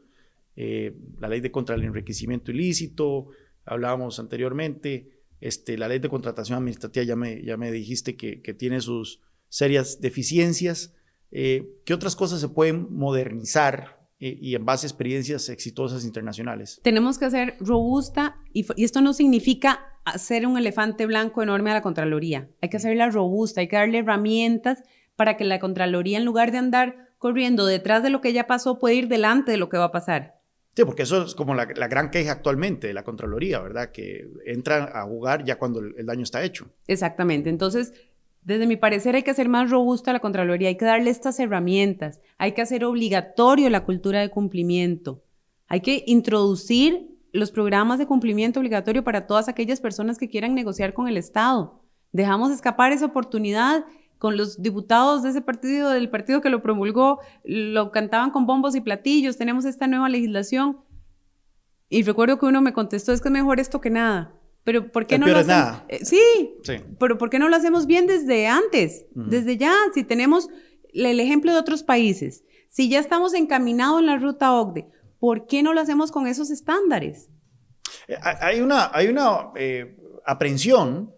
La 0.55 1.29
ley 1.29 1.41
de 1.41 1.51
contra 1.51 1.75
el 1.75 1.83
enriquecimiento 1.83 2.53
ilícito, 2.53 3.31
hablábamos 3.65 4.21
anteriormente, 4.21 5.25
este, 5.41 5.77
la 5.77 5.89
ley 5.89 5.99
de 5.99 6.09
contratación 6.09 6.59
administrativa, 6.59 7.05
ya 7.05 7.17
me, 7.17 7.43
ya 7.43 7.57
me 7.57 7.73
dijiste 7.73 8.17
que, 8.17 8.55
tiene 8.55 8.81
sus 8.81 9.21
serias 9.49 10.01
deficiencias. 10.01 10.95
¿Qué 11.31 11.93
otras 11.93 12.15
cosas 12.15 12.41
se 12.41 12.49
pueden 12.49 12.95
modernizar 12.95 14.00
y 14.21 14.55
en 14.55 14.67
base 14.67 14.87
a 14.87 14.89
experiencias 14.89 15.49
exitosas 15.49 16.05
internacionales. 16.05 16.79
Tenemos 16.83 17.19
que 17.19 17.31
ser 17.31 17.57
robusta 17.59 18.37
y, 18.53 18.67
esto 18.85 19.01
no 19.01 19.15
significa 19.15 19.81
hacer 20.05 20.47
un 20.47 20.59
elefante 20.59 21.07
blanco 21.07 21.43
enorme 21.43 21.71
a 21.71 21.75
la 21.75 21.83
Contraloría. 21.83 22.51
Hay 22.61 22.69
que 22.69 22.77
hacerla 22.77 23.09
robusta, 23.09 23.63
hay 23.63 23.69
que 23.69 23.77
darle 23.77 23.99
herramientas 23.99 24.83
para 25.17 25.37
que 25.37 25.45
la 25.45 25.59
Contraloría, 25.59 26.19
en 26.19 26.27
lugar 26.27 26.53
de 26.53 26.59
andar 26.59 27.15
corriendo 27.19 27.65
detrás 27.65 28.03
de 28.03 28.11
lo 28.11 28.21
que 28.21 28.33
ya 28.33 28.47
pasó, 28.47 28.79
pueda 28.79 28.95
ir 28.95 29.09
delante 29.09 29.53
de 29.53 29.59
lo 29.59 29.71
que 29.71 29.79
va 29.79 29.85
a 29.85 29.93
pasar. 29.93 30.41
Sí, 30.77 30.85
porque 30.85 31.03
eso 31.03 31.25
es 31.25 31.35
como 31.35 31.55
la, 31.55 31.65
gran 31.65 32.11
queja 32.11 32.33
actualmente 32.33 32.87
de 32.87 32.95
la 32.95 33.03
Contraloría, 33.03 33.59
¿verdad? 33.61 33.91
Que 33.91 34.29
entran 34.47 34.89
a 34.93 35.03
jugar 35.03 35.45
ya 35.45 35.59
cuando 35.59 35.81
el 35.81 36.07
daño 36.07 36.23
está 36.23 36.45
hecho. 36.45 36.71
Exactamente. 36.87 37.51
Entonces, 37.51 37.93
desde 38.43 38.67
mi 38.67 38.77
parecer 38.77 39.15
hay 39.15 39.23
que 39.23 39.31
hacer 39.31 39.49
más 39.49 39.71
robusta 39.71 40.13
la 40.13 40.21
Contraloría, 40.21 40.69
hay 40.69 40.77
que 40.77 40.85
darle 40.85 41.11
estas 41.11 41.39
herramientas, 41.39 42.21
hay 42.39 42.53
que 42.53 42.63
hacer 42.63 42.85
obligatorio 42.85 43.69
la 43.71 43.85
cultura 43.85 44.21
de 44.21 44.31
cumplimiento, 44.31 45.23
hay 45.69 45.81
que 45.81 46.05
introducir 46.07 47.11
los 47.33 47.51
programas 47.51 47.99
de 47.99 48.07
cumplimiento 48.07 48.61
obligatorio 48.61 49.05
para 49.05 49.27
todas 49.27 49.49
aquellas 49.49 49.81
personas 49.81 50.19
que 50.19 50.29
quieran 50.29 50.55
negociar 50.55 50.95
con 50.95 51.07
el 51.07 51.17
Estado. 51.17 51.81
Dejamos 52.13 52.51
escapar 52.51 52.93
esa 52.93 53.07
oportunidad 53.07 53.85
con 54.19 54.37
los 54.37 54.61
diputados 54.61 55.23
de 55.23 55.31
ese 55.31 55.41
partido, 55.41 55.91
del 55.91 56.11
partido 56.11 56.41
que 56.41 56.51
lo 56.51 56.63
promulgó, 56.63 57.21
lo 57.45 57.91
cantaban 57.91 58.31
con 58.31 58.47
bombos 58.47 58.75
y 58.75 58.81
platillos, 58.81 59.37
tenemos 59.37 59.65
esta 59.65 59.87
nueva 59.87 60.09
legislación. 60.09 60.79
Y 61.89 62.03
recuerdo 62.03 62.39
que 62.39 62.47
uno 62.47 62.61
me 62.61 62.73
contestó, 62.73 63.13
es 63.13 63.21
que 63.21 63.29
es 63.29 63.33
mejor 63.33 63.61
esto 63.61 63.81
que 63.81 63.91
nada. 63.91 64.35
Pero 64.65 64.93
¿por 64.93 65.07
qué 65.07 65.19
no, 65.19 65.27
lo 65.27 65.39
hacemos? 65.39 65.83
Eh, 65.89 66.05
sí, 66.05 66.21
pero 66.99 67.19
¿por 67.19 67.31
qué 67.31 67.39
no 67.39 67.49
lo 67.49 67.57
hacemos 67.57 67.87
bien 67.87 68.07
desde 68.07 68.47
antes? 68.47 69.07
Desde 69.15 69.57
ya, 69.57 69.75
si 69.95 70.05
tenemos 70.05 70.49
el 70.93 71.19
ejemplo 71.19 71.53
de 71.53 71.59
otros 71.59 71.83
países, 71.83 72.45
si 72.69 72.89
ya 72.89 72.99
estamos 73.01 73.35
encaminados 73.35 74.01
en 74.01 74.07
la 74.07 74.19
ruta 74.19 74.53
OCDE, 74.53 74.89
¿por 75.19 75.47
qué 75.47 75.63
no 75.63 75.73
lo 75.73 75.81
hacemos 75.81 76.13
con 76.13 76.27
esos 76.27 76.51
estándares? 76.51 77.31
Eh, 78.07 78.17
hay 78.23 78.61
una, 78.61 78.91
hay 78.93 79.09
una 79.09 79.51
eh, 79.57 79.97
aprensión 80.25 81.15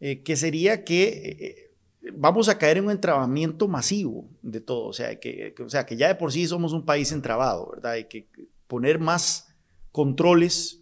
que 0.00 0.36
sería 0.36 0.84
que 0.84 1.68
vamos 2.14 2.48
a 2.48 2.58
caer 2.58 2.78
en 2.78 2.84
un 2.84 2.90
entrabamiento 2.90 3.68
masivo 3.68 4.28
de 4.42 4.60
todo, 4.60 4.86
o 4.86 4.92
sea, 4.92 5.18
que, 5.18 5.54
o 5.64 5.68
sea, 5.68 5.86
que 5.86 5.96
ya 5.96 6.08
de 6.08 6.14
por 6.14 6.32
sí 6.32 6.46
somos 6.46 6.72
un 6.72 6.84
país 6.84 7.12
entrabado, 7.12 7.70
¿verdad? 7.70 7.92
Hay 7.92 8.04
que 8.04 8.28
poner 8.66 8.98
más 8.98 9.54
controles 9.92 10.77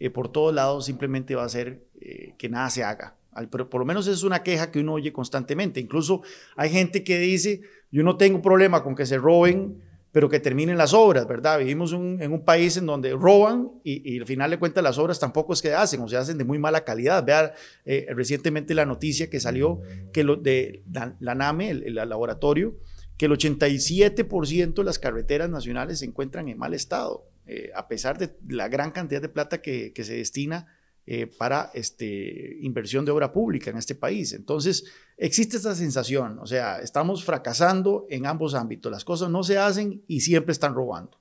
eh, 0.00 0.10
por 0.10 0.30
todos 0.30 0.54
lados 0.54 0.84
simplemente 0.84 1.34
va 1.34 1.42
a 1.42 1.46
hacer 1.46 1.84
eh, 2.00 2.34
que 2.38 2.48
nada 2.48 2.70
se 2.70 2.84
haga. 2.84 3.16
Pero 3.50 3.68
por 3.68 3.80
lo 3.80 3.84
menos 3.84 4.06
es 4.06 4.22
una 4.22 4.42
queja 4.42 4.70
que 4.70 4.80
uno 4.80 4.94
oye 4.94 5.12
constantemente. 5.12 5.78
Incluso 5.78 6.22
hay 6.56 6.70
gente 6.70 7.04
que 7.04 7.18
dice, 7.18 7.60
yo 7.90 8.02
no 8.02 8.16
tengo 8.16 8.40
problema 8.40 8.82
con 8.82 8.94
que 8.94 9.04
se 9.04 9.18
roben, 9.18 9.82
pero 10.16 10.30
que 10.30 10.40
terminen 10.40 10.78
las 10.78 10.94
obras, 10.94 11.28
¿verdad? 11.28 11.58
Vivimos 11.58 11.92
en 11.92 12.32
un 12.32 12.42
país 12.42 12.78
en 12.78 12.86
donde 12.86 13.12
roban 13.12 13.70
y, 13.84 14.18
al 14.18 14.24
final 14.24 14.50
de 14.50 14.58
cuentas 14.58 14.82
las 14.82 14.96
obras 14.96 15.20
tampoco 15.20 15.52
es 15.52 15.60
que 15.60 15.74
hacen, 15.74 16.00
o 16.00 16.08
se 16.08 16.16
hacen 16.16 16.38
de 16.38 16.44
muy 16.44 16.58
mala 16.58 16.84
calidad. 16.84 17.22
Vea 17.22 17.52
eh, 17.84 18.06
recientemente 18.14 18.72
la 18.72 18.86
noticia 18.86 19.28
que 19.28 19.40
salió 19.40 19.82
que 20.14 20.24
lo, 20.24 20.36
de 20.36 20.82
la, 21.20 21.34
NAME, 21.34 21.68
el, 21.68 21.98
el 21.98 22.08
laboratorio, 22.08 22.78
que 23.18 23.26
el 23.26 23.32
87% 23.32 24.74
de 24.74 24.84
las 24.84 24.98
carreteras 24.98 25.50
nacionales 25.50 25.98
se 25.98 26.06
encuentran 26.06 26.48
en 26.48 26.56
mal 26.56 26.72
estado. 26.72 27.26
Eh, 27.48 27.70
a 27.76 27.86
pesar 27.86 28.18
de 28.18 28.36
la 28.48 28.68
gran 28.68 28.90
cantidad 28.90 29.22
de 29.22 29.28
plata 29.28 29.62
que, 29.62 29.92
se 29.96 30.16
destina 30.16 30.66
eh, 31.06 31.28
para 31.28 31.70
este, 31.74 32.56
inversión 32.60 33.04
de 33.04 33.12
obra 33.12 33.32
pública 33.32 33.70
en 33.70 33.76
este 33.76 33.94
país. 33.94 34.32
Entonces, 34.32 34.84
existe 35.16 35.56
esta 35.56 35.76
sensación, 35.76 36.40
o 36.40 36.46
sea, 36.46 36.80
estamos 36.80 37.24
fracasando 37.24 38.06
en 38.10 38.26
ambos 38.26 38.56
ámbitos, 38.56 38.90
las 38.90 39.04
cosas 39.04 39.30
no 39.30 39.44
se 39.44 39.58
hacen 39.58 40.02
y 40.08 40.22
siempre 40.22 40.50
están 40.50 40.74
robando. 40.74 41.20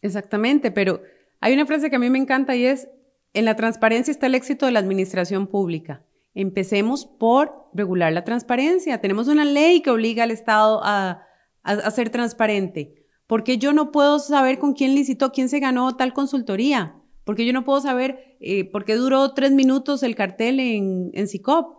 Exactamente, 0.00 0.70
pero 0.70 1.02
hay 1.40 1.52
una 1.52 1.66
frase 1.66 1.90
que 1.90 1.96
a 1.96 1.98
mí 1.98 2.08
me 2.08 2.18
encanta 2.18 2.56
y 2.56 2.64
es, 2.64 2.88
en 3.34 3.44
la 3.44 3.54
transparencia 3.54 4.10
está 4.10 4.26
el 4.26 4.34
éxito 4.34 4.64
de 4.64 4.72
la 4.72 4.78
administración 4.78 5.46
pública. 5.46 6.06
Empecemos 6.32 7.04
por 7.04 7.68
regular 7.74 8.12
la 8.12 8.24
transparencia. 8.24 9.00
Tenemos 9.00 9.28
una 9.28 9.44
ley 9.44 9.82
que 9.82 9.90
obliga 9.90 10.24
al 10.24 10.30
Estado 10.30 10.80
a, 10.82 11.22
a 11.62 11.90
ser 11.90 12.10
transparente. 12.10 13.05
¿Por 13.26 13.44
qué 13.44 13.58
yo 13.58 13.72
no 13.72 13.90
puedo 13.90 14.18
saber 14.18 14.58
con 14.58 14.72
quién 14.72 14.94
licitó, 14.94 15.32
quién 15.32 15.48
se 15.48 15.60
ganó 15.60 15.96
tal 15.96 16.12
consultoría? 16.12 17.02
¿Por 17.24 17.34
qué 17.34 17.44
yo 17.44 17.52
no 17.52 17.64
puedo 17.64 17.80
saber 17.80 18.36
eh, 18.40 18.64
por 18.64 18.84
qué 18.84 18.94
duró 18.94 19.34
tres 19.34 19.50
minutos 19.50 20.02
el 20.02 20.14
cartel 20.14 20.60
en, 20.60 21.10
en 21.12 21.26
CICOP? 21.26 21.76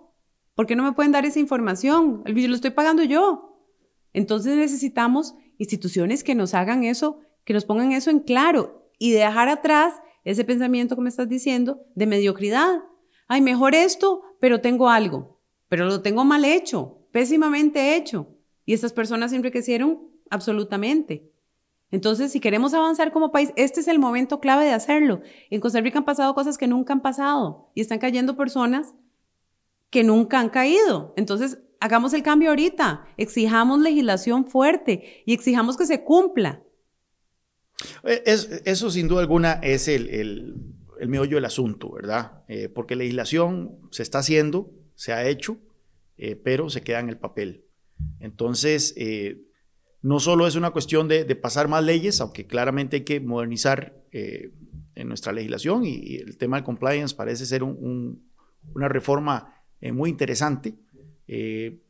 ¿Por 0.55 0.65
qué 0.65 0.75
no 0.75 0.83
me 0.83 0.91
pueden 0.91 1.11
dar 1.11 1.25
esa 1.25 1.39
información? 1.39 2.23
El 2.25 2.49
lo 2.49 2.55
estoy 2.55 2.71
pagando 2.71 3.03
yo. 3.03 3.63
Entonces 4.11 4.57
necesitamos 4.57 5.35
instituciones 5.57 6.23
que 6.23 6.35
nos 6.35 6.53
hagan 6.53 6.83
eso, 6.83 7.19
que 7.45 7.53
nos 7.53 7.63
pongan 7.63 7.91
eso 7.91 8.09
en 8.09 8.19
claro 8.19 8.89
y 8.99 9.11
dejar 9.11 9.47
atrás 9.47 9.93
ese 10.23 10.43
pensamiento 10.43 10.95
que 10.95 11.01
me 11.01 11.09
estás 11.09 11.29
diciendo 11.29 11.85
de 11.95 12.07
mediocridad. 12.07 12.83
Ay, 13.27 13.41
mejor 13.41 13.75
esto, 13.75 14.23
pero 14.39 14.59
tengo 14.59 14.89
algo, 14.89 15.39
pero 15.69 15.85
lo 15.85 16.01
tengo 16.01 16.25
mal 16.25 16.43
hecho, 16.43 17.07
pésimamente 17.11 17.95
hecho. 17.95 18.35
Y 18.65 18.73
estas 18.73 18.91
personas 18.91 19.31
se 19.31 19.37
enriquecieron 19.37 20.09
absolutamente. 20.29 21.31
Entonces, 21.91 22.31
si 22.31 22.39
queremos 22.39 22.73
avanzar 22.73 23.11
como 23.11 23.31
país, 23.31 23.53
este 23.55 23.79
es 23.79 23.87
el 23.87 23.99
momento 23.99 24.39
clave 24.39 24.65
de 24.65 24.73
hacerlo. 24.73 25.21
En 25.49 25.61
Costa 25.61 25.79
Rica 25.79 25.99
han 25.99 26.05
pasado 26.05 26.33
cosas 26.35 26.57
que 26.57 26.67
nunca 26.67 26.93
han 26.93 27.01
pasado 27.01 27.71
y 27.75 27.81
están 27.81 27.99
cayendo 27.99 28.35
personas 28.35 28.93
que 29.89 30.03
nunca 30.03 30.39
han 30.39 30.49
caído. 30.49 31.13
Entonces, 31.15 31.59
hagamos 31.79 32.13
el 32.13 32.23
cambio 32.23 32.49
ahorita, 32.49 33.05
exijamos 33.15 33.79
legislación 33.79 34.45
fuerte 34.47 35.23
y 35.25 35.33
exijamos 35.33 35.77
que 35.77 35.85
se 35.85 36.03
cumpla. 36.03 36.63
eso 38.03 38.91
sin 38.91 39.07
duda 39.07 39.21
alguna 39.21 39.53
es 39.53 39.87
el, 39.87 40.09
el 40.99 41.09
meollo 41.09 41.37
del 41.37 41.45
asunto, 41.45 41.91
¿verdad? 41.91 42.43
Eh, 42.47 42.69
porque 42.69 42.95
legislación 42.95 43.77
se 43.91 44.03
está 44.03 44.19
haciendo, 44.19 44.71
se 44.95 45.13
ha 45.13 45.27
hecho, 45.27 45.57
eh, 46.17 46.35
pero 46.35 46.69
se 46.69 46.81
queda 46.81 46.99
en 46.99 47.09
el 47.09 47.17
papel. 47.17 47.65
Entonces, 48.19 48.93
eh, 48.97 49.46
no 50.07 50.19
solo 50.19 50.47
es 50.47 50.55
una 50.55 50.71
cuestión 50.71 51.07
de, 51.07 51.25
pasar 51.35 51.67
más 51.67 51.83
leyes, 51.83 52.21
aunque 52.21 52.47
claramente 52.47 52.97
hay 52.97 53.03
que 53.03 53.19
modernizar 53.19 53.93
en 54.11 55.07
nuestra 55.07 55.33
legislación 55.33 55.83
y, 55.85 56.15
el 56.15 56.37
tema 56.37 56.57
del 56.57 56.63
compliance 56.63 57.15
parece 57.15 57.45
ser 57.45 57.63
una 57.63 58.87
reforma 58.87 59.53
muy 59.81 60.09
interesante 60.09 60.75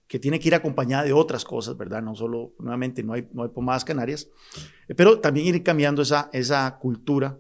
que 0.08 0.20
tiene 0.20 0.40
que 0.40 0.48
ir 0.48 0.56
acompañada 0.56 1.04
de 1.04 1.14
otras 1.14 1.44
cosas, 1.44 1.78
¿verdad? 1.78 2.02
No 2.02 2.16
solo, 2.16 2.54
nuevamente, 2.60 3.04
no 3.04 3.14
hay, 3.14 3.28
no 3.34 3.44
hay 3.44 3.50
pomadas 3.50 3.84
canarias, 3.84 4.30
pero 4.96 5.20
también 5.20 5.48
ir 5.48 5.64
cambiando 5.64 6.02
esa, 6.02 6.30
esa 6.34 6.78
cultura 6.80 7.38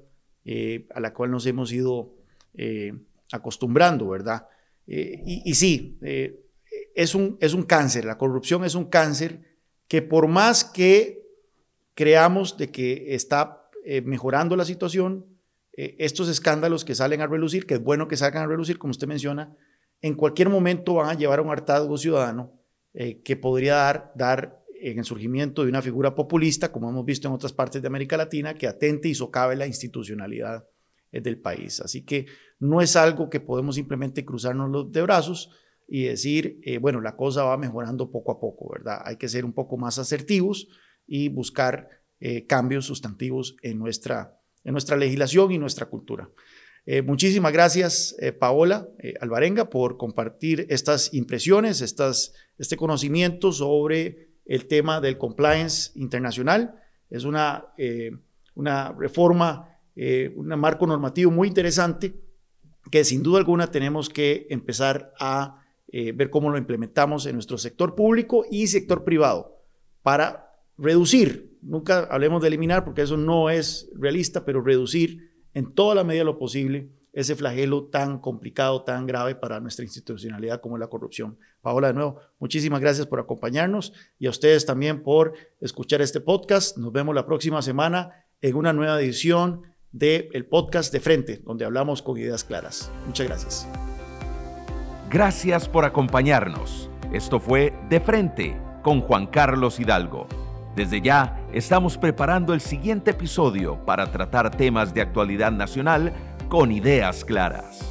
eh, 0.49 0.88
a 0.93 0.99
la 0.99 1.13
cual 1.13 1.32
nos 1.32 1.45
hemos 1.45 1.71
ido 1.71 2.13
eh, 2.53 2.93
acostumbrando, 3.32 4.07
¿verdad? 4.07 4.47
Eh, 4.86 5.21
y, 5.25 5.53
sí, 5.55 5.99
es, 6.95 7.15
un, 7.15 7.38
es 7.41 7.53
un 7.53 7.63
cáncer, 7.63 8.05
la 8.05 8.17
corrupción 8.17 8.63
es 8.63 8.75
un 8.75 8.86
cáncer 8.86 9.56
que 9.88 10.01
por 10.01 10.27
más 10.27 10.63
que 10.63 11.25
creamos 11.93 12.57
de 12.57 12.69
que 12.69 13.15
está 13.15 13.69
mejorando 14.03 14.55
la 14.55 14.65
situación, 14.65 15.25
estos 15.71 16.27
escándalos 16.27 16.83
que 16.83 16.93
salen 16.93 17.21
a 17.21 17.27
relucir, 17.27 17.65
que 17.65 17.75
es 17.75 17.81
bueno 17.81 18.07
que 18.07 18.17
salgan 18.17 18.43
a 18.43 18.47
relucir, 18.47 18.77
como 18.77 18.91
usted 18.91 19.07
menciona, 19.07 19.55
en 20.01 20.15
cualquier 20.15 20.49
momento 20.49 20.95
van 20.95 21.09
a 21.09 21.13
llevar 21.13 21.39
a 21.39 21.41
un 21.41 21.49
hartazgo 21.49 21.97
ciudadano 21.97 22.53
que 22.93 23.38
podría 23.38 23.75
dar, 23.75 24.11
dar 24.15 24.57
en 24.81 24.99
el 24.99 25.05
surgimiento 25.05 25.63
de 25.63 25.69
una 25.69 25.81
figura 25.81 26.15
populista, 26.15 26.71
como 26.71 26.89
hemos 26.89 27.05
visto 27.05 27.27
en 27.27 27.33
otras 27.33 27.53
partes 27.53 27.81
de 27.81 27.88
América 27.88 28.17
Latina, 28.17 28.53
que 28.53 28.67
atente 28.67 29.09
y 29.09 29.15
socave 29.15 29.55
la 29.55 29.67
institucionalidad 29.67 30.67
eh, 31.11 31.21
del 31.21 31.39
país. 31.39 31.79
Así 31.79 32.03
que 32.03 32.27
no 32.59 32.81
es 32.81 32.95
algo 32.95 33.29
que 33.29 33.39
podemos 33.39 33.75
simplemente 33.75 34.25
cruzarnos 34.25 34.69
los 34.69 34.91
de 34.91 35.01
brazos 35.01 35.51
y 35.88 36.03
decir, 36.03 36.59
eh, 36.63 36.77
bueno, 36.79 37.01
la 37.01 37.15
cosa 37.15 37.43
va 37.43 37.57
mejorando 37.57 38.11
poco 38.11 38.31
a 38.31 38.39
poco, 38.39 38.71
¿verdad? 38.71 39.01
Hay 39.05 39.17
que 39.17 39.29
ser 39.29 39.45
un 39.45 39.53
poco 39.53 39.77
más 39.77 39.99
asertivos 39.99 40.67
y 41.05 41.29
buscar 41.29 41.89
eh, 42.19 42.45
cambios 42.45 42.85
sustantivos 42.85 43.55
en 43.61 43.79
nuestra, 43.79 44.39
en 44.63 44.73
nuestra 44.73 44.97
legislación 44.97 45.51
y 45.51 45.57
nuestra 45.57 45.85
cultura. 45.85 46.29
muchísimas 47.05 47.51
gracias, 47.51 48.15
Paola 48.39 48.88
Alvarenga, 49.19 49.69
por 49.69 49.97
compartir 49.97 50.65
estas 50.69 51.13
impresiones, 51.13 51.81
estas, 51.81 52.33
este 52.57 52.77
conocimiento 52.77 53.51
sobre 53.51 54.27
el 54.47 54.67
tema 54.67 55.01
del 55.01 55.17
compliance 55.17 55.91
internacional. 55.95 56.75
Es 57.09 57.23
una, 57.25 57.65
eh, 57.77 58.11
una 58.55 58.93
reforma, 58.93 59.77
eh, 59.95 60.33
un 60.35 60.47
marco 60.59 60.88
normativo 60.88 61.31
muy 61.31 61.47
interesante 61.47 62.15
que 62.89 63.03
sin 63.03 63.21
duda 63.21 63.39
alguna 63.39 63.69
tenemos 63.69 64.09
que 64.09 64.47
empezar 64.49 65.13
a 65.19 65.61
eh, 65.89 66.11
ver 66.11 66.29
cómo 66.29 66.49
lo 66.49 66.57
implementamos 66.57 67.25
en 67.25 67.33
nuestro 67.33 67.57
sector 67.57 67.95
público 67.95 68.45
y 68.49 68.67
sector 68.67 69.03
privado 69.03 69.57
para 70.03 70.51
reducir, 70.77 71.57
nunca 71.61 72.07
hablemos 72.11 72.41
de 72.41 72.47
eliminar 72.49 72.85
porque 72.85 73.01
eso 73.01 73.17
no 73.17 73.49
es 73.49 73.89
realista, 73.95 74.45
pero 74.45 74.61
reducir 74.61 75.31
en 75.53 75.73
toda 75.73 75.95
la 75.95 76.03
medida 76.03 76.21
de 76.21 76.25
lo 76.25 76.38
posible 76.38 76.89
ese 77.13 77.35
flagelo 77.35 77.85
tan 77.85 78.19
complicado, 78.19 78.83
tan 78.83 79.07
grave 79.07 79.33
para 79.33 79.59
nuestra 79.59 79.83
institucionalidad 79.83 80.61
como 80.61 80.77
la 80.77 80.88
corrupción. 80.88 81.39
Paola, 81.61 81.88
de 81.88 81.95
nuevo, 81.95 82.19
muchísimas 82.38 82.79
gracias 82.79 83.07
por 83.07 83.19
acompañarnos 83.19 83.91
y 84.19 84.27
a 84.27 84.29
ustedes 84.29 84.67
también 84.67 85.01
por 85.01 85.33
escuchar 85.59 86.01
este 86.03 86.21
podcast. 86.21 86.77
Nos 86.77 86.91
vemos 86.91 87.15
la 87.15 87.25
próxima 87.25 87.61
semana 87.63 88.25
en 88.39 88.55
una 88.55 88.71
nueva 88.71 89.01
edición 89.01 89.63
del 89.91 90.29
el 90.33 90.45
podcast 90.45 90.93
de 90.93 90.99
frente, 90.99 91.41
donde 91.43 91.65
hablamos 91.65 92.03
con 92.03 92.17
ideas 92.17 92.43
claras. 92.43 92.91
Muchas 93.07 93.25
gracias. 93.25 93.86
Gracias 95.09 95.69
por 95.69 95.85
acompañarnos. 95.85 96.89
Esto 97.13 97.39
fue 97.39 97.73
De 97.89 98.01
Frente 98.01 98.57
con 98.83 98.99
Juan 98.99 99.27
Carlos 99.27 99.79
Hidalgo. 99.79 100.27
Desde 100.75 100.99
ya 100.99 101.39
estamos 101.53 101.97
preparando 101.97 102.53
el 102.53 102.59
siguiente 102.59 103.11
episodio 103.11 103.85
para 103.85 104.11
tratar 104.11 104.51
temas 104.51 104.93
de 104.93 105.01
actualidad 105.01 105.53
nacional 105.53 106.11
con 106.49 106.73
ideas 106.73 107.23
claras. 107.23 107.86